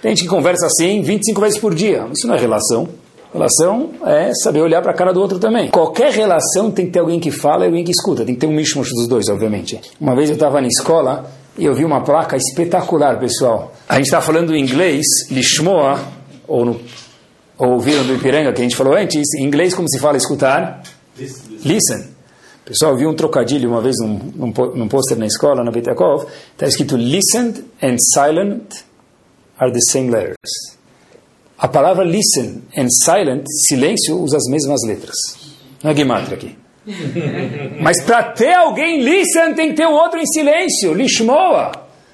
Tem 0.02 0.10
gente 0.10 0.24
que 0.24 0.28
conversa 0.28 0.66
assim 0.66 1.02
25 1.02 1.40
vezes 1.40 1.58
por 1.60 1.72
dia. 1.72 2.04
Isso 2.12 2.26
não 2.26 2.34
é 2.34 2.38
relação. 2.38 2.88
Relação 3.32 3.90
é 4.04 4.32
saber 4.42 4.60
olhar 4.60 4.82
para 4.82 4.90
a 4.90 4.94
cara 4.94 5.12
do 5.12 5.20
outro 5.20 5.38
também. 5.38 5.68
Qualquer 5.68 6.10
relação 6.10 6.72
tem 6.72 6.86
que 6.86 6.92
ter 6.92 6.98
alguém 6.98 7.20
que 7.20 7.30
fala 7.30 7.62
e 7.62 7.66
alguém 7.66 7.84
que 7.84 7.92
escuta. 7.92 8.24
Tem 8.24 8.34
que 8.34 8.40
ter 8.40 8.48
um 8.48 8.54
mishmash 8.54 8.90
dos 8.90 9.06
dois, 9.06 9.28
obviamente. 9.28 9.80
Uma 10.00 10.16
vez 10.16 10.28
eu 10.30 10.34
estava 10.34 10.60
na 10.60 10.66
escola 10.66 11.30
e 11.56 11.64
eu 11.64 11.74
vi 11.76 11.84
uma 11.84 12.00
placa 12.00 12.36
espetacular, 12.36 13.20
pessoal. 13.20 13.72
A 13.88 13.94
gente 13.94 14.06
está 14.06 14.20
falando 14.20 14.52
em 14.56 14.60
inglês, 14.60 15.04
lishmoa, 15.30 16.00
ou, 16.48 16.64
no, 16.64 16.80
ouviram 17.58 18.06
do 18.06 18.14
Ipiranga, 18.14 18.52
que 18.52 18.60
a 18.60 18.64
gente 18.64 18.76
falou 18.76 18.94
antes, 18.94 19.34
em 19.34 19.44
inglês 19.44 19.74
como 19.74 19.88
se 19.88 19.98
fala 19.98 20.16
escutar? 20.16 20.82
Listen. 21.64 22.04
Pessoal, 22.64 22.92
eu 22.92 22.98
vi 22.98 23.06
um 23.06 23.14
trocadilho 23.14 23.68
uma 23.70 23.80
vez 23.80 23.96
num, 23.98 24.18
num, 24.34 24.52
num 24.74 24.88
pôster 24.88 25.18
na 25.18 25.26
escola, 25.26 25.64
na 25.64 25.70
Betakov, 25.70 26.26
está 26.52 26.66
escrito 26.66 26.96
listened 26.96 27.64
and 27.82 27.96
silent 28.12 28.84
are 29.58 29.72
the 29.72 29.80
same 29.90 30.10
letters. 30.10 30.76
A 31.58 31.66
palavra 31.66 32.04
listen 32.04 32.62
and 32.76 32.88
silent, 32.90 33.44
silêncio, 33.68 34.20
usa 34.20 34.36
as 34.36 34.44
mesmas 34.48 34.80
letras. 34.86 35.16
Não 35.82 35.90
é 35.90 35.96
gematria 35.96 36.36
aqui. 36.36 36.56
Mas 37.80 38.02
para 38.04 38.22
ter 38.32 38.54
alguém 38.54 39.02
listen, 39.02 39.54
tem 39.54 39.70
que 39.70 39.76
ter 39.76 39.86
um 39.86 39.94
outro 39.94 40.20
em 40.20 40.26
silêncio, 40.26 40.92
lishmoa. 40.92 41.72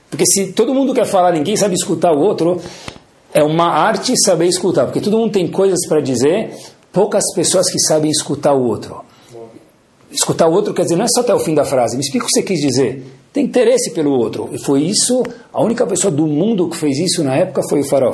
Porque 0.08 0.24
se 0.24 0.52
todo 0.52 0.72
mundo 0.72 0.94
quer 0.94 1.06
falar, 1.06 1.32
ninguém 1.32 1.56
sabe 1.56 1.74
escutar 1.74 2.12
o 2.12 2.20
outro, 2.20 2.62
é 3.34 3.42
uma 3.42 3.66
arte 3.66 4.14
saber 4.24 4.46
escutar. 4.46 4.84
Porque 4.84 5.00
todo 5.00 5.18
mundo 5.18 5.32
tem 5.32 5.48
coisas 5.48 5.80
para 5.88 6.00
dizer, 6.00 6.56
poucas 6.92 7.24
pessoas 7.34 7.68
que 7.68 7.80
sabem 7.80 8.10
escutar 8.10 8.54
o 8.54 8.64
outro. 8.64 9.02
Escutar 10.10 10.46
o 10.46 10.52
outro 10.52 10.72
quer 10.72 10.82
dizer, 10.82 10.94
não 10.94 11.04
é 11.04 11.08
só 11.08 11.20
até 11.20 11.34
o 11.34 11.40
fim 11.40 11.54
da 11.54 11.64
frase, 11.64 11.96
me 11.96 12.02
explica 12.02 12.24
o 12.24 12.28
que 12.28 12.34
você 12.34 12.42
quis 12.44 12.60
dizer. 12.60 13.04
Tem 13.32 13.44
interesse 13.44 13.90
pelo 13.90 14.12
outro. 14.12 14.48
E 14.52 14.58
foi 14.58 14.82
isso, 14.82 15.24
a 15.52 15.60
única 15.60 15.84
pessoa 15.84 16.12
do 16.12 16.24
mundo 16.24 16.68
que 16.68 16.76
fez 16.76 16.96
isso 17.00 17.24
na 17.24 17.34
época 17.34 17.62
foi 17.68 17.80
o 17.80 17.84
faraó. 17.84 18.12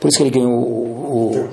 Por 0.00 0.08
isso 0.08 0.16
que 0.16 0.22
ele 0.22 0.30
ganhou 0.30 0.50
o. 0.50 1.50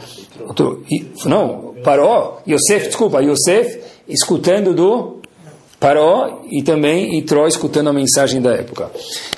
o, 0.48 0.56
o 0.58 1.30
não, 1.30 1.74
Paró, 1.84 2.40
Yosef, 2.48 2.88
desculpa, 2.88 3.22
Yosef 3.22 3.80
escutando 4.08 4.74
do 4.74 5.18
Paró 5.80 6.42
e 6.50 6.64
também 6.64 7.18
Itró 7.18 7.48
escutando 7.48 7.90
a 7.90 7.94
mensagem 7.94 8.42
da 8.42 8.54
época. 8.54 8.90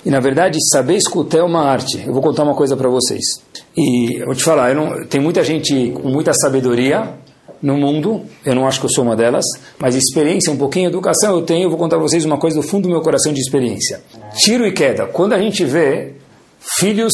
E 0.05 0.09
na 0.09 0.19
verdade, 0.19 0.57
saber 0.71 0.95
escutar 0.95 1.39
é 1.39 1.43
uma 1.43 1.61
arte. 1.61 2.03
Eu 2.05 2.13
vou 2.13 2.21
contar 2.21 2.43
uma 2.43 2.55
coisa 2.55 2.77
para 2.77 2.89
vocês. 2.89 3.41
E 3.75 4.23
vou 4.25 4.35
te 4.35 4.43
falar, 4.43 4.75
não, 4.75 5.05
tem 5.05 5.21
muita 5.21 5.43
gente 5.43 5.91
com 5.91 6.09
muita 6.09 6.33
sabedoria 6.33 7.21
no 7.61 7.77
mundo, 7.77 8.23
eu 8.43 8.55
não 8.55 8.67
acho 8.67 8.79
que 8.79 8.85
eu 8.87 8.89
sou 8.89 9.03
uma 9.03 9.15
delas, 9.15 9.45
mas 9.77 9.95
experiência, 9.95 10.51
um 10.51 10.57
pouquinho 10.57 10.89
de 10.89 10.95
educação 10.95 11.35
eu 11.35 11.43
tenho, 11.43 11.65
eu 11.65 11.69
vou 11.69 11.77
contar 11.77 11.97
para 11.97 12.07
vocês 12.07 12.25
uma 12.25 12.37
coisa 12.37 12.59
do 12.59 12.63
fundo 12.63 12.83
do 12.83 12.89
meu 12.89 13.01
coração 13.01 13.31
de 13.31 13.39
experiência. 13.39 14.01
Tiro 14.35 14.65
e 14.65 14.71
queda. 14.71 15.05
Quando 15.05 15.33
a 15.33 15.39
gente 15.39 15.63
vê 15.63 16.13
filhos 16.79 17.13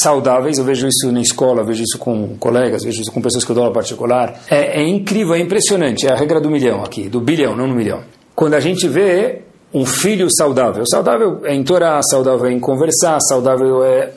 saudáveis, 0.00 0.58
eu 0.58 0.64
vejo 0.64 0.86
isso 0.86 1.12
na 1.12 1.20
escola, 1.20 1.62
vejo 1.62 1.82
isso 1.82 1.98
com 1.98 2.36
colegas, 2.38 2.84
vejo 2.84 3.02
isso 3.02 3.12
com 3.12 3.20
pessoas 3.20 3.44
que 3.44 3.50
eu 3.50 3.54
dou 3.54 3.64
aula 3.64 3.74
particular. 3.74 4.40
É, 4.48 4.80
é 4.80 4.88
incrível, 4.88 5.34
é 5.34 5.40
impressionante. 5.40 6.06
É 6.06 6.12
a 6.12 6.16
regra 6.16 6.40
do 6.40 6.50
milhão 6.50 6.82
aqui, 6.82 7.08
do 7.08 7.20
bilhão, 7.20 7.54
não 7.56 7.66
no 7.66 7.74
milhão. 7.74 8.00
Quando 8.34 8.54
a 8.54 8.60
gente 8.60 8.88
vê 8.88 9.40
um 9.74 9.84
filho 9.84 10.28
saudável, 10.30 10.84
saudável 10.86 11.40
é 11.44 11.54
em 11.54 11.62
Torá, 11.62 12.00
saudável 12.02 12.46
é 12.46 12.52
em 12.52 12.60
conversar, 12.60 13.18
saudável 13.20 13.84
é 13.84 14.10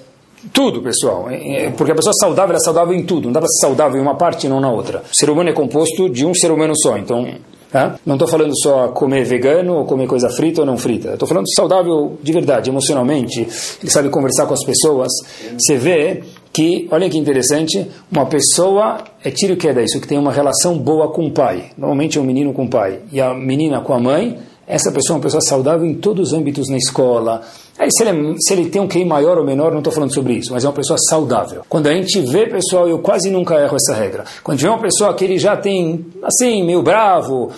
tudo, 0.54 0.82
pessoal. 0.82 1.30
É, 1.30 1.66
é, 1.66 1.70
porque 1.72 1.92
a 1.92 1.96
pessoa 1.96 2.14
saudável 2.14 2.56
é 2.56 2.60
saudável 2.60 2.94
em 2.94 3.04
tudo. 3.04 3.26
Não 3.26 3.34
dá 3.34 3.40
para 3.40 3.50
ser 3.50 3.68
saudável 3.68 3.98
em 3.98 4.02
uma 4.02 4.16
parte 4.16 4.48
e 4.48 4.50
não 4.50 4.60
na 4.60 4.72
outra. 4.72 5.04
O 5.12 5.16
ser 5.16 5.30
humano 5.30 5.50
é 5.50 5.54
composto 5.54 6.10
de 6.10 6.26
um 6.26 6.34
ser 6.34 6.52
humano 6.52 6.74
só. 6.76 6.98
Então, 6.98 7.28
Tá? 7.76 8.00
Não 8.06 8.16
estou 8.16 8.26
falando 8.26 8.54
só 8.58 8.88
comer 8.88 9.26
vegano 9.26 9.80
ou 9.80 9.86
comer 9.86 10.08
coisa 10.08 10.30
frita 10.30 10.62
ou 10.62 10.66
não 10.66 10.78
frita. 10.78 11.10
Estou 11.10 11.28
falando 11.28 11.44
saudável 11.54 12.18
de 12.24 12.32
verdade, 12.32 12.70
emocionalmente. 12.70 13.42
Ele 13.42 13.92
sabe 13.92 14.08
conversar 14.08 14.46
com 14.46 14.54
as 14.54 14.64
pessoas. 14.64 15.12
Você 15.60 15.76
vê 15.76 16.24
que, 16.54 16.88
olha 16.90 17.10
que 17.10 17.18
interessante, 17.18 17.86
uma 18.10 18.28
pessoa 18.28 19.00
é 19.22 19.30
tiro 19.30 19.58
que 19.58 19.68
é 19.68 19.84
isso, 19.84 20.00
que 20.00 20.08
tem 20.08 20.18
uma 20.18 20.32
relação 20.32 20.78
boa 20.78 21.12
com 21.12 21.26
o 21.26 21.32
pai. 21.32 21.72
Normalmente 21.78 22.18
é 22.18 22.22
um 22.22 22.24
menino 22.24 22.54
com 22.54 22.64
o 22.64 22.70
pai 22.70 23.02
e 23.12 23.20
a 23.20 23.34
menina 23.34 23.82
com 23.82 23.94
a 23.94 24.00
mãe. 24.00 24.38
Essa 24.68 24.92
pessoa 24.92 25.16
é 25.16 25.18
uma 25.18 25.24
pessoa 25.24 25.42
saudável 25.42 25.86
em 25.86 25.94
todos 25.94 26.30
os 26.30 26.34
âmbitos 26.34 26.70
na 26.70 26.78
escola. 26.78 27.42
Aí, 27.78 27.88
se, 27.92 28.04
ele, 28.04 28.32
é, 28.32 28.36
se 28.40 28.54
ele 28.54 28.70
tem 28.70 28.82
um 28.82 28.88
QI 28.88 29.06
maior 29.06 29.38
ou 29.38 29.46
menor, 29.46 29.72
não 29.72 29.80
estou 29.80 29.94
falando 29.94 30.14
sobre 30.14 30.34
isso, 30.34 30.52
mas 30.52 30.64
é 30.64 30.68
uma 30.68 30.74
pessoa 30.74 30.98
saudável. 31.10 31.62
Quando 31.70 31.88
a 31.88 31.94
gente 31.94 32.20
vê, 32.22 32.48
pessoal, 32.48 32.88
eu 32.88 33.00
quase 33.00 33.30
nunca 33.30 33.56
erro 33.56 33.76
essa 33.76 33.94
regra. 33.94 34.24
Quando 34.44 34.60
vê 34.60 34.68
uma 34.68 34.80
pessoa 34.80 35.14
que 35.14 35.24
ele 35.24 35.38
já 35.38 35.56
tem, 35.56 36.06
assim, 36.24 36.64
meio 36.64 36.82
bravo, 36.82 37.52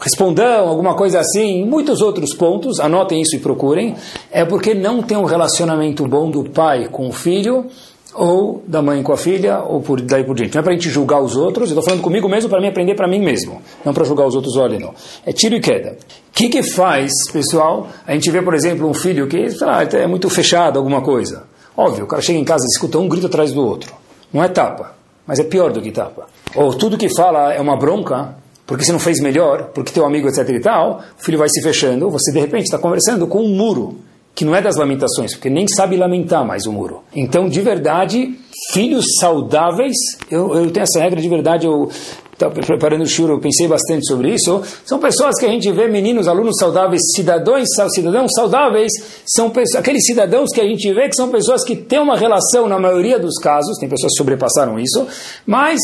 respondão, 0.00 0.68
alguma 0.68 0.94
coisa 0.94 1.20
assim, 1.20 1.64
muitos 1.64 2.00
outros 2.00 2.34
pontos, 2.34 2.78
anotem 2.78 3.20
isso 3.20 3.36
e 3.36 3.38
procurem, 3.38 3.94
é 4.30 4.44
porque 4.44 4.74
não 4.74 5.02
tem 5.02 5.16
um 5.16 5.24
relacionamento 5.24 6.06
bom 6.06 6.30
do 6.30 6.44
pai 6.44 6.88
com 6.88 7.08
o 7.08 7.12
filho, 7.12 7.66
ou 8.14 8.62
da 8.66 8.80
mãe 8.80 9.02
com 9.02 9.12
a 9.12 9.16
filha, 9.16 9.58
ou 9.58 9.80
por 9.80 10.00
daí 10.00 10.24
por 10.24 10.36
diante. 10.36 10.54
Não 10.54 10.60
é 10.60 10.62
para 10.62 10.72
a 10.72 10.74
gente 10.74 10.88
julgar 10.88 11.20
os 11.20 11.36
outros, 11.36 11.70
eu 11.70 11.74
estou 11.74 11.82
falando 11.82 12.02
comigo 12.02 12.28
mesmo 12.28 12.48
para 12.48 12.60
mim 12.60 12.68
aprender 12.68 12.94
para 12.94 13.08
mim 13.08 13.20
mesmo, 13.20 13.60
não 13.84 13.92
para 13.92 14.04
julgar 14.04 14.26
os 14.26 14.34
outros, 14.34 14.56
olha, 14.56 14.78
não. 14.78 14.94
É 15.26 15.32
tiro 15.32 15.56
e 15.56 15.60
queda. 15.60 15.96
O 16.30 16.32
que, 16.32 16.48
que 16.48 16.62
faz, 16.62 17.10
pessoal? 17.32 17.88
A 18.06 18.12
gente 18.12 18.30
vê, 18.30 18.40
por 18.40 18.54
exemplo, 18.54 18.88
um 18.88 18.94
filho 18.94 19.26
que 19.26 19.46
é 19.92 20.06
muito 20.06 20.30
fechado, 20.30 20.78
alguma 20.78 21.02
coisa. 21.02 21.44
Óbvio, 21.76 22.04
o 22.04 22.06
cara 22.06 22.22
chega 22.22 22.38
em 22.38 22.44
casa 22.44 22.64
e 22.64 22.68
escuta 22.68 22.98
um 22.98 23.08
grito 23.08 23.26
atrás 23.26 23.52
do 23.52 23.60
outro. 23.60 23.92
Não 24.32 24.42
é 24.42 24.48
tapa, 24.48 24.94
mas 25.26 25.38
é 25.38 25.44
pior 25.44 25.72
do 25.72 25.82
que 25.82 25.90
tapa. 25.90 26.26
Ou 26.54 26.72
tudo 26.74 26.96
que 26.96 27.08
fala 27.14 27.52
é 27.52 27.60
uma 27.60 27.76
bronca, 27.76 28.36
porque 28.64 28.84
você 28.84 28.92
não 28.92 29.00
fez 29.00 29.20
melhor, 29.20 29.70
porque 29.74 29.92
teu 29.92 30.06
amigo, 30.06 30.28
etc 30.28 30.48
e 30.48 30.60
tal, 30.60 31.02
o 31.18 31.22
filho 31.22 31.38
vai 31.38 31.48
se 31.48 31.60
fechando, 31.60 32.08
você 32.08 32.32
de 32.32 32.38
repente 32.38 32.64
está 32.64 32.78
conversando 32.78 33.26
com 33.26 33.40
um 33.40 33.48
muro 33.48 33.96
que 34.34 34.44
não 34.44 34.54
é 34.54 34.60
das 34.60 34.76
lamentações, 34.76 35.32
porque 35.32 35.48
nem 35.48 35.66
sabe 35.68 35.96
lamentar 35.96 36.44
mais 36.44 36.66
o 36.66 36.72
muro. 36.72 37.02
Então, 37.14 37.48
de 37.48 37.60
verdade, 37.60 38.34
filhos 38.72 39.04
saudáveis, 39.20 39.94
eu, 40.30 40.54
eu 40.54 40.70
tenho 40.70 40.82
essa 40.82 41.00
regra 41.00 41.20
de 41.20 41.28
verdade, 41.28 41.66
eu 41.66 41.88
estava 42.32 42.52
preparando 42.52 43.02
o 43.02 43.06
churro, 43.06 43.34
eu 43.34 43.40
pensei 43.40 43.68
bastante 43.68 44.06
sobre 44.08 44.34
isso, 44.34 44.60
são 44.84 44.98
pessoas 44.98 45.38
que 45.38 45.46
a 45.46 45.48
gente 45.48 45.70
vê, 45.70 45.86
meninos, 45.86 46.26
alunos 46.26 46.56
saudáveis, 46.58 47.00
cidadãos, 47.14 47.68
cidadãos 47.94 48.32
saudáveis, 48.34 48.92
são 49.24 49.50
pessoas, 49.50 49.80
aqueles 49.80 50.04
cidadãos 50.04 50.50
que 50.52 50.60
a 50.60 50.64
gente 50.64 50.92
vê 50.92 51.08
que 51.08 51.14
são 51.14 51.28
pessoas 51.28 51.64
que 51.64 51.76
têm 51.76 52.00
uma 52.00 52.16
relação, 52.16 52.68
na 52.68 52.78
maioria 52.78 53.20
dos 53.20 53.38
casos, 53.38 53.78
tem 53.78 53.88
pessoas 53.88 54.12
que 54.12 54.18
sobrepassaram 54.18 54.80
isso, 54.80 55.06
mas 55.46 55.78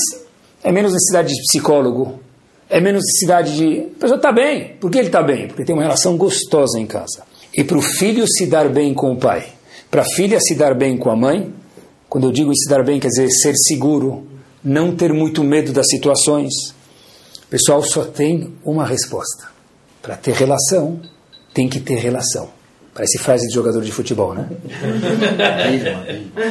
é 0.64 0.72
menos 0.72 0.92
necessidade 0.92 1.32
de 1.32 1.40
psicólogo, 1.42 2.18
é 2.68 2.80
menos 2.80 3.02
necessidade 3.04 3.56
de... 3.56 3.80
A 3.96 4.00
pessoa 4.00 4.16
está 4.16 4.32
bem. 4.32 4.76
Por 4.80 4.90
que 4.90 4.98
ele 4.98 5.08
está 5.08 5.22
bem? 5.22 5.48
Porque 5.48 5.64
tem 5.64 5.74
uma 5.74 5.82
relação 5.82 6.16
gostosa 6.16 6.78
em 6.78 6.86
casa. 6.86 7.29
E 7.54 7.64
para 7.64 7.78
o 7.78 7.82
filho 7.82 8.24
se 8.26 8.46
dar 8.46 8.68
bem 8.68 8.94
com 8.94 9.12
o 9.12 9.16
pai, 9.16 9.46
para 9.90 10.02
a 10.02 10.04
filha 10.04 10.38
se 10.40 10.54
dar 10.54 10.74
bem 10.74 10.96
com 10.96 11.10
a 11.10 11.16
mãe, 11.16 11.52
quando 12.08 12.28
eu 12.28 12.32
digo 12.32 12.54
se 12.54 12.68
dar 12.68 12.84
bem, 12.84 13.00
quer 13.00 13.08
dizer 13.08 13.28
ser 13.30 13.54
seguro, 13.56 14.26
não 14.62 14.94
ter 14.94 15.12
muito 15.12 15.42
medo 15.42 15.72
das 15.72 15.86
situações. 15.88 16.52
Pessoal, 17.48 17.82
só 17.82 18.04
tem 18.04 18.54
uma 18.64 18.86
resposta. 18.86 19.48
Para 20.00 20.16
ter 20.16 20.34
relação, 20.34 21.00
tem 21.52 21.68
que 21.68 21.80
ter 21.80 21.96
relação. 21.96 22.48
Parece 22.94 23.18
frase 23.18 23.46
de 23.46 23.54
jogador 23.54 23.82
de 23.82 23.92
futebol, 23.92 24.34
né? 24.34 24.48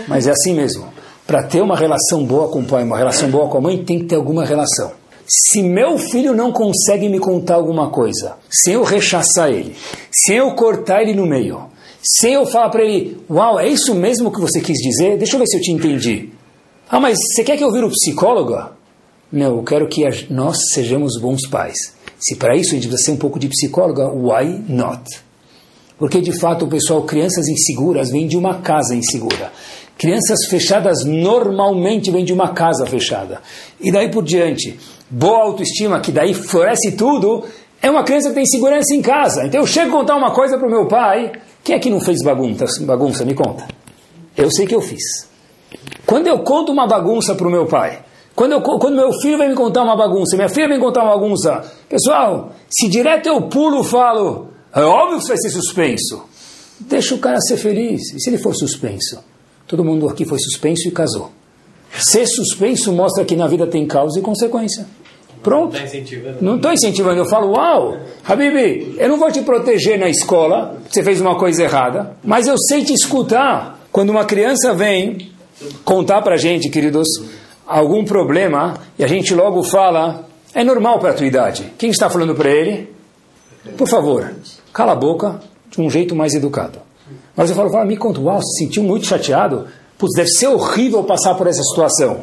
Mas 0.08 0.28
é 0.28 0.32
assim 0.32 0.54
mesmo. 0.54 0.88
Para 1.26 1.44
ter 1.44 1.62
uma 1.62 1.78
relação 1.78 2.26
boa 2.26 2.50
com 2.50 2.62
o 2.62 2.66
pai, 2.66 2.84
uma 2.84 2.98
relação 2.98 3.30
boa 3.30 3.48
com 3.50 3.58
a 3.58 3.62
mãe, 3.62 3.84
tem 3.84 4.00
que 4.00 4.06
ter 4.06 4.16
alguma 4.16 4.46
relação. 4.46 4.92
Se 5.28 5.62
meu 5.62 5.98
filho 5.98 6.34
não 6.34 6.52
consegue 6.52 7.08
me 7.08 7.20
contar 7.20 7.56
alguma 7.56 7.90
coisa, 7.92 8.36
sem 8.50 8.74
eu 8.74 8.84
rechaçar 8.84 9.50
ele, 9.50 9.76
sem 10.12 10.38
eu 10.38 10.52
cortar 10.54 11.02
ele 11.02 11.14
no 11.14 11.26
meio, 11.26 11.70
sem 12.02 12.34
eu 12.34 12.46
falar 12.46 12.70
para 12.70 12.84
ele, 12.84 13.18
uau, 13.30 13.60
é 13.60 13.68
isso 13.68 13.94
mesmo 13.94 14.32
que 14.32 14.40
você 14.40 14.62
quis 14.62 14.78
dizer? 14.78 15.18
Deixa 15.18 15.36
eu 15.36 15.40
ver 15.40 15.48
se 15.48 15.58
eu 15.58 15.62
te 15.62 15.72
entendi. 15.72 16.30
Ah, 16.90 17.00
mas 17.00 17.18
você 17.18 17.44
quer 17.44 17.58
que 17.58 17.64
eu 17.64 17.72
vire 17.72 17.86
o 17.86 17.92
psicólogo? 17.92 18.58
Não, 19.32 19.58
eu 19.58 19.64
quero 19.64 19.88
que 19.88 20.04
nós 20.30 20.58
sejamos 20.74 21.20
bons 21.22 21.48
pais. 21.48 21.78
Se 22.20 22.36
para 22.36 22.56
isso 22.56 22.72
a 22.72 22.76
gente 22.76 22.88
precisa 22.88 23.06
ser 23.06 23.12
um 23.12 23.18
pouco 23.18 23.40
de 23.40 23.48
psicóloga, 23.48 24.10
why 24.10 24.64
not? 24.68 25.04
Porque 25.98 26.20
de 26.22 26.38
fato 26.40 26.66
pessoal, 26.68 27.04
crianças 27.04 27.48
inseguras, 27.48 28.10
vêm 28.10 28.26
de 28.26 28.38
uma 28.38 28.60
casa 28.62 28.96
insegura. 28.96 29.52
Crianças 29.98 30.48
fechadas 30.50 31.04
normalmente 31.04 32.10
vêm 32.10 32.24
de 32.24 32.32
uma 32.34 32.54
casa 32.54 32.86
fechada. 32.86 33.42
E 33.80 33.92
daí 33.92 34.10
por 34.10 34.24
diante, 34.24 34.80
boa 35.10 35.44
autoestima, 35.44 36.00
que 36.00 36.12
daí 36.12 36.34
floresce 36.34 36.94
tudo, 36.94 37.44
é 37.82 37.90
uma 37.90 38.04
criança 38.04 38.30
que 38.30 38.36
tem 38.36 38.46
segurança 38.46 38.94
em 38.94 39.02
casa. 39.02 39.46
Então 39.46 39.62
eu 39.62 39.68
chego 39.68 39.90
a 39.90 40.00
contar 40.00 40.16
uma 40.16 40.32
coisa 40.32 40.58
para 40.58 40.68
o 40.68 40.72
meu 40.72 40.88
pai. 40.88 41.32
Quem 41.64 41.76
é 41.76 41.80
que 41.80 41.90
não 41.90 42.00
fez 42.00 42.24
bagunça? 42.24 42.66
Bagunça, 42.82 43.26
me 43.26 43.34
conta. 43.34 43.68
Eu 44.36 44.52
sei 44.52 44.66
que 44.66 44.76
eu 44.76 44.82
fiz. 44.82 45.28
Quando 46.06 46.28
eu 46.28 46.40
conto 46.40 46.72
uma 46.72 46.88
bagunça 46.88 47.36
para 47.36 47.48
o 47.48 47.52
meu 47.52 47.66
pai, 47.66 48.04
quando, 48.36 48.54
eu, 48.54 48.62
quando 48.62 48.96
meu 48.96 49.12
filho 49.14 49.38
vem 49.38 49.50
me 49.50 49.56
contar 49.56 49.84
uma 49.84 49.96
bagunça, 49.96 50.36
minha 50.36 50.50
filha 50.50 50.68
vem 50.68 50.78
me 50.78 50.84
contar 50.84 51.04
uma 51.04 51.16
bagunça, 51.16 51.72
pessoal, 51.88 52.54
se 52.70 52.88
direto 52.88 53.28
eu 53.28 53.42
pulo, 53.44 53.84
falo, 53.84 54.48
é 54.74 54.82
óbvio 54.82 55.18
que 55.18 55.24
isso 55.24 55.28
vai 55.28 55.38
ser 55.38 55.50
suspenso. 55.50 56.24
Deixa 56.80 57.14
o 57.14 57.20
cara 57.20 57.40
ser 57.42 57.58
feliz. 57.58 58.14
E 58.14 58.20
se 58.20 58.30
ele 58.30 58.38
for 58.38 58.56
suspenso? 58.56 59.24
Todo 59.68 59.84
mundo 59.84 60.08
aqui 60.08 60.26
foi 60.26 60.40
suspenso 60.40 60.88
e 60.88 60.92
casou. 60.92 61.32
Ser 61.98 62.26
suspenso 62.26 62.94
mostra 62.94 63.26
que 63.26 63.36
na 63.36 63.48
vida 63.48 63.68
tem 63.68 63.86
causa 63.86 64.20
e 64.20 64.22
consequência. 64.22 64.88
Pronto. 65.42 65.78
Não 66.42 66.58
estou 66.58 66.72
incentivando. 66.72 67.20
Eu 67.20 67.26
falo, 67.26 67.54
uau, 67.54 67.98
Habibi, 68.26 68.96
eu 68.98 69.08
não 69.08 69.18
vou 69.18 69.32
te 69.32 69.42
proteger 69.42 69.98
na 69.98 70.10
escola, 70.10 70.78
você 70.90 71.02
fez 71.04 71.22
uma 71.22 71.38
coisa 71.38 71.64
errada, 71.64 72.16
mas 72.24 72.48
eu 72.48 72.58
sei 72.58 72.84
te 72.84 72.94
escutar. 72.94 73.80
Quando 73.92 74.12
uma 74.12 74.26
criança 74.26 74.74
vem 74.74 75.32
contar 75.84 76.22
para 76.22 76.36
a 76.36 76.38
gente, 76.38 76.70
queridos, 76.70 77.08
algum 77.66 78.04
problema, 78.06 78.76
e 78.98 79.04
a 79.04 79.08
gente 79.08 79.34
logo 79.34 79.64
fala, 79.64 80.28
é 80.54 80.64
normal 80.64 81.00
para 81.00 81.12
a 81.12 81.14
tua 81.14 81.26
idade. 81.26 81.74
Quem 81.78 81.90
está 81.90 82.10
falando 82.10 82.36
para 82.36 82.50
ele? 82.50 82.94
Por 83.78 83.88
favor, 83.88 84.32
cala 84.74 84.92
a 84.92 84.96
boca 84.96 85.40
de 85.70 85.82
um 85.82 85.90
jeito 85.90 86.16
mais 86.16 86.34
educado. 86.34 86.80
Mas 87.36 87.50
eu 87.50 87.56
falo, 87.56 87.70
fala, 87.70 87.86
me 87.86 87.98
conta, 87.98 88.20
uau, 88.20 88.42
se 88.42 88.64
sentiu 88.64 88.84
muito 88.84 89.06
chateado? 89.08 89.68
Putz, 89.98 90.16
deve 90.16 90.30
ser 90.30 90.48
horrível 90.48 91.04
passar 91.04 91.36
por 91.36 91.48
essa 91.48 91.62
situação. 91.62 92.22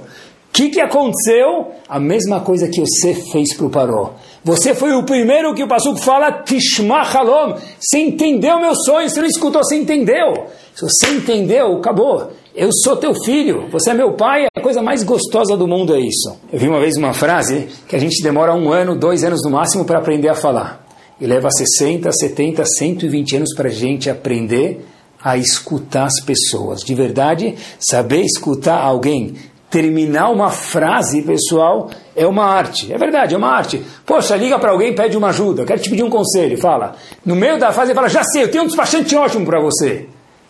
Que, 0.57 0.71
que 0.71 0.81
aconteceu? 0.81 1.71
A 1.87 2.01
mesma 2.01 2.41
coisa 2.41 2.67
que 2.67 2.81
você 2.81 3.13
fez 3.31 3.55
para 3.55 3.67
o 3.67 3.69
Paró. 3.69 4.15
Você 4.43 4.75
foi 4.75 4.95
o 4.95 5.05
primeiro 5.05 5.55
que 5.55 5.63
o 5.63 5.69
Passuco 5.69 5.99
fala, 5.99 6.33
Tishma 6.45 7.03
Halom. 7.03 7.57
Você 7.79 7.99
entendeu 7.99 8.59
meu 8.59 8.75
sonho, 8.75 9.07
você 9.07 9.21
não 9.21 9.29
escutou, 9.29 9.63
você 9.63 9.77
entendeu. 9.77 10.47
Se 10.75 10.81
você 10.81 11.09
entendeu, 11.09 11.77
acabou. 11.77 12.31
Eu 12.55 12.71
sou 12.73 12.97
teu 12.97 13.13
filho, 13.23 13.69
você 13.71 13.91
é 13.91 13.95
meu 13.95 14.15
pai, 14.15 14.47
a 14.57 14.61
coisa 14.63 14.81
mais 14.81 15.03
gostosa 15.03 15.59
do 15.59 15.69
mundo 15.69 15.95
é 15.95 16.01
isso. 16.01 16.35
Eu 16.51 16.59
vi 16.59 16.69
uma 16.69 16.81
vez 16.81 16.97
uma 16.97 17.13
frase 17.13 17.69
que 17.87 17.95
a 17.95 17.99
gente 17.99 18.23
demora 18.23 18.55
um 18.55 18.73
ano, 18.73 18.97
dois 18.97 19.25
anos 19.25 19.43
no 19.45 19.51
máximo 19.51 19.85
para 19.85 19.99
aprender 19.99 20.31
a 20.31 20.35
falar. 20.35 20.87
E 21.21 21.27
leva 21.27 21.51
60, 21.51 22.11
70, 22.11 22.65
120 22.65 23.37
anos 23.37 23.55
para 23.55 23.69
a 23.69 23.73
gente 23.73 24.09
aprender 24.09 24.87
a 25.23 25.37
escutar 25.37 26.07
as 26.07 26.25
pessoas. 26.25 26.81
De 26.81 26.95
verdade, 26.95 27.57
saber 27.79 28.23
escutar 28.23 28.81
alguém, 28.81 29.35
terminar 29.77 30.31
uma 30.31 30.49
frase, 30.49 31.21
pessoal, 31.21 31.91
é 32.15 32.27
uma 32.27 32.47
arte. 32.47 32.91
É 32.91 32.97
verdade, 32.97 33.35
é 33.35 33.37
uma 33.37 33.51
arte. 33.51 33.85
Poxa, 34.07 34.35
liga 34.35 34.59
para 34.59 34.71
alguém, 34.71 34.95
pede 34.95 35.19
uma 35.19 35.29
ajuda, 35.29 35.67
quero 35.67 35.79
te 35.79 35.91
pedir 35.91 36.03
um 36.03 36.09
conselho. 36.09 36.57
Fala. 36.57 36.97
No 37.23 37.37
meio 37.37 37.59
da 37.59 37.71
frase, 37.71 37.91
ele 37.91 37.95
fala: 37.95 38.09
Já 38.09 38.25
sei, 38.25 38.45
eu 38.45 38.51
tenho 38.51 38.65
um 38.65 38.67
despachante 38.67 39.15
ótimo 39.15 39.45
para 39.45 39.61
você. 39.61 40.09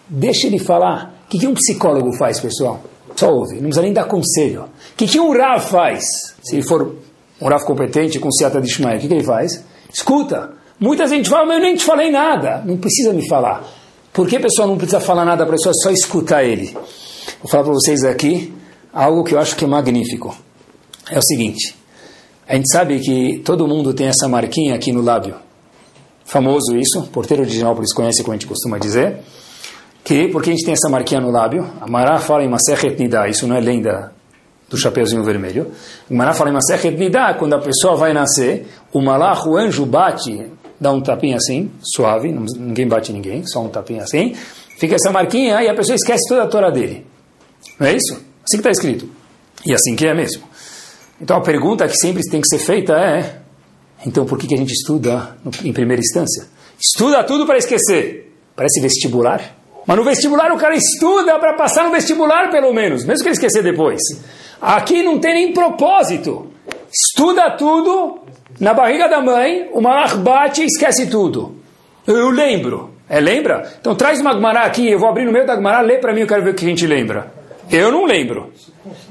Deixa 0.08 0.46
ele 0.46 0.60
falar. 0.60 1.12
O 1.26 1.28
que, 1.28 1.40
que 1.40 1.46
um 1.48 1.54
psicólogo 1.54 2.16
faz, 2.16 2.38
pessoal? 2.38 2.80
Só 3.16 3.32
ouve, 3.32 3.54
não 3.54 3.62
precisa 3.62 3.82
nem 3.82 3.92
dar 3.92 4.04
conselho. 4.04 4.62
O 4.62 4.96
que, 4.96 5.08
que 5.08 5.18
um 5.18 5.36
Rav 5.36 5.60
faz? 5.60 6.04
Se 6.44 6.54
ele 6.54 6.62
for 6.62 6.94
um 7.40 7.48
Rav 7.48 7.64
competente 7.64 8.20
com 8.20 8.30
Seata 8.30 8.60
de 8.60 8.68
Ishmael, 8.68 8.98
o 8.98 9.00
que, 9.00 9.08
que 9.08 9.14
ele 9.14 9.24
faz? 9.24 9.64
Escuta. 9.92 10.52
Muita 10.78 11.08
gente 11.08 11.28
fala, 11.28 11.46
mas 11.46 11.56
eu 11.56 11.62
nem 11.62 11.74
te 11.74 11.84
falei 11.84 12.12
nada. 12.12 12.62
Não 12.64 12.76
precisa 12.76 13.12
me 13.12 13.26
falar. 13.26 13.64
Por 14.12 14.28
que, 14.28 14.38
pessoal, 14.38 14.68
não 14.68 14.76
precisa 14.76 15.00
falar 15.00 15.24
nada 15.24 15.44
para 15.44 15.54
a 15.54 15.58
pessoa, 15.58 15.74
só 15.82 15.90
escutar 15.90 16.44
ele? 16.44 16.72
Vou 17.42 17.50
falar 17.50 17.64
para 17.64 17.72
vocês 17.72 18.04
aqui 18.04 18.54
algo 18.96 19.22
que 19.22 19.34
eu 19.34 19.38
acho 19.38 19.54
que 19.54 19.64
é 19.64 19.68
magnífico. 19.68 20.34
É 21.10 21.18
o 21.18 21.22
seguinte, 21.22 21.76
a 22.48 22.54
gente 22.54 22.72
sabe 22.72 22.98
que 22.98 23.42
todo 23.44 23.68
mundo 23.68 23.92
tem 23.92 24.06
essa 24.06 24.26
marquinha 24.26 24.74
aqui 24.74 24.90
no 24.90 25.02
lábio. 25.02 25.36
Famoso 26.24 26.76
isso, 26.76 27.02
porteiro 27.12 27.44
de 27.44 27.52
Ginópolis 27.54 27.92
conhece 27.92 28.22
como 28.22 28.32
a 28.32 28.36
gente 28.36 28.46
costuma 28.46 28.78
dizer 28.78 29.20
que, 30.02 30.28
porque 30.28 30.50
a 30.50 30.52
gente 30.52 30.64
tem 30.64 30.72
essa 30.72 30.88
marquinha 30.88 31.20
no 31.20 31.30
lábio, 31.30 31.68
a 31.80 31.86
Mará 31.86 32.18
fala 32.18 32.42
em 32.42 32.48
Masechet 32.48 32.98
Nidá, 32.98 33.28
isso 33.28 33.46
não 33.46 33.56
é 33.56 33.60
lenda 33.60 34.12
do 34.68 34.76
chapeuzinho 34.76 35.22
vermelho. 35.22 35.70
A 36.10 36.14
Mará 36.14 36.32
fala 36.32 36.50
em 36.50 36.52
Masechet 36.54 36.96
Nidá, 36.96 37.34
quando 37.34 37.54
a 37.54 37.60
pessoa 37.60 37.96
vai 37.96 38.12
nascer, 38.12 38.66
o 38.92 39.00
malach, 39.00 39.46
o 39.46 39.56
anjo 39.56 39.84
bate, 39.84 40.50
dá 40.80 40.90
um 40.90 41.00
tapinha 41.00 41.36
assim, 41.36 41.70
suave, 41.94 42.32
ninguém 42.32 42.88
bate 42.88 43.12
ninguém, 43.12 43.46
só 43.46 43.62
um 43.62 43.68
tapinha 43.68 44.02
assim, 44.02 44.34
fica 44.78 44.94
essa 44.94 45.12
marquinha 45.12 45.62
e 45.62 45.68
a 45.68 45.74
pessoa 45.74 45.94
esquece 45.94 46.28
toda 46.28 46.44
a 46.44 46.46
Torá 46.46 46.70
dele. 46.70 47.06
Não 47.78 47.86
é 47.86 47.94
isso? 47.94 48.26
Assim 48.46 48.58
que 48.62 48.68
está 48.68 48.70
escrito. 48.70 49.08
E 49.64 49.74
assim 49.74 49.96
que 49.96 50.06
é 50.06 50.14
mesmo. 50.14 50.44
Então 51.20 51.36
a 51.36 51.40
pergunta 51.40 51.88
que 51.88 51.96
sempre 51.96 52.22
tem 52.30 52.40
que 52.40 52.48
ser 52.48 52.58
feita 52.58 52.92
é, 52.92 53.38
então 54.06 54.24
por 54.24 54.38
que, 54.38 54.46
que 54.46 54.54
a 54.54 54.58
gente 54.58 54.72
estuda 54.72 55.36
em 55.64 55.72
primeira 55.72 56.00
instância? 56.00 56.46
Estuda 56.78 57.24
tudo 57.24 57.44
para 57.44 57.58
esquecer. 57.58 58.32
Parece 58.54 58.80
vestibular. 58.80 59.56
Mas 59.84 59.96
no 59.96 60.04
vestibular 60.04 60.52
o 60.52 60.58
cara 60.58 60.76
estuda 60.76 61.38
para 61.38 61.54
passar 61.54 61.84
no 61.84 61.90
vestibular, 61.90 62.50
pelo 62.50 62.72
menos, 62.72 63.04
mesmo 63.04 63.22
que 63.22 63.28
ele 63.28 63.34
esquecer 63.34 63.62
depois. 63.62 64.00
Aqui 64.60 65.02
não 65.02 65.18
tem 65.18 65.34
nem 65.34 65.52
propósito. 65.52 66.52
Estuda 66.92 67.50
tudo, 67.52 68.20
na 68.60 68.72
barriga 68.72 69.08
da 69.08 69.20
mãe, 69.20 69.68
o 69.72 69.80
malach 69.80 70.16
bate 70.16 70.62
e 70.62 70.66
esquece 70.66 71.06
tudo. 71.08 71.56
Eu 72.06 72.30
lembro. 72.30 72.94
É, 73.08 73.20
lembra? 73.20 73.72
Então 73.80 73.94
traz 73.94 74.20
uma 74.20 74.34
Gmará 74.34 74.62
aqui, 74.62 74.88
eu 74.90 74.98
vou 74.98 75.08
abrir 75.08 75.24
no 75.24 75.32
meio 75.32 75.46
da 75.46 75.54
Gmará, 75.54 75.80
lê 75.80 75.98
para 75.98 76.12
mim, 76.12 76.22
eu 76.22 76.26
quero 76.26 76.42
ver 76.42 76.50
o 76.50 76.54
que 76.54 76.64
a 76.64 76.68
gente 76.68 76.86
lembra. 76.86 77.35
Eu 77.70 77.90
não 77.90 78.04
lembro. 78.04 78.52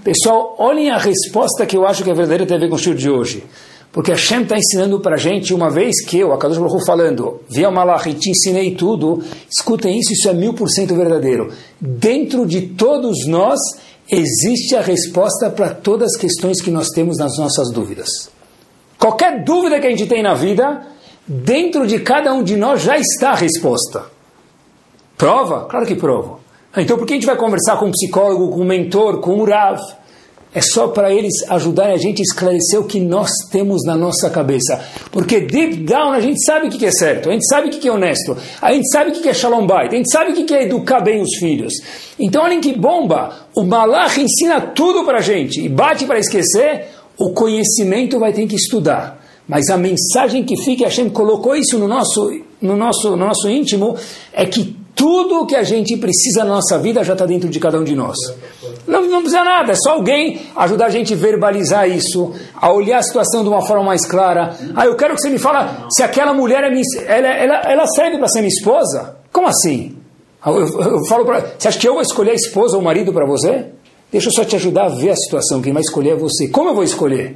Pessoal, 0.03 0.55
olhem 0.57 0.89
a 0.89 0.97
resposta 0.97 1.65
que 1.65 1.75
eu 1.75 1.85
acho 1.85 2.03
que 2.03 2.09
é 2.09 2.13
verdadeira 2.13 2.45
tem 2.45 2.57
a 2.57 2.59
ver 2.59 2.69
com 2.69 2.75
o 2.75 2.77
estudo 2.77 2.97
de 2.97 3.09
hoje. 3.09 3.43
Porque 3.91 4.11
a 4.11 4.17
Shem 4.17 4.41
está 4.41 4.57
ensinando 4.57 4.99
para 4.99 5.15
a 5.15 5.17
gente, 5.17 5.53
uma 5.53 5.69
vez 5.69 6.05
que 6.05 6.19
eu, 6.19 6.33
a 6.33 6.37
Kadosh 6.37 6.57
Baruch 6.57 6.85
falando, 6.85 7.39
via 7.49 7.71
Malach 7.71 8.09
e 8.09 8.13
te 8.13 8.29
ensinei 8.29 8.75
tudo, 8.75 9.23
escutem 9.49 9.97
isso, 9.97 10.11
isso 10.11 10.27
é 10.27 10.33
mil 10.33 10.53
por 10.53 10.69
cento 10.69 10.95
verdadeiro. 10.95 11.53
Dentro 11.79 12.45
de 12.45 12.61
todos 12.61 13.25
nós 13.25 13.57
existe 14.11 14.75
a 14.75 14.81
resposta 14.81 15.49
para 15.49 15.73
todas 15.73 16.13
as 16.13 16.19
questões 16.19 16.61
que 16.61 16.69
nós 16.69 16.89
temos 16.89 17.17
nas 17.17 17.37
nossas 17.37 17.71
dúvidas. 17.71 18.29
Qualquer 18.99 19.43
dúvida 19.43 19.79
que 19.79 19.87
a 19.87 19.89
gente 19.89 20.07
tem 20.07 20.21
na 20.21 20.33
vida, 20.33 20.85
dentro 21.25 21.87
de 21.87 21.99
cada 21.99 22.33
um 22.33 22.43
de 22.43 22.55
nós 22.57 22.81
já 22.81 22.97
está 22.97 23.31
a 23.31 23.35
resposta. 23.35 24.05
Prova? 25.17 25.67
Claro 25.69 25.85
que 25.85 25.95
prova. 25.95 26.44
Então 26.77 26.97
por 26.97 27.05
que 27.05 27.13
a 27.13 27.15
gente 27.15 27.25
vai 27.25 27.37
conversar 27.37 27.77
com 27.77 27.85
um 27.87 27.91
psicólogo, 27.91 28.49
com 28.49 28.61
um 28.61 28.65
mentor, 28.65 29.19
com 29.19 29.35
um 29.35 29.43
Rav? 29.43 29.79
é 30.55 30.61
só 30.61 30.87
para 30.87 31.13
eles 31.13 31.33
ajudarem 31.49 31.93
a 31.93 31.97
gente 31.97 32.21
a 32.21 32.23
esclarecer 32.23 32.79
o 32.79 32.85
que 32.85 32.97
nós 32.97 33.29
temos 33.51 33.83
na 33.85 33.97
nossa 33.97 34.29
cabeça. 34.29 34.81
Porque 35.11 35.41
deep 35.41 35.83
down 35.83 36.13
a 36.13 36.21
gente 36.21 36.41
sabe 36.45 36.67
o 36.67 36.69
que 36.69 36.85
é 36.85 36.91
certo, 36.91 37.29
a 37.29 37.33
gente 37.33 37.45
sabe 37.45 37.67
o 37.67 37.71
que 37.71 37.85
é 37.85 37.91
honesto, 37.91 38.37
a 38.61 38.71
gente 38.71 38.89
sabe 38.89 39.11
o 39.11 39.13
que 39.13 39.27
é 39.27 39.33
shalom 39.33 39.67
bait, 39.67 39.93
a 39.93 39.97
gente 39.97 40.09
sabe 40.09 40.31
o 40.31 40.45
que 40.45 40.53
é 40.53 40.63
educar 40.63 41.01
bem 41.01 41.21
os 41.21 41.35
filhos. 41.37 41.73
Então 42.17 42.41
olhem 42.41 42.61
que 42.61 42.71
bomba, 42.71 43.47
o 43.53 43.65
Malach 43.65 44.17
ensina 44.17 44.61
tudo 44.61 45.03
para 45.03 45.17
a 45.17 45.21
gente 45.21 45.59
e 45.59 45.67
bate 45.67 46.05
para 46.05 46.19
esquecer, 46.19 46.85
o 47.17 47.33
conhecimento 47.33 48.17
vai 48.17 48.31
ter 48.31 48.47
que 48.47 48.55
estudar. 48.55 49.21
Mas 49.45 49.69
a 49.69 49.77
mensagem 49.77 50.45
que 50.45 50.55
fica, 50.63 50.85
a 50.85 50.87
Hashem 50.87 51.09
colocou 51.09 51.53
isso 51.53 51.77
no 51.77 51.87
nosso, 51.87 52.31
no 52.61 52.77
nosso, 52.77 53.09
no 53.11 53.17
nosso 53.17 53.49
íntimo, 53.49 53.97
é 54.31 54.45
que 54.45 54.84
tudo 54.95 55.41
o 55.41 55.45
que 55.45 55.55
a 55.55 55.63
gente 55.63 55.97
precisa 55.97 56.45
na 56.45 56.51
nossa 56.51 56.79
vida 56.79 57.03
já 57.03 57.13
está 57.13 57.25
dentro 57.25 57.49
de 57.49 57.59
cada 57.59 57.77
um 57.77 57.83
de 57.83 57.93
nós. 57.93 58.15
Não, 58.87 59.01
não 59.01 59.21
precisa 59.21 59.43
nada, 59.43 59.73
é 59.73 59.75
só 59.75 59.91
alguém 59.91 60.41
ajudar 60.55 60.85
a 60.85 60.89
gente 60.89 61.13
a 61.13 61.17
verbalizar 61.17 61.89
isso, 61.89 62.31
a 62.55 62.71
olhar 62.71 62.99
a 62.99 63.03
situação 63.03 63.43
de 63.43 63.49
uma 63.49 63.61
forma 63.61 63.83
mais 63.83 64.05
clara. 64.05 64.55
Ah, 64.73 64.85
eu 64.85 64.95
quero 64.95 65.15
que 65.15 65.21
você 65.21 65.29
me 65.29 65.37
fala 65.37 65.87
se 65.91 66.01
aquela 66.01 66.33
mulher 66.33 66.63
é 66.63 66.69
minha, 66.69 66.83
ela, 67.05 67.27
ela, 67.27 67.55
ela 67.71 67.87
serve 67.87 68.17
para 68.17 68.27
ser 68.27 68.39
minha 68.39 68.49
esposa? 68.49 69.17
Como 69.33 69.47
assim? 69.47 69.97
Ah, 70.41 70.51
eu, 70.51 70.59
eu, 70.59 70.81
eu 70.81 71.05
falo 71.07 71.25
para 71.25 71.41
você 71.57 71.67
acha 71.67 71.79
que 71.79 71.87
eu 71.87 71.93
vou 71.93 72.01
escolher 72.01 72.31
a 72.31 72.35
esposa 72.35 72.75
ou 72.75 72.81
o 72.81 72.85
marido 72.85 73.11
para 73.11 73.25
você? 73.25 73.65
Deixa 74.11 74.29
eu 74.29 74.33
só 74.33 74.45
te 74.45 74.55
ajudar 74.55 74.85
a 74.85 74.89
ver 74.89 75.09
a 75.09 75.15
situação, 75.15 75.61
quem 75.61 75.73
vai 75.73 75.81
escolher 75.81 76.11
é 76.11 76.15
você. 76.15 76.47
Como 76.47 76.69
eu 76.69 76.75
vou 76.75 76.83
escolher? 76.83 77.35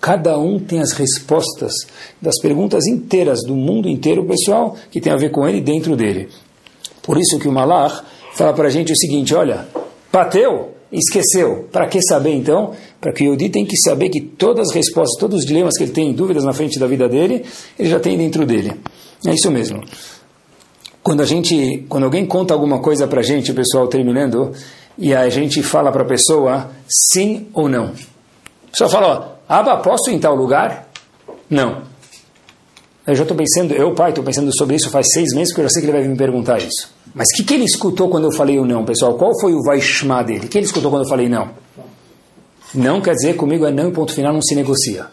Cada 0.00 0.38
um 0.38 0.58
tem 0.58 0.80
as 0.80 0.92
respostas 0.92 1.72
das 2.20 2.40
perguntas 2.40 2.86
inteiras 2.86 3.42
do 3.42 3.54
mundo 3.54 3.86
inteiro, 3.86 4.24
pessoal, 4.24 4.74
que 4.90 5.00
tem 5.00 5.12
a 5.12 5.16
ver 5.16 5.30
com 5.30 5.46
ele 5.46 5.60
dentro 5.60 5.94
dele. 5.94 6.30
Por 7.10 7.18
isso 7.18 7.40
que 7.40 7.48
o 7.48 7.52
Malach 7.52 8.04
fala 8.34 8.52
para 8.52 8.68
a 8.68 8.70
gente 8.70 8.92
o 8.92 8.96
seguinte: 8.96 9.34
olha, 9.34 9.66
bateu, 10.12 10.76
esqueceu. 10.92 11.68
Para 11.72 11.88
que 11.88 12.00
saber 12.00 12.30
então? 12.30 12.70
Para 13.00 13.12
que 13.12 13.24
o 13.24 13.32
Yodi 13.32 13.48
tem 13.48 13.66
que 13.66 13.76
saber 13.78 14.10
que 14.10 14.20
todas 14.20 14.68
as 14.68 14.74
respostas, 14.76 15.18
todos 15.18 15.40
os 15.40 15.44
dilemas 15.44 15.76
que 15.76 15.82
ele 15.82 15.90
tem, 15.90 16.12
dúvidas 16.12 16.44
na 16.44 16.52
frente 16.52 16.78
da 16.78 16.86
vida 16.86 17.08
dele, 17.08 17.44
ele 17.76 17.88
já 17.88 17.98
tem 17.98 18.16
dentro 18.16 18.46
dele. 18.46 18.80
É 19.26 19.34
isso 19.34 19.50
mesmo. 19.50 19.82
Quando 21.02 21.20
a 21.20 21.24
gente, 21.24 21.84
quando 21.88 22.04
alguém 22.04 22.24
conta 22.24 22.54
alguma 22.54 22.78
coisa 22.78 23.08
para 23.08 23.18
a 23.18 23.24
gente, 23.24 23.52
pessoal 23.52 23.88
terminando, 23.88 24.52
e 24.96 25.12
a 25.12 25.28
gente 25.28 25.64
fala 25.64 25.90
para 25.90 26.02
a 26.02 26.06
pessoa 26.06 26.70
sim 27.12 27.48
ou 27.52 27.68
não. 27.68 27.86
A 27.86 28.70
pessoa 28.70 28.88
fala, 28.88 29.40
ó, 29.48 29.52
Aba, 29.52 29.78
posso 29.78 30.12
ir 30.12 30.14
em 30.14 30.20
tal 30.20 30.36
lugar? 30.36 30.88
Não. 31.50 31.89
Eu 33.06 33.14
já 33.14 33.22
estou 33.22 33.36
pensando, 33.36 33.72
eu 33.72 33.94
pai, 33.94 34.10
estou 34.10 34.22
pensando 34.22 34.54
sobre 34.54 34.76
isso 34.76 34.90
faz 34.90 35.06
seis 35.12 35.32
meses, 35.34 35.48
porque 35.48 35.62
eu 35.62 35.64
já 35.64 35.70
sei 35.70 35.82
que 35.82 35.88
ele 35.88 35.98
vai 35.98 36.06
me 36.06 36.16
perguntar 36.16 36.58
isso. 36.58 36.88
Mas 37.14 37.28
o 37.32 37.36
que, 37.36 37.44
que 37.44 37.54
ele 37.54 37.64
escutou 37.64 38.08
quando 38.08 38.24
eu 38.24 38.32
falei 38.32 38.58
o 38.58 38.64
não, 38.64 38.84
pessoal? 38.84 39.14
Qual 39.14 39.32
foi 39.40 39.54
o 39.54 39.62
Vaishma 39.62 40.22
dele? 40.22 40.46
O 40.46 40.48
que 40.48 40.58
ele 40.58 40.66
escutou 40.66 40.90
quando 40.90 41.04
eu 41.04 41.08
falei 41.08 41.28
não? 41.28 41.50
Não 42.74 43.00
quer 43.00 43.14
dizer 43.14 43.34
comigo 43.34 43.66
é 43.66 43.72
não 43.72 43.88
e 43.88 43.92
ponto 43.92 44.12
final, 44.12 44.32
não 44.32 44.42
se 44.42 44.54
negocia. 44.54 45.06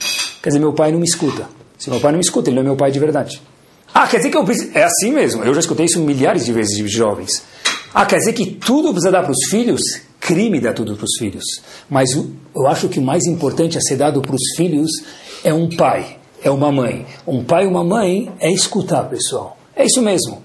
Quer 0.43 0.49
dizer, 0.49 0.59
meu 0.59 0.73
pai 0.73 0.91
não 0.91 0.99
me 0.99 1.05
escuta. 1.05 1.47
Se 1.77 1.89
meu 1.89 1.99
pai 1.99 2.11
não 2.11 2.19
me 2.19 2.23
escuta, 2.23 2.49
ele 2.49 2.55
não 2.55 2.61
é 2.61 2.65
meu 2.65 2.75
pai 2.75 2.91
de 2.91 2.99
verdade. 2.99 3.41
Ah, 3.93 4.05
quer 4.07 4.17
dizer 4.17 4.29
que 4.29 4.37
eu 4.37 4.43
preciso... 4.43 4.71
É 4.75 4.83
assim 4.83 5.11
mesmo. 5.11 5.43
Eu 5.43 5.53
já 5.53 5.59
escutei 5.61 5.85
isso 5.85 5.99
milhares 5.99 6.45
de 6.45 6.53
vezes 6.53 6.75
de 6.77 6.87
jovens. 6.87 7.41
Ah, 7.93 8.05
quer 8.05 8.17
dizer 8.17 8.33
que 8.33 8.45
tudo 8.45 8.89
precisa 8.91 9.11
dar 9.11 9.23
para 9.23 9.31
os 9.31 9.49
filhos? 9.49 9.81
Crime 10.19 10.59
dar 10.59 10.73
tudo 10.73 10.95
para 10.95 11.05
os 11.05 11.17
filhos. 11.17 11.43
Mas 11.89 12.11
eu 12.11 12.67
acho 12.67 12.89
que 12.89 12.99
o 12.99 13.01
mais 13.01 13.25
importante 13.25 13.77
a 13.77 13.81
ser 13.81 13.95
dado 13.95 14.21
para 14.21 14.35
os 14.35 14.55
filhos 14.55 14.91
é 15.43 15.53
um 15.53 15.69
pai, 15.69 16.17
é 16.47 16.51
uma 16.51 16.71
mãe. 16.71 17.05
Um 17.25 17.43
pai 17.43 17.65
e 17.65 17.67
uma 17.67 17.83
mãe 17.83 18.31
é 18.39 18.51
escutar, 18.51 19.03
pessoal. 19.09 19.57
É 19.75 19.85
isso 19.85 20.01
mesmo. 20.01 20.41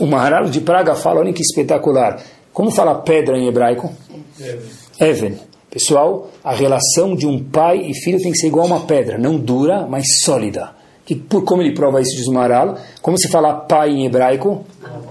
O 0.00 0.06
Maharal 0.06 0.44
de 0.44 0.60
Praga 0.60 0.94
fala, 0.94 1.20
olha 1.20 1.32
que 1.32 1.42
espetacular. 1.42 2.20
Como 2.52 2.70
fala 2.70 2.94
pedra 2.96 3.38
em 3.38 3.46
hebraico? 3.48 3.92
Even. 5.00 5.38
Pessoal, 5.70 6.30
a 6.42 6.52
relação 6.52 7.14
de 7.14 7.26
um 7.26 7.42
pai 7.44 7.78
e 7.78 7.94
filho 7.94 8.18
tem 8.18 8.32
que 8.32 8.38
ser 8.38 8.48
igual 8.48 8.66
a 8.66 8.68
uma 8.68 8.80
pedra, 8.80 9.18
não 9.18 9.36
dura, 9.38 9.86
mas 9.86 10.04
sólida. 10.24 10.70
Que, 11.04 11.14
por 11.14 11.44
como 11.44 11.62
ele 11.62 11.74
prova 11.74 12.00
isso, 12.00 12.16
diz 12.16 12.26
o 12.26 12.32
Maharal, 12.32 12.76
como 13.00 13.18
se 13.18 13.28
fala 13.28 13.54
pai 13.54 13.90
em 13.90 14.06
hebraico? 14.06 14.64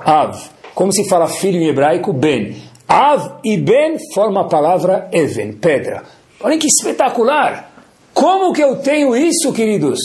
Av. 0.04 0.38
Como 0.76 0.92
se 0.92 1.08
fala 1.08 1.28
filho 1.28 1.60
em 1.62 1.68
hebraico? 1.68 2.12
Ben. 2.12 2.56
Av 2.88 3.40
e 3.44 3.58
Ben 3.58 3.98
formam 4.14 4.44
a 4.44 4.48
palavra 4.48 5.10
Even, 5.12 5.54
pedra. 5.54 6.04
Olha 6.42 6.58
que 6.58 6.68
espetacular! 6.68 7.72
Como 8.14 8.52
que 8.52 8.64
eu 8.64 8.78
tenho 8.78 9.16
isso, 9.16 9.54
queridos? 9.54 10.00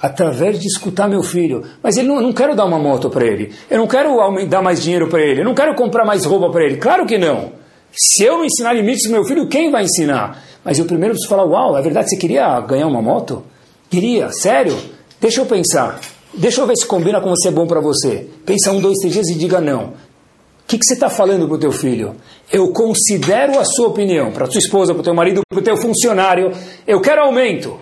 Através 0.00 0.58
de 0.58 0.66
escutar 0.66 1.08
meu 1.08 1.22
filho. 1.22 1.62
Mas 1.82 1.96
ele 1.96 2.08
não, 2.08 2.20
não 2.20 2.32
quero 2.32 2.54
dar 2.54 2.64
uma 2.64 2.78
moto 2.78 3.08
para 3.10 3.24
ele. 3.24 3.52
Eu 3.70 3.78
não 3.78 3.86
quero 3.86 4.16
dar 4.46 4.62
mais 4.62 4.82
dinheiro 4.82 5.08
para 5.08 5.20
ele. 5.20 5.40
Eu 5.40 5.44
não 5.44 5.54
quero 5.54 5.74
comprar 5.74 6.04
mais 6.04 6.24
roupa 6.24 6.50
para 6.50 6.64
ele. 6.64 6.76
Claro 6.76 7.06
que 7.06 7.18
não. 7.18 7.52
Se 7.92 8.24
eu 8.24 8.38
não 8.38 8.44
ensinar 8.44 8.74
limites 8.74 9.10
meu 9.10 9.24
filho, 9.24 9.48
quem 9.48 9.70
vai 9.70 9.84
ensinar? 9.84 10.42
Mas 10.62 10.78
eu 10.78 10.84
primeiro 10.84 11.14
preciso 11.14 11.30
falar: 11.30 11.44
Uau, 11.44 11.78
é 11.78 11.82
verdade, 11.82 12.10
você 12.10 12.16
queria 12.16 12.60
ganhar 12.60 12.86
uma 12.86 13.00
moto? 13.00 13.42
Queria, 13.88 14.30
sério? 14.30 14.76
Deixa 15.20 15.40
eu 15.40 15.46
pensar. 15.46 16.00
Deixa 16.34 16.60
eu 16.60 16.66
ver 16.66 16.76
se 16.76 16.84
combina 16.84 17.20
com 17.20 17.30
você 17.30 17.48
é 17.48 17.50
bom 17.50 17.66
para 17.66 17.80
você. 17.80 18.28
Pensa 18.44 18.70
um, 18.72 18.80
dois, 18.80 18.98
três 18.98 19.14
dias 19.14 19.28
e 19.28 19.34
diga 19.34 19.60
não. 19.60 19.84
O 19.84 20.68
que, 20.68 20.76
que, 20.76 20.84
você 20.84 20.94
está 20.94 21.08
falando 21.08 21.46
para 21.46 21.56
o 21.56 21.58
teu 21.58 21.70
filho? 21.70 22.16
Eu 22.52 22.72
considero 22.72 23.58
a 23.58 23.64
sua 23.64 23.86
opinião, 23.86 24.32
para 24.32 24.46
a 24.46 24.50
sua 24.50 24.58
esposa, 24.58 24.92
para 24.92 25.00
o 25.00 25.04
teu 25.04 25.14
marido, 25.14 25.40
para 25.48 25.60
o 25.60 25.62
teu 25.62 25.76
funcionário. 25.76 26.52
Eu 26.86 27.00
quero 27.00 27.22
aumento. 27.22 27.78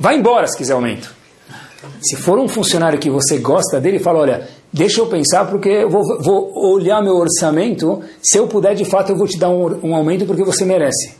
Vai 0.00 0.16
embora 0.16 0.46
se 0.48 0.56
quiser 0.56 0.72
aumento. 0.72 1.14
Se 2.00 2.16
for 2.16 2.38
um 2.38 2.48
funcionário 2.48 2.98
que 2.98 3.10
você 3.10 3.38
gosta 3.38 3.80
dele, 3.80 3.98
fala, 3.98 4.20
olha, 4.20 4.48
deixa 4.72 5.00
eu 5.00 5.06
pensar 5.06 5.48
porque 5.48 5.68
eu 5.68 5.90
vou, 5.90 6.02
vou 6.20 6.52
olhar 6.72 7.02
meu 7.02 7.16
orçamento. 7.16 8.00
Se 8.22 8.38
eu 8.38 8.46
puder, 8.46 8.74
de 8.74 8.84
fato, 8.84 9.10
eu 9.10 9.16
vou 9.16 9.26
te 9.26 9.38
dar 9.38 9.50
um, 9.50 9.88
um 9.88 9.94
aumento 9.94 10.24
porque 10.26 10.44
você 10.44 10.64
merece. 10.64 11.14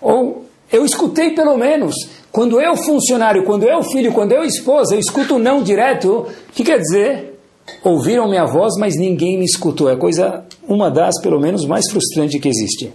Ou 0.00 0.44
eu 0.72 0.84
escutei 0.84 1.34
pelo 1.34 1.56
menos. 1.56 1.94
Quando 2.30 2.60
eu 2.60 2.76
funcionário, 2.76 3.44
quando 3.44 3.64
eu 3.64 3.82
filho, 3.82 4.12
quando 4.12 4.32
eu 4.32 4.44
esposa, 4.44 4.94
eu 4.94 5.00
escuto 5.00 5.38
não 5.38 5.62
direto, 5.62 6.26
o 6.48 6.52
que 6.52 6.62
quer 6.62 6.78
dizer? 6.78 7.38
Ouviram 7.82 8.28
minha 8.28 8.46
voz, 8.46 8.74
mas 8.78 8.96
ninguém 8.96 9.38
me 9.38 9.44
escutou. 9.44 9.88
É 9.88 9.96
coisa, 9.96 10.44
uma 10.68 10.90
das, 10.90 11.20
pelo 11.20 11.40
menos, 11.40 11.64
mais 11.66 11.90
frustrante 11.90 12.38
que 12.38 12.48
existe. 12.48 12.92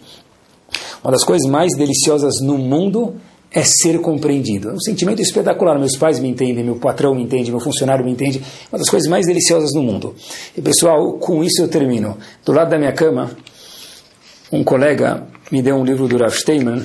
Uma 1.03 1.11
das 1.11 1.23
coisas 1.23 1.49
mais 1.49 1.75
deliciosas 1.75 2.35
no 2.41 2.57
mundo 2.57 3.15
é 3.55 3.63
ser 3.63 4.01
compreendido. 4.01 4.69
É 4.69 4.73
um 4.73 4.79
sentimento 4.81 5.21
espetacular. 5.21 5.79
Meus 5.79 5.95
pais 5.97 6.19
me 6.19 6.27
entendem, 6.27 6.61
meu 6.61 6.75
patrão 6.75 7.15
me 7.15 7.23
entende, 7.23 7.49
meu 7.49 7.61
funcionário 7.61 8.03
me 8.03 8.11
entende. 8.11 8.43
Uma 8.69 8.77
das 8.77 8.89
coisas 8.89 9.09
mais 9.09 9.25
deliciosas 9.25 9.71
no 9.73 9.81
mundo. 9.81 10.13
E 10.57 10.61
pessoal, 10.61 11.13
com 11.13 11.41
isso 11.41 11.61
eu 11.61 11.69
termino. 11.69 12.17
Do 12.43 12.51
lado 12.51 12.69
da 12.69 12.77
minha 12.77 12.91
cama, 12.91 13.31
um 14.51 14.61
colega 14.61 15.25
me 15.49 15.61
deu 15.61 15.77
um 15.77 15.85
livro 15.85 16.05
do 16.05 16.17
Rav 16.17 16.35
Steinman, 16.35 16.83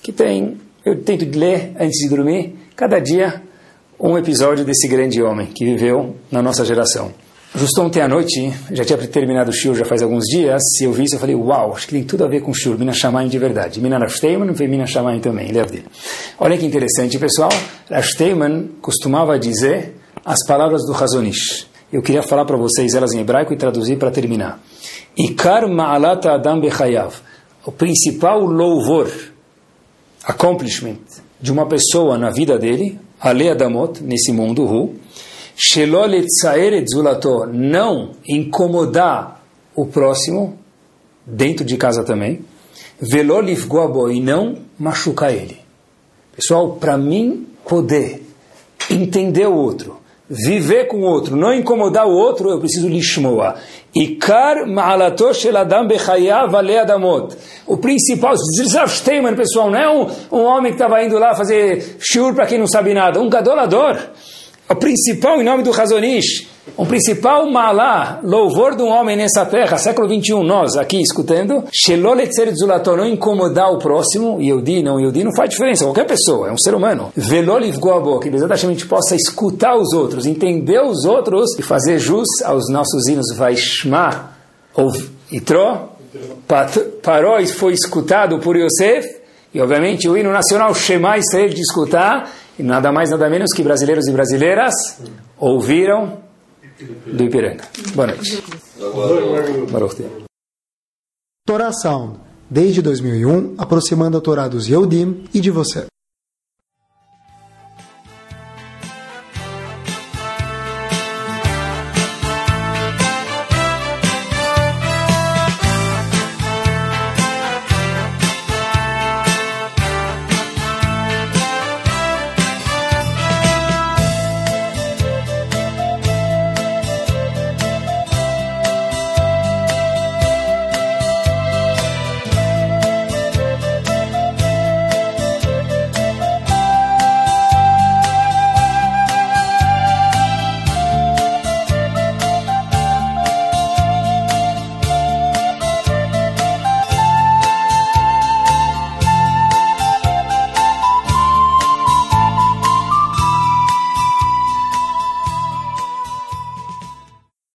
que 0.00 0.12
tem, 0.12 0.58
eu 0.84 1.02
tento 1.02 1.36
ler 1.36 1.72
antes 1.80 1.98
de 1.98 2.08
dormir, 2.08 2.54
cada 2.76 3.00
dia 3.00 3.42
um 3.98 4.16
episódio 4.16 4.64
desse 4.64 4.86
grande 4.86 5.20
homem 5.20 5.48
que 5.48 5.64
viveu 5.64 6.14
na 6.30 6.40
nossa 6.40 6.64
geração. 6.64 7.12
Justo 7.54 7.80
ontem 7.80 8.02
à 8.02 8.06
noite, 8.06 8.52
já 8.70 8.84
tinha 8.84 8.98
terminado 9.08 9.50
o 9.50 9.52
Shur 9.52 9.74
já 9.74 9.84
faz 9.84 10.02
alguns 10.02 10.24
dias, 10.24 10.62
e 10.80 10.84
eu 10.84 10.92
vi 10.92 11.04
isso 11.04 11.16
e 11.16 11.18
falei, 11.18 11.34
uau, 11.34 11.74
acho 11.74 11.86
que 11.86 11.94
tem 11.94 12.04
tudo 12.04 12.24
a 12.24 12.28
ver 12.28 12.42
com 12.42 12.52
Shur, 12.52 12.78
Mina 12.78 12.92
Shamayim 12.92 13.28
de 13.28 13.38
verdade. 13.38 13.80
Mina 13.80 13.98
Rafteiman 13.98 14.52
e 14.52 14.68
Mina 14.68 14.86
Shamayim 14.86 15.20
também, 15.20 15.50
dele. 15.50 15.84
Olha 16.38 16.58
que 16.58 16.66
interessante, 16.66 17.18
pessoal. 17.18 17.50
Rafteiman 17.90 18.68
costumava 18.82 19.38
dizer 19.38 19.96
as 20.24 20.46
palavras 20.46 20.82
do 20.84 20.92
Hazonish. 20.92 21.66
Eu 21.90 22.02
queria 22.02 22.22
falar 22.22 22.44
para 22.44 22.56
vocês 22.58 22.94
elas 22.94 23.14
em 23.14 23.20
hebraico 23.20 23.52
e 23.52 23.56
traduzir 23.56 23.96
para 23.96 24.10
terminar. 24.10 24.60
Ikar 25.16 25.66
ma'alat 25.66 26.26
adam 26.26 26.60
bechayav. 26.60 27.14
O 27.64 27.72
principal 27.72 28.40
louvor, 28.44 29.10
accomplishment 30.22 30.98
de 31.40 31.50
uma 31.50 31.66
pessoa 31.66 32.18
na 32.18 32.30
vida 32.30 32.58
dele, 32.58 32.98
Ale 33.18 33.48
Adamot, 33.48 34.02
nesse 34.02 34.32
mundo, 34.32 34.64
Hu, 34.64 34.96
não 37.48 38.12
incomodar 38.26 39.42
o 39.74 39.84
próximo, 39.86 40.56
dentro 41.26 41.64
de 41.64 41.76
casa 41.76 42.04
também, 42.04 42.44
e 44.12 44.20
não 44.20 44.58
machucar 44.78 45.32
ele. 45.34 45.58
Pessoal, 46.36 46.76
para 46.76 46.96
mim 46.96 47.48
poder 47.68 48.22
entender 48.88 49.48
o 49.48 49.54
outro, 49.54 49.98
viver 50.30 50.86
com 50.86 50.98
o 50.98 51.02
outro, 51.02 51.34
não 51.34 51.52
incomodar 51.52 52.06
o 52.06 52.12
outro, 52.12 52.50
eu 52.50 52.60
preciso 52.60 52.86
lishmoa. 52.86 53.56
Ikar 53.92 54.64
adamot. 56.78 57.36
O 57.66 57.78
principal, 57.78 58.36
pessoal, 59.36 59.70
não 59.70 59.78
é 59.78 59.90
um, 59.90 60.06
um 60.30 60.44
homem 60.44 60.70
que 60.72 60.80
estava 60.80 61.02
indo 61.02 61.18
lá 61.18 61.34
fazer 61.34 61.96
shur 61.98 62.32
para 62.32 62.46
quem 62.46 62.58
não 62.58 62.68
sabe 62.68 62.94
nada, 62.94 63.20
um 63.20 63.28
gadolador 63.28 63.98
o 64.68 64.76
principal, 64.76 65.40
em 65.40 65.44
nome 65.44 65.62
do 65.62 65.70
Razonish, 65.70 66.46
o 66.76 66.84
principal 66.84 67.50
malá, 67.50 68.20
louvor 68.22 68.76
de 68.76 68.82
um 68.82 68.88
homem 68.88 69.16
nessa 69.16 69.46
terra, 69.46 69.78
século 69.78 70.06
21, 70.06 70.42
nós 70.44 70.76
aqui 70.76 71.00
escutando, 71.00 71.64
não 72.96 73.06
incomodar 73.06 73.72
o 73.72 73.78
próximo, 73.78 74.40
Yehudi, 74.40 74.82
não 74.82 75.00
Yehudi, 75.00 75.24
não 75.24 75.34
faz 75.34 75.50
diferença, 75.50 75.84
qualquer 75.84 76.06
pessoa, 76.06 76.48
é 76.48 76.52
um 76.52 76.58
ser 76.58 76.74
humano. 76.74 77.10
Veloliv 77.16 77.78
Goabo, 77.78 78.20
que 78.20 78.28
a 78.28 78.56
gente 78.56 78.86
possa 78.86 79.16
escutar 79.16 79.74
os 79.76 79.92
outros, 79.94 80.26
entender 80.26 80.80
os 80.80 81.04
outros 81.04 81.58
e 81.58 81.62
fazer 81.62 81.98
jus 81.98 82.28
aos 82.44 82.70
nossos 82.70 83.06
hinos 83.06 83.34
Vaishma, 83.34 84.32
ou 84.74 84.92
Itro, 85.32 85.88
Paró 87.02 87.44
foi 87.46 87.72
escutado 87.72 88.38
por 88.38 88.56
Yosef, 88.56 89.18
e 89.52 89.60
obviamente 89.60 90.08
o 90.08 90.16
hino 90.16 90.30
nacional 90.30 90.74
Shema 90.74 91.16
Israel 91.16 91.48
de 91.48 91.60
escutar, 91.60 92.30
e 92.58 92.62
nada 92.62 92.90
mais, 92.90 93.10
nada 93.10 93.28
menos 93.30 93.50
que 93.54 93.62
brasileiros 93.62 94.06
e 94.06 94.12
brasileiras 94.12 94.74
ouviram 95.38 96.22
do 97.06 97.24
Ipiranga. 97.24 97.64
Boa 97.94 98.08
noite. 98.08 98.42
Torá 101.46 101.72
Sound, 101.72 102.18
desde 102.50 102.82
2001, 102.82 103.54
aproximando 103.58 104.18
a 104.18 104.20
Torá 104.20 104.48
dos 104.48 104.68
Yehudim 104.68 105.24
e 105.32 105.40
de 105.40 105.50
você. 105.50 105.86